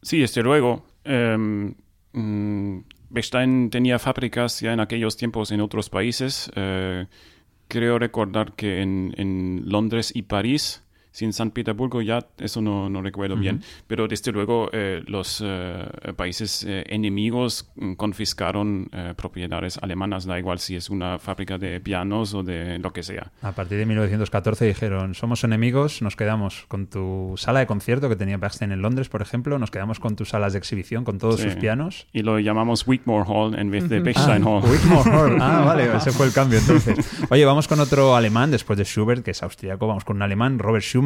Sí, 0.06 0.20
desde 0.20 0.44
luego. 0.44 0.86
em, 1.04 1.74
mm, 2.14 2.80
Bechstein 3.10 3.70
tenía 3.72 3.98
fábricas 4.00 4.60
ya 4.60 4.72
en 4.74 4.80
aquellos 4.80 5.18
tiempos 5.18 5.52
en 5.52 5.62
otros 5.62 5.90
países. 5.90 6.52
Eh, 6.56 7.08
creo 7.68 7.98
recordar 8.00 8.54
que 8.54 8.82
en, 8.84 9.14
en 9.18 9.64
Londres 9.66 10.12
y 10.16 10.24
París, 10.24 10.84
si 11.16 11.24
en 11.24 11.32
San 11.32 11.52
Petersburgo 11.52 12.02
ya, 12.02 12.28
eso 12.40 12.62
no, 12.62 12.90
no 12.90 13.02
recuerdo 13.02 13.38
bien. 13.38 13.62
Pero 13.88 14.06
desde 14.10 14.34
luego 14.34 14.70
eh, 14.74 15.02
los 15.08 15.42
eh, 15.46 15.86
países 16.18 16.66
eh, 16.68 16.84
enemigos 16.90 17.72
mm, 17.78 17.94
confiscaron 17.94 18.90
eh, 18.92 19.14
propiedades 19.16 19.78
alemanas, 19.82 20.26
da 20.26 20.38
igual 20.38 20.60
si 20.60 20.76
es 20.76 20.90
una 20.90 21.18
fábrica 21.18 21.58
de 21.58 21.80
pianos 21.80 22.34
o 22.34 22.44
de 22.44 22.80
lo 22.80 22.92
que 22.92 23.02
sea. 23.02 23.32
A 23.42 23.54
partir 23.54 23.78
de 23.78 23.86
1914 23.86 24.66
dijeron, 24.66 25.16
somos 25.16 25.46
enemigos, 25.46 26.02
nos 26.02 26.18
quedamos 26.18 26.66
con 26.68 26.88
tu 26.88 27.36
sala 27.38 27.62
de 27.62 27.66
concierto 27.68 28.10
que 28.10 28.18
tenía 28.18 28.36
Bechstein 28.36 28.74
en 28.74 28.82
Londres, 28.82 29.08
por 29.08 29.22
ejemplo, 29.22 29.58
nos 29.58 29.72
quedamos 29.72 30.02
con 30.02 30.18
tus 30.18 30.28
salas 30.30 30.52
de 30.52 30.60
exhibición, 30.60 31.06
con 31.06 31.18
todos 31.18 31.38
Sí. 31.40 31.44
sus 31.44 31.56
pianos. 31.56 32.08
Y 32.12 32.24
lo 32.24 32.40
llamamos 32.40 32.86
Wigmore 32.86 33.24
Hall 33.26 33.58
en 33.58 33.72
vez 33.72 33.88
de 33.88 34.02
Bechstein 34.02 34.44
Hall. 34.44 34.64
Whitmore 34.70 35.12
Hall. 35.12 35.38
Ah, 35.46 35.64
vale, 35.66 35.96
ese 35.96 36.12
fue 36.12 36.26
el 36.26 36.34
cambio 36.34 36.60
entonces. 36.60 36.98
Oye, 37.30 37.46
vamos 37.46 37.70
con 37.70 37.80
otro 37.80 38.16
alemán 38.18 38.52
después 38.52 38.78
de 38.78 38.84
Schubert, 38.84 39.24
que 39.24 39.32
es 39.32 39.42
austríaco. 39.44 39.88
Vamos 39.88 40.04
con 40.04 40.18
un 40.18 40.22
alemán, 40.24 40.60
Robert 40.60 40.84
Schumann. 40.84 41.05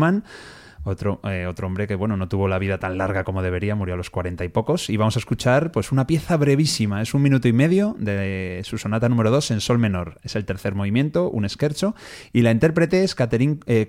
Otro, 0.84 1.20
eh, 1.24 1.46
otro 1.46 1.68
hombre 1.68 1.88
que, 1.88 1.96
bueno, 1.96 2.16
no 2.16 2.30
tuvo 2.30 2.48
la 2.48 2.58
vida 2.58 2.78
tan 2.78 2.98
larga 2.98 3.24
como 3.24 3.42
debería, 3.42 3.76
murió 3.76 3.96
a 3.96 3.98
los 3.98 4.10
cuarenta 4.10 4.46
y 4.46 4.50
pocos. 4.50 4.90
Y 4.90 4.98
vamos 4.98 5.16
a 5.18 5.20
escuchar, 5.20 5.72
pues, 5.72 5.92
una 5.92 6.08
pieza 6.08 6.38
brevísima. 6.38 7.02
Es 7.02 7.14
un 7.14 7.22
minuto 7.22 7.48
y 7.48 7.54
medio 7.54 7.96
de 8.00 8.62
su 8.64 8.78
sonata 8.78 9.10
número 9.10 9.30
2 9.30 9.52
en 9.52 9.62
sol 9.62 9.78
menor. 9.78 10.20
Es 10.24 10.36
el 10.36 10.46
tercer 10.46 10.76
movimiento, 10.76 11.30
un 11.30 11.48
scherzo. 11.50 11.96
Y 12.32 12.42
la 12.42 12.52
intérprete 12.52 13.04
es 13.04 13.14
Catherine 13.14 13.60
eh, 13.66 13.88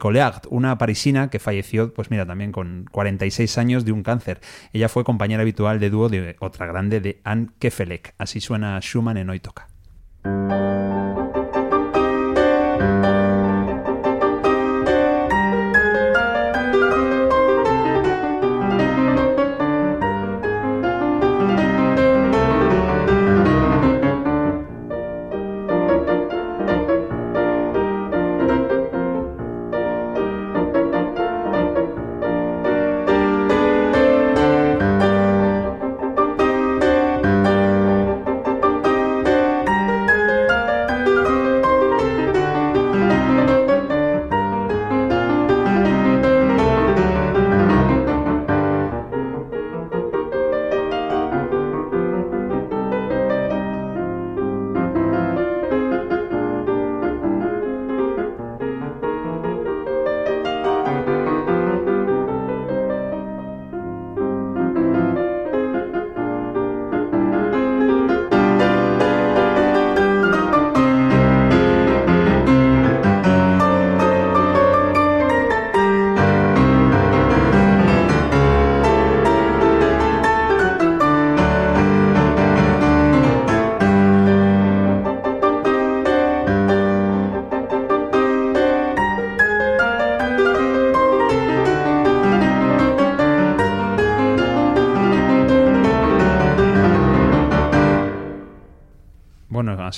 una 0.51 0.79
parisina 0.79 1.31
que 1.31 1.39
falleció, 1.39 1.95
pues 1.95 2.11
mira, 2.11 2.27
también 2.27 2.51
con 2.51 2.87
46 2.91 3.59
años 3.59 3.85
de 3.85 3.93
un 3.93 4.03
cáncer. 4.03 4.41
Ella 4.73 4.89
fue 4.89 5.05
compañera 5.05 5.43
habitual 5.43 5.79
de 5.79 5.91
dúo 5.91 6.09
de 6.09 6.37
otra 6.41 6.67
grande, 6.67 7.01
de 7.01 7.21
Anne 7.25 7.49
Kefelec. 7.59 8.15
Así 8.19 8.41
suena 8.41 8.79
Schumann 8.81 9.17
en 9.17 9.31
Hoy 9.31 9.41
Toca. 9.41 9.69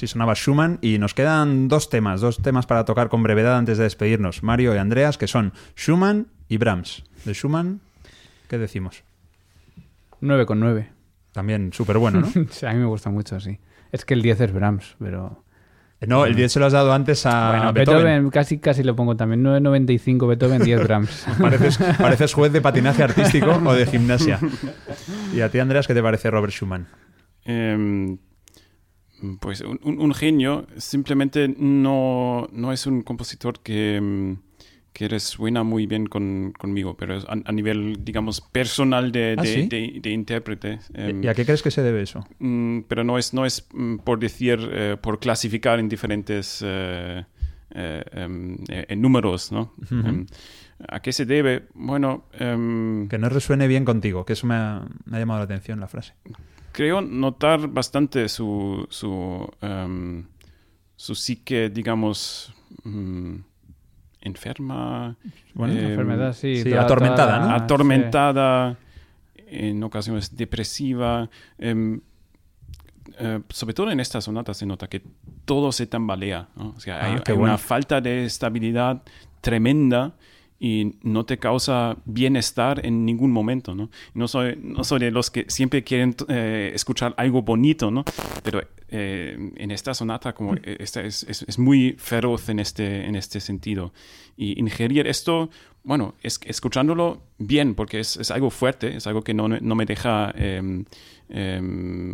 Así 0.02 0.08
sonaba 0.08 0.34
Schumann 0.34 0.78
y 0.82 0.98
nos 0.98 1.14
quedan 1.14 1.68
dos 1.68 1.88
temas, 1.88 2.20
dos 2.20 2.42
temas 2.42 2.66
para 2.66 2.84
tocar 2.84 3.08
con 3.08 3.22
brevedad 3.22 3.56
antes 3.56 3.78
de 3.78 3.84
despedirnos, 3.84 4.42
Mario 4.42 4.74
y 4.74 4.78
Andreas, 4.78 5.16
que 5.16 5.28
son 5.28 5.52
Schumann 5.76 6.26
y 6.48 6.56
Brahms. 6.56 7.04
De 7.24 7.34
Schumann, 7.34 7.80
¿qué 8.48 8.58
decimos? 8.58 9.04
9 10.20 10.44
con 10.44 10.58
9. 10.58 10.90
También 11.30 11.72
súper 11.72 11.98
bueno, 11.98 12.20
¿no? 12.20 12.26
Sí, 12.50 12.66
a 12.66 12.72
mí 12.72 12.80
me 12.80 12.86
gusta 12.86 13.10
mucho, 13.10 13.38
sí. 13.38 13.60
Es 13.92 14.04
que 14.04 14.14
el 14.14 14.22
10 14.22 14.40
es 14.40 14.52
Brahms, 14.52 14.96
pero... 14.98 15.44
No, 16.00 16.26
el 16.26 16.34
10 16.34 16.50
se 16.50 16.58
lo 16.58 16.66
has 16.66 16.72
dado 16.72 16.92
antes 16.92 17.24
a 17.24 17.50
bueno, 17.50 17.72
Beethoven. 17.72 18.30
casi, 18.30 18.58
casi 18.58 18.82
lo 18.82 18.96
pongo 18.96 19.16
también. 19.16 19.44
9.95 19.44 20.26
Beethoven, 20.26 20.64
10 20.64 20.82
Brahms. 20.82 21.26
Pareces, 21.40 21.78
pareces 21.96 22.34
juez 22.34 22.52
de 22.52 22.60
patinaje 22.60 23.04
artístico 23.04 23.52
o 23.64 23.72
de 23.72 23.86
gimnasia. 23.86 24.40
¿Y 25.32 25.42
a 25.42 25.48
ti, 25.48 25.60
Andreas, 25.60 25.86
qué 25.86 25.94
te 25.94 26.02
parece 26.02 26.28
Robert 26.28 26.52
Schumann? 26.52 26.88
Em, 27.44 28.18
pues 29.40 29.60
un, 29.62 30.14
genio 30.14 30.66
simplemente 30.76 31.48
no, 31.58 32.48
no 32.52 32.72
es 32.72 32.86
un 32.86 33.02
compositor 33.02 33.60
que, 33.60 33.96
em, 33.96 34.36
que 34.92 35.08
resuena 35.08 35.62
muy 35.62 35.86
bien 35.86 36.06
con, 36.06 36.52
conmigo, 36.58 36.96
pero 36.96 37.16
a, 37.18 37.36
a 37.44 37.52
nivel, 37.52 38.04
digamos, 38.04 38.40
personal 38.40 39.10
de, 39.12 39.36
¿Ah, 39.38 39.42
de, 39.42 39.48
sí? 39.48 39.66
de- 39.68 40.00
de 40.02 40.10
intérprete. 40.10 40.80
em, 40.94 41.22
¿Y 41.24 41.28
a 41.28 41.34
qué 41.34 41.44
crees 41.44 41.62
que 41.62 41.70
se 41.70 41.82
debe 41.82 42.02
eso? 42.02 42.26
Mm, 42.40 42.80
pero 42.88 43.04
no 43.04 43.16
es, 43.18 43.32
no 43.32 43.46
es 43.46 43.66
mm, 43.72 43.96
por 43.98 44.18
decir, 44.18 44.58
eh, 44.72 44.96
por 45.00 45.18
clasificar 45.20 45.78
en 45.78 45.88
diferentes 45.88 46.60
eh, 46.64 47.24
eh, 47.74 48.04
em, 48.12 48.56
eh, 48.68 48.84
en 48.88 49.00
números, 49.00 49.50
¿no? 49.52 49.72
Em, 49.90 50.26
¿A 50.88 51.00
qué 51.00 51.12
se 51.12 51.24
debe? 51.26 51.68
Bueno, 51.74 52.24
em, 52.38 53.06
Que 53.08 53.16
no 53.16 53.28
resuene 53.28 53.68
bien 53.68 53.84
contigo, 53.84 54.24
que 54.26 54.32
eso 54.34 54.46
me 54.48 54.54
ha, 54.56 54.84
me 55.04 55.16
ha 55.16 55.20
llamado 55.20 55.38
la 55.38 55.44
atención 55.44 55.78
la 55.80 55.86
frase. 55.88 56.12
Creo 56.72 57.00
notar 57.00 57.68
bastante 57.68 58.28
su, 58.28 58.86
su, 58.90 59.48
em, 59.60 60.24
su 60.96 61.14
psique, 61.14 61.68
digamos, 61.70 62.52
mm, 62.84 63.34
enferma, 64.22 65.16
Bueno, 65.54 65.74
em, 65.74 65.90
Enfermedad, 65.90 66.32
sí. 66.32 66.56
sí, 66.62 66.70
toda- 66.70 66.82
atormentada, 66.82 67.38
toda- 67.40 67.48
¿no? 67.48 67.54
atormentada, 67.54 68.76
en 69.36 69.82
ocasiones 69.82 70.34
depresiva. 70.36 71.28
em, 71.58 72.00
eh, 73.18 73.40
sobre 73.50 73.74
todo 73.74 73.90
en 73.90 74.00
esta 74.00 74.20
sonata 74.20 74.54
se 74.54 74.64
nota 74.64 74.88
que 74.88 75.02
todo 75.44 75.70
se 75.72 75.86
tambalea. 75.86 76.48
¿no? 76.56 76.70
O 76.76 76.80
sea, 76.80 76.96
Ah, 77.00 77.06
hay, 77.06 77.20
qué 77.20 77.32
hay 77.32 77.38
bueno. 77.38 77.52
una 77.54 77.58
falta 77.58 78.00
de 78.00 78.24
estabilidad 78.24 79.02
tremenda 79.40 80.14
y 80.64 80.94
no 81.02 81.24
te 81.24 81.38
causa 81.38 81.96
bienestar 82.04 82.86
en 82.86 83.04
ningún 83.04 83.32
momento. 83.32 83.74
No, 83.74 83.90
no, 84.14 84.28
soy, 84.28 84.56
no 84.62 84.84
soy 84.84 85.00
de 85.00 85.10
los 85.10 85.28
que 85.28 85.44
siempre 85.48 85.82
quieren 85.82 86.14
eh, 86.28 86.70
escuchar 86.72 87.14
algo 87.16 87.42
bonito, 87.42 87.90
¿no? 87.90 88.04
pero 88.44 88.62
eh, 88.88 89.50
en 89.56 89.70
esta 89.72 89.92
sonata 89.92 90.32
como 90.34 90.54
eh, 90.54 90.76
esta 90.78 91.00
es, 91.02 91.24
es- 91.24 91.42
es 91.48 91.58
muy 91.58 91.96
feroz 91.98 92.48
en 92.48 92.60
este, 92.60 93.06
en 93.06 93.16
este 93.16 93.40
sentido. 93.40 93.92
Y 94.36 94.56
ingerir 94.60 95.08
esto, 95.08 95.50
bueno, 95.82 96.14
es, 96.22 96.38
escuchándolo 96.46 97.22
bien, 97.38 97.74
porque 97.74 97.98
es, 97.98 98.16
es 98.16 98.30
algo 98.30 98.48
fuerte, 98.50 98.96
es 98.96 99.08
algo 99.08 99.22
que 99.22 99.34
no, 99.34 99.48
no 99.48 99.74
me 99.74 99.84
deja 99.84 100.32
em, 100.36 100.84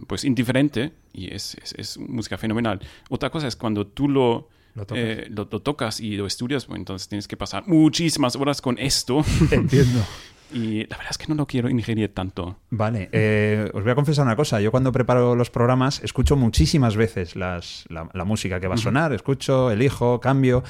pues 0.06 0.24
indiferente 0.24 0.92
y 1.12 1.34
es 1.34 1.98
música 1.98 2.38
fenomenal. 2.38 2.80
Otra 3.10 3.28
cosa 3.30 3.46
es 3.46 3.56
cuando 3.56 3.86
tú 3.86 4.08
lo, 4.08 4.48
Lo 4.74 4.86
tocas. 4.86 5.04
eh, 5.04 5.26
lo, 5.30 5.48
lo 5.50 5.60
tocas 5.60 6.00
y 6.00 6.16
lo 6.16 6.26
estudias, 6.26 6.66
entonces 6.74 7.08
tienes 7.08 7.26
que 7.28 7.36
pasar 7.36 7.66
muchísimas 7.66 8.36
horas 8.36 8.60
con 8.62 8.78
esto 8.78 9.24
Entiendo. 9.50 10.04
y 10.52 10.84
la 10.86 10.96
verdad 10.96 11.10
es 11.10 11.18
que 11.18 11.26
no 11.28 11.34
lo 11.34 11.46
quiero 11.46 11.68
ingerir 11.68 12.14
tanto. 12.14 12.56
Vale, 12.70 13.08
eh, 13.12 13.70
os 13.74 13.82
voy 13.82 13.92
a 13.92 13.94
confesar 13.94 14.24
una 14.24 14.36
cosa. 14.36 14.60
Yo 14.60 14.70
cuando 14.70 14.92
preparo 14.92 15.34
los 15.34 15.50
programas 15.50 16.00
escucho 16.04 16.36
muchísimas 16.36 16.96
veces 16.96 17.34
las, 17.36 17.84
la, 17.88 18.08
la 18.14 18.24
música 18.24 18.60
que 18.60 18.68
va 18.68 18.74
a 18.76 18.78
sonar, 18.78 19.12
escucho, 19.12 19.70
elijo, 19.70 20.20
cambio. 20.20 20.62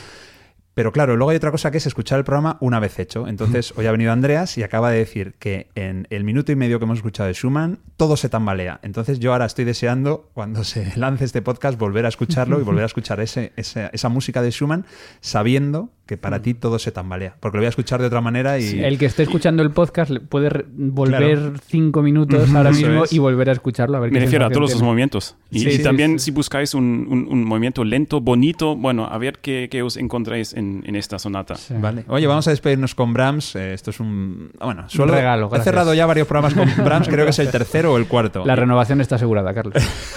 Pero 0.79 0.93
claro, 0.93 1.17
luego 1.17 1.31
hay 1.31 1.37
otra 1.37 1.51
cosa 1.51 1.73
que 1.73 1.79
es 1.79 1.87
escuchar 1.89 2.21
el 2.21 2.25
programa 2.25 2.57
una 2.61 2.79
vez 2.79 3.01
hecho. 3.01 3.27
Entonces, 3.27 3.75
hoy 3.77 3.87
ha 3.87 3.91
venido 3.91 4.13
Andreas 4.13 4.57
y 4.59 4.63
acaba 4.63 4.93
de 4.93 4.99
decir 4.99 5.35
que 5.41 5.67
en 5.75 6.07
el 6.11 6.23
minuto 6.23 6.53
y 6.53 6.55
medio 6.55 6.79
que 6.79 6.85
hemos 6.85 6.99
escuchado 6.99 7.27
de 7.27 7.35
Schumann, 7.35 7.81
todo 7.97 8.17
se 8.17 8.29
tambalea. 8.29 8.79
Entonces, 8.85 9.19
yo 9.19 9.33
ahora 9.33 9.47
estoy 9.47 9.65
deseando, 9.65 10.31
cuando 10.35 10.63
se 10.63 10.97
lance 10.97 11.25
este 11.25 11.43
podcast, 11.43 11.77
volver 11.81 12.07
a 12.07 12.09
escucharlo 12.11 12.61
y 12.61 12.63
volver 12.63 12.85
a 12.85 12.87
escuchar 12.87 13.19
ese, 13.19 13.53
esa 13.57 14.09
música 14.09 14.41
de 14.41 14.53
Schumann, 14.53 14.87
sabiendo 15.21 15.91
que 16.09 16.17
para 16.17 16.41
ti 16.43 16.55
todo 16.55 16.79
se 16.79 16.91
tambalea. 16.91 17.37
Porque 17.39 17.59
lo 17.59 17.61
voy 17.61 17.67
a 17.67 17.69
escuchar 17.69 18.01
de 18.01 18.07
otra 18.07 18.21
manera 18.23 18.59
y... 18.59 18.81
El 18.83 18.99
que 18.99 19.05
esté 19.07 19.23
escuchando 19.25 19.63
el 19.63 19.71
podcast 19.71 20.11
le 20.11 20.21
puede 20.21 20.65
volver 20.75 21.39
Claro. 21.39 21.53
cinco 21.67 22.01
minutos 22.03 22.53
ahora 22.55 22.71
mismo 22.71 23.05
es. 23.05 23.13
y 23.13 23.19
volver 23.19 23.51
a 23.51 23.53
escucharlo. 23.53 23.99
A 23.99 24.01
ver 24.01 24.11
Me 24.11 24.19
qué 24.19 24.25
refiero 24.25 24.47
a 24.47 24.49
todos 24.49 24.63
los 24.63 24.71
tiene. 24.73 24.87
movimientos. 24.87 25.37
Y, 25.51 25.61
Sí, 25.61 25.69
y 25.69 25.73
sí, 25.77 25.83
también 25.83 26.19
sí. 26.19 26.25
si 26.27 26.31
buscáis 26.31 26.73
un, 26.75 27.07
un- 27.11 27.29
un 27.31 27.45
movimiento 27.45 27.85
lento, 27.85 28.21
bonito, 28.23 28.75
bueno, 28.75 29.05
a 29.07 29.19
ver 29.19 29.39
qué, 29.43 29.69
qué 29.71 29.83
os 29.83 29.97
encontráis 29.99 30.55
en, 30.55 30.83
en 30.87 30.97
esta 30.97 31.19
sonata. 31.19 31.57
Sí. 31.57 31.75
Vale. 31.79 32.05
Oye, 32.09 32.27
vamos 32.27 32.47
a 32.49 32.51
despedirnos 32.53 32.95
con 32.95 33.13
Brahms. 33.13 33.55
Eh, 33.57 33.75
esto 33.75 33.91
es 33.91 34.01
un. 34.01 34.51
ah, 34.61 34.65
Bueno, 34.65 34.89
suelo- 34.89 35.13
regalo, 35.15 35.51
He 35.55 35.61
cerrado 35.61 35.93
ya 35.93 36.07
varios 36.07 36.27
programas 36.27 36.55
con 36.55 36.67
Brahms, 36.85 37.09
creo 37.09 37.25
que 37.27 37.31
es 37.33 37.39
el 37.39 37.51
tercero 37.51 37.93
o 37.93 37.99
el 37.99 38.07
cuarto. 38.07 38.45
La 38.47 38.57
renovación 38.57 39.03
está 39.03 39.17
asegurada, 39.17 39.53
Carlos. 39.53 39.75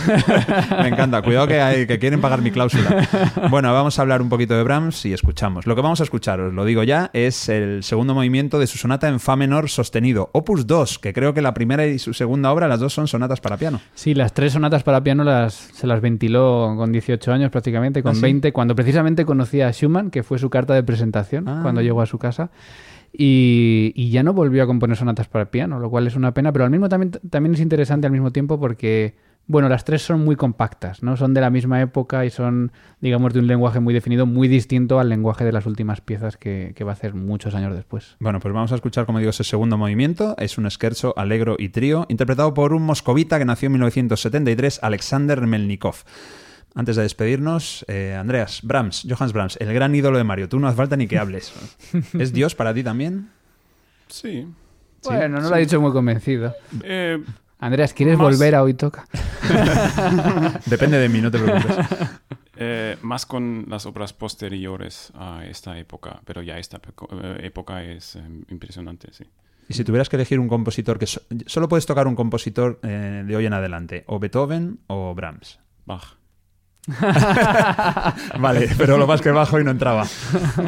Me 0.81 0.87
encanta. 0.87 1.21
Cuidado 1.21 1.47
que, 1.47 1.59
hay, 1.61 1.85
que 1.87 1.99
quieren 1.99 2.21
pagar 2.21 2.41
mi 2.41 2.51
cláusula. 2.51 3.07
Bueno, 3.49 3.73
vamos 3.73 3.97
a 3.99 4.01
hablar 4.03 4.21
un 4.21 4.29
poquito 4.29 4.55
de 4.55 4.63
Brahms 4.63 5.05
y 5.05 5.13
escuchamos. 5.13 5.65
Lo 5.65 5.75
que 5.75 5.80
vamos 5.81 5.99
a 5.99 6.03
escuchar, 6.03 6.39
os 6.39 6.53
lo 6.53 6.65
digo 6.65 6.83
ya, 6.83 7.09
es 7.13 7.49
el 7.49 7.83
segundo 7.83 8.13
movimiento 8.13 8.59
de 8.59 8.67
su 8.67 8.77
sonata 8.77 9.07
en 9.07 9.19
Fa 9.19 9.35
menor 9.35 9.69
sostenido, 9.69 10.29
Opus 10.33 10.67
2, 10.67 10.99
que 10.99 11.13
creo 11.13 11.33
que 11.33 11.41
la 11.41 11.53
primera 11.53 11.85
y 11.85 11.99
su 11.99 12.13
segunda 12.13 12.51
obra, 12.51 12.67
las 12.67 12.79
dos 12.79 12.93
son 12.93 13.07
sonatas 13.07 13.41
para 13.41 13.57
piano. 13.57 13.79
Sí, 13.93 14.13
las 14.13 14.33
tres 14.33 14.53
sonatas 14.53 14.83
para 14.83 15.01
piano 15.03 15.23
las, 15.23 15.53
se 15.53 15.87
las 15.87 16.01
ventiló 16.01 16.73
con 16.77 16.91
18 16.91 17.31
años 17.31 17.51
prácticamente, 17.51 18.01
con 18.03 18.11
¿Ah, 18.11 18.15
sí? 18.15 18.21
20, 18.21 18.51
cuando 18.53 18.75
precisamente 18.75 19.25
conocía 19.25 19.67
a 19.67 19.73
Schumann, 19.73 20.11
que 20.11 20.23
fue 20.23 20.39
su 20.39 20.49
carta 20.49 20.73
de 20.73 20.83
presentación 20.83 21.47
Ah. 21.47 21.59
cuando 21.61 21.81
llegó 21.81 22.01
a 22.01 22.05
su 22.05 22.17
casa. 22.17 22.51
Y, 23.13 23.91
y 23.95 24.09
ya 24.09 24.23
no 24.23 24.33
volvió 24.33 24.63
a 24.63 24.67
componer 24.67 24.95
sonatas 24.95 25.27
para 25.27 25.51
piano, 25.51 25.79
lo 25.79 25.89
cual 25.89 26.07
es 26.07 26.15
una 26.15 26.33
pena, 26.33 26.51
pero 26.53 26.63
al 26.65 26.71
mismo 26.71 26.87
también, 26.87 27.11
también 27.29 27.53
es 27.55 27.59
interesante 27.59 28.07
al 28.07 28.13
mismo 28.13 28.31
tiempo 28.31 28.57
porque, 28.59 29.15
bueno, 29.47 29.67
las 29.67 29.83
tres 29.83 30.01
son 30.01 30.23
muy 30.23 30.35
compactas, 30.35 31.03
¿no? 31.03 31.17
Son 31.17 31.33
de 31.33 31.41
la 31.41 31.49
misma 31.49 31.81
época 31.81 32.25
y 32.25 32.29
son, 32.29 32.71
digamos, 33.01 33.33
de 33.33 33.39
un 33.39 33.47
lenguaje 33.47 33.79
muy 33.79 33.93
definido, 33.93 34.25
muy 34.25 34.47
distinto 34.47 34.99
al 34.99 35.09
lenguaje 35.09 35.43
de 35.43 35.51
las 35.51 35.65
últimas 35.65 35.99
piezas 35.99 36.37
que, 36.37 36.73
que 36.75 36.83
va 36.83 36.91
a 36.91 36.93
hacer 36.93 37.13
muchos 37.13 37.53
años 37.53 37.75
después. 37.75 38.15
Bueno, 38.19 38.39
pues 38.39 38.53
vamos 38.53 38.71
a 38.71 38.75
escuchar, 38.75 39.05
como 39.05 39.19
digo, 39.19 39.31
ese 39.31 39.43
segundo 39.43 39.77
movimiento. 39.77 40.35
Es 40.37 40.57
un 40.57 40.69
scherzo 40.69 41.13
alegro 41.17 41.55
y 41.59 41.69
trío, 41.69 42.05
interpretado 42.07 42.53
por 42.53 42.73
un 42.73 42.83
moscovita 42.83 43.39
que 43.39 43.45
nació 43.45 43.67
en 43.67 43.73
1973, 43.73 44.79
Alexander 44.81 45.41
Melnikov. 45.41 45.95
Antes 46.73 46.95
de 46.95 47.01
despedirnos, 47.01 47.83
eh, 47.89 48.15
Andreas, 48.17 48.61
Brahms, 48.63 49.05
Johannes 49.09 49.33
Brahms, 49.33 49.57
el 49.59 49.73
gran 49.73 49.93
ídolo 49.93 50.17
de 50.17 50.23
Mario. 50.23 50.47
Tú 50.47 50.57
no 50.59 50.67
hace 50.67 50.77
falta 50.77 50.95
ni 50.95 51.07
que 51.07 51.17
hables. 51.17 51.51
¿Es 52.17 52.31
Dios 52.31 52.55
para 52.55 52.73
ti 52.73 52.81
también? 52.81 53.29
Sí. 54.07 54.47
Bueno, 55.03 55.41
no 55.41 55.49
lo 55.49 55.55
ha 55.55 55.57
dicho 55.57 55.81
muy 55.81 55.91
convencido. 55.91 56.55
Eh, 56.83 57.21
Andreas, 57.61 57.93
¿quieres 57.93 58.17
Más- 58.17 58.23
volver 58.27 58.55
a 58.55 58.63
Hoy 58.63 58.73
Toca? 58.73 59.05
Depende 60.65 60.97
de 60.97 61.07
mí, 61.09 61.21
no 61.21 61.31
te 61.31 61.39
preocupes. 61.39 61.77
eh, 62.57 62.97
más 63.01 63.25
con 63.25 63.65
las 63.69 63.85
obras 63.85 64.13
posteriores 64.13 65.11
a 65.15 65.45
esta 65.45 65.77
época, 65.77 66.21
pero 66.25 66.41
ya 66.41 66.57
esta 66.57 66.77
eh, 66.77 67.37
época 67.43 67.83
es 67.83 68.15
eh, 68.15 68.23
impresionante, 68.49 69.09
sí. 69.13 69.23
Y 69.69 69.73
si 69.73 69.83
tuvieras 69.85 70.09
que 70.09 70.15
elegir 70.17 70.39
un 70.39 70.49
compositor 70.49 70.99
que 70.99 71.05
so- 71.05 71.21
solo 71.45 71.69
puedes 71.69 71.85
tocar 71.85 72.07
un 72.07 72.15
compositor 72.15 72.79
eh, 72.83 73.23
de 73.25 73.35
hoy 73.35 73.45
en 73.45 73.53
adelante, 73.53 74.03
o 74.07 74.19
Beethoven 74.19 74.79
o 74.87 75.13
Brahms. 75.15 75.59
Bach. 75.85 76.15
Vale, 78.39 78.69
pero 78.77 78.97
lo 78.97 79.05
más 79.07 79.21
que 79.21 79.31
bajo 79.31 79.59
y 79.59 79.63
no 79.63 79.71
entraba. 79.71 80.05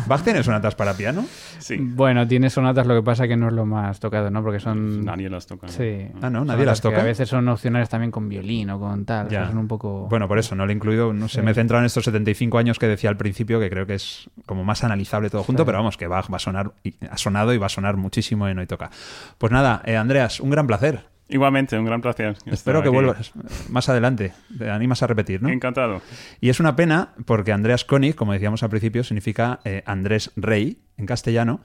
¿Bach 0.08 0.22
tiene 0.24 0.44
sonatas 0.44 0.76
para 0.76 0.94
piano? 0.94 1.26
Sí. 1.60 1.78
Bueno, 1.80 2.28
tiene 2.28 2.50
sonatas, 2.50 2.86
lo 2.88 2.96
que 2.96 3.02
pasa 3.04 3.28
que 3.28 3.36
no 3.38 3.48
es 3.48 3.54
lo 3.54 3.66
más 3.66 4.00
tocado, 4.00 4.30
¿no? 4.30 4.44
Porque 4.44 4.60
son... 4.60 5.04
Nadie 5.06 5.30
las 5.30 5.48
toca. 5.48 5.68
¿no? 5.68 5.74
Sí. 5.74 6.08
Ah, 6.22 6.30
no, 6.30 6.46
nadie 6.46 6.66
las 6.66 6.82
que 6.82 6.90
toca. 6.90 7.02
a 7.02 7.04
veces 7.04 7.30
son 7.30 7.48
opcionales 7.48 7.90
también 7.90 8.12
con 8.12 8.30
violín 8.30 8.70
o 8.70 8.80
con 8.80 9.06
tal. 9.06 9.28
o 9.28 9.30
sea, 9.30 9.42
Ya. 9.44 9.48
son 9.48 9.58
un 9.58 9.68
poco... 9.68 10.08
Bueno, 10.10 10.28
por 10.28 10.38
eso 10.40 10.56
no 10.56 10.66
lo 10.66 10.72
he 10.72 10.76
incluido. 10.76 11.14
No 11.14 11.28
sé, 11.28 11.40
Sí. 11.40 11.42
me 11.42 11.52
he 11.52 11.54
centrado 11.56 11.82
en 11.82 11.86
estos 11.88 12.04
75 12.06 12.58
años 12.58 12.78
que 12.80 12.88
decía 12.88 13.10
al 13.10 13.18
principio, 13.18 13.60
que 13.60 13.70
creo 13.70 13.86
que 13.86 13.96
es 13.96 14.30
como 14.46 14.64
más 14.64 14.84
analizable 14.84 15.30
todo 15.30 15.44
junto, 15.44 15.64
Sí. 15.64 15.66
pero 15.66 15.78
vamos, 15.80 15.98
que 15.98 16.08
Bach 16.08 16.32
va 16.32 16.36
a 16.38 16.40
sonar, 16.40 16.72
y- 16.84 16.94
ha 17.10 17.18
sonado 17.18 17.54
y 17.54 17.58
va 17.58 17.66
a 17.68 17.70
sonar 17.70 17.98
muchísimo 17.98 18.48
en 18.48 18.60
Hoy 18.60 18.68
Toca. 18.68 18.92
Pues 19.38 19.52
nada, 19.52 19.82
eh, 19.86 19.98
Andreas, 19.98 20.40
un 20.40 20.50
gran 20.50 20.68
placer. 20.68 21.13
Igualmente, 21.34 21.78
un 21.80 21.86
gran 21.86 22.00
placer. 22.00 22.38
Espero 22.46 22.84
que 22.84 22.90
aquí. 22.90 22.96
vuelvas 22.96 23.32
más 23.68 23.90
adelante. 23.90 24.34
Te 24.56 24.70
animas 24.70 25.02
a 25.02 25.08
repetir, 25.08 25.42
¿no? 25.42 25.50
Encantado. 25.50 26.02
Y 26.40 26.50
es 26.50 26.60
una 26.60 26.76
pena 26.76 27.10
porque 27.26 27.52
Andreas 27.52 27.84
König, 27.84 28.16
como 28.16 28.34
decíamos 28.34 28.62
al 28.62 28.70
principio, 28.70 29.04
significa 29.04 29.60
eh, 29.66 29.82
Andrés 29.88 30.32
Rey 30.36 30.78
en 30.96 31.08
castellano, 31.08 31.62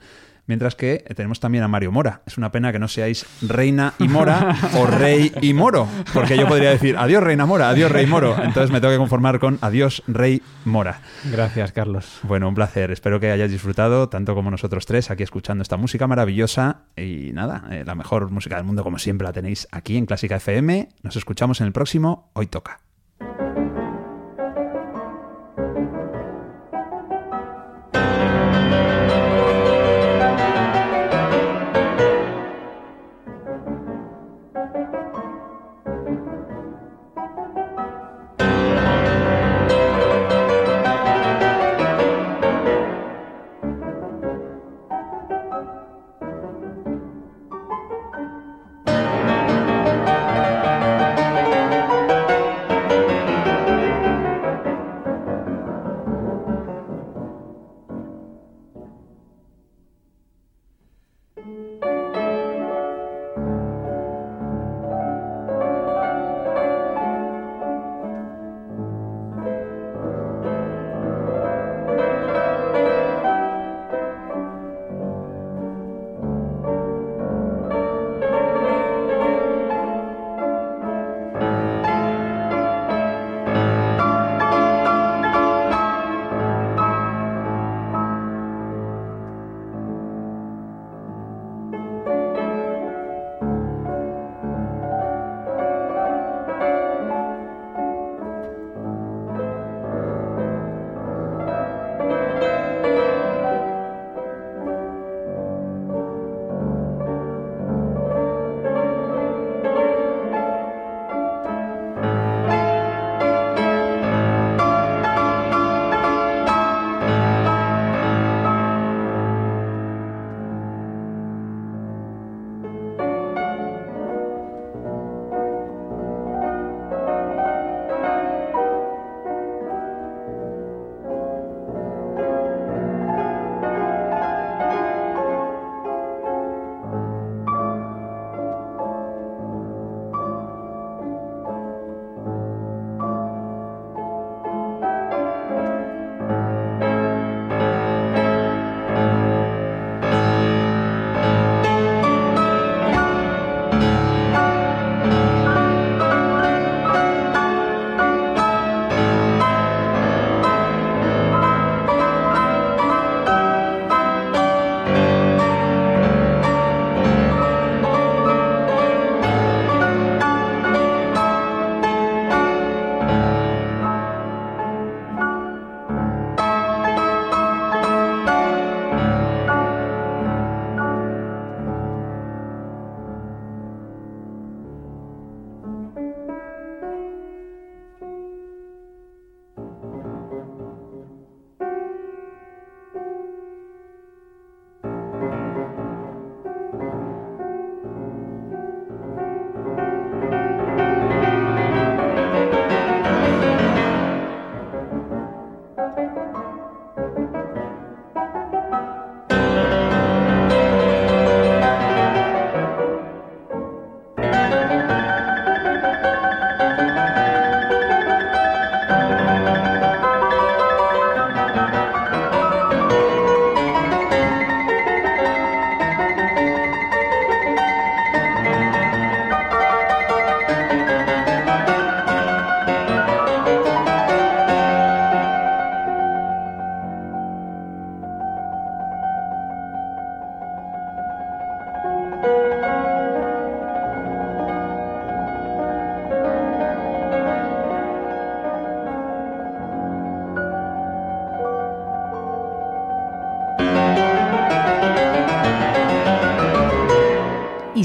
mientras 0.49 0.75
que 0.75 1.05
eh, 1.07 1.13
tenemos 1.13 1.39
también 1.39 1.63
a 1.63 1.69
Mario 1.69 1.93
Mora. 1.93 2.21
Es 2.25 2.37
una 2.37 2.51
pena 2.51 2.73
que 2.73 2.79
no 2.79 2.89
seáis 2.89 3.25
Reina 3.41 3.93
y 3.99 4.09
Mora 4.09 4.57
o 4.77 4.85
Rey 4.85 5.31
y 5.41 5.53
Moro, 5.53 5.87
porque 6.13 6.35
yo 6.35 6.47
podría 6.47 6.71
decir 6.71 6.97
adiós 6.97 7.23
Reina 7.23 7.45
Mora, 7.45 7.69
adiós 7.69 7.91
Rey 7.91 8.07
Moro. 8.07 8.35
Entonces 8.43 8.71
me 8.71 8.81
tengo 8.81 8.91
que 8.91 8.97
conformar 8.97 9.39
con 9.39 9.59
adiós 9.61 10.03
Rey 10.07 10.41
Mora. 10.65 11.01
Gracias, 11.31 11.71
Carlos. 11.71 12.19
Bueno, 12.23 12.49
un 12.49 12.55
placer. 12.55 12.91
Espero 12.91 13.19
que 13.19 13.31
hayáis 13.31 13.51
disfrutado, 13.51 14.09
tanto 14.09 14.35
como 14.35 14.51
nosotros 14.51 14.85
tres, 14.85 15.11
aquí 15.11 15.23
escuchando 15.23 15.61
esta 15.61 15.77
música 15.77 16.07
maravillosa. 16.07 16.81
Y 16.97 17.31
nada, 17.31 17.65
eh, 17.69 17.83
la 17.85 17.95
mejor 17.95 18.31
música 18.31 18.55
del 18.55 18.65
mundo, 18.65 18.83
como 18.83 18.97
siempre, 18.97 19.25
la 19.27 19.33
tenéis 19.33 19.67
aquí 19.71 19.97
en 19.97 20.07
Clásica 20.07 20.37
FM. 20.37 20.89
Nos 21.03 21.15
escuchamos 21.15 21.61
en 21.61 21.67
el 21.67 21.73
próximo 21.73 22.31
Hoy 22.33 22.47
Toca. 22.47 22.88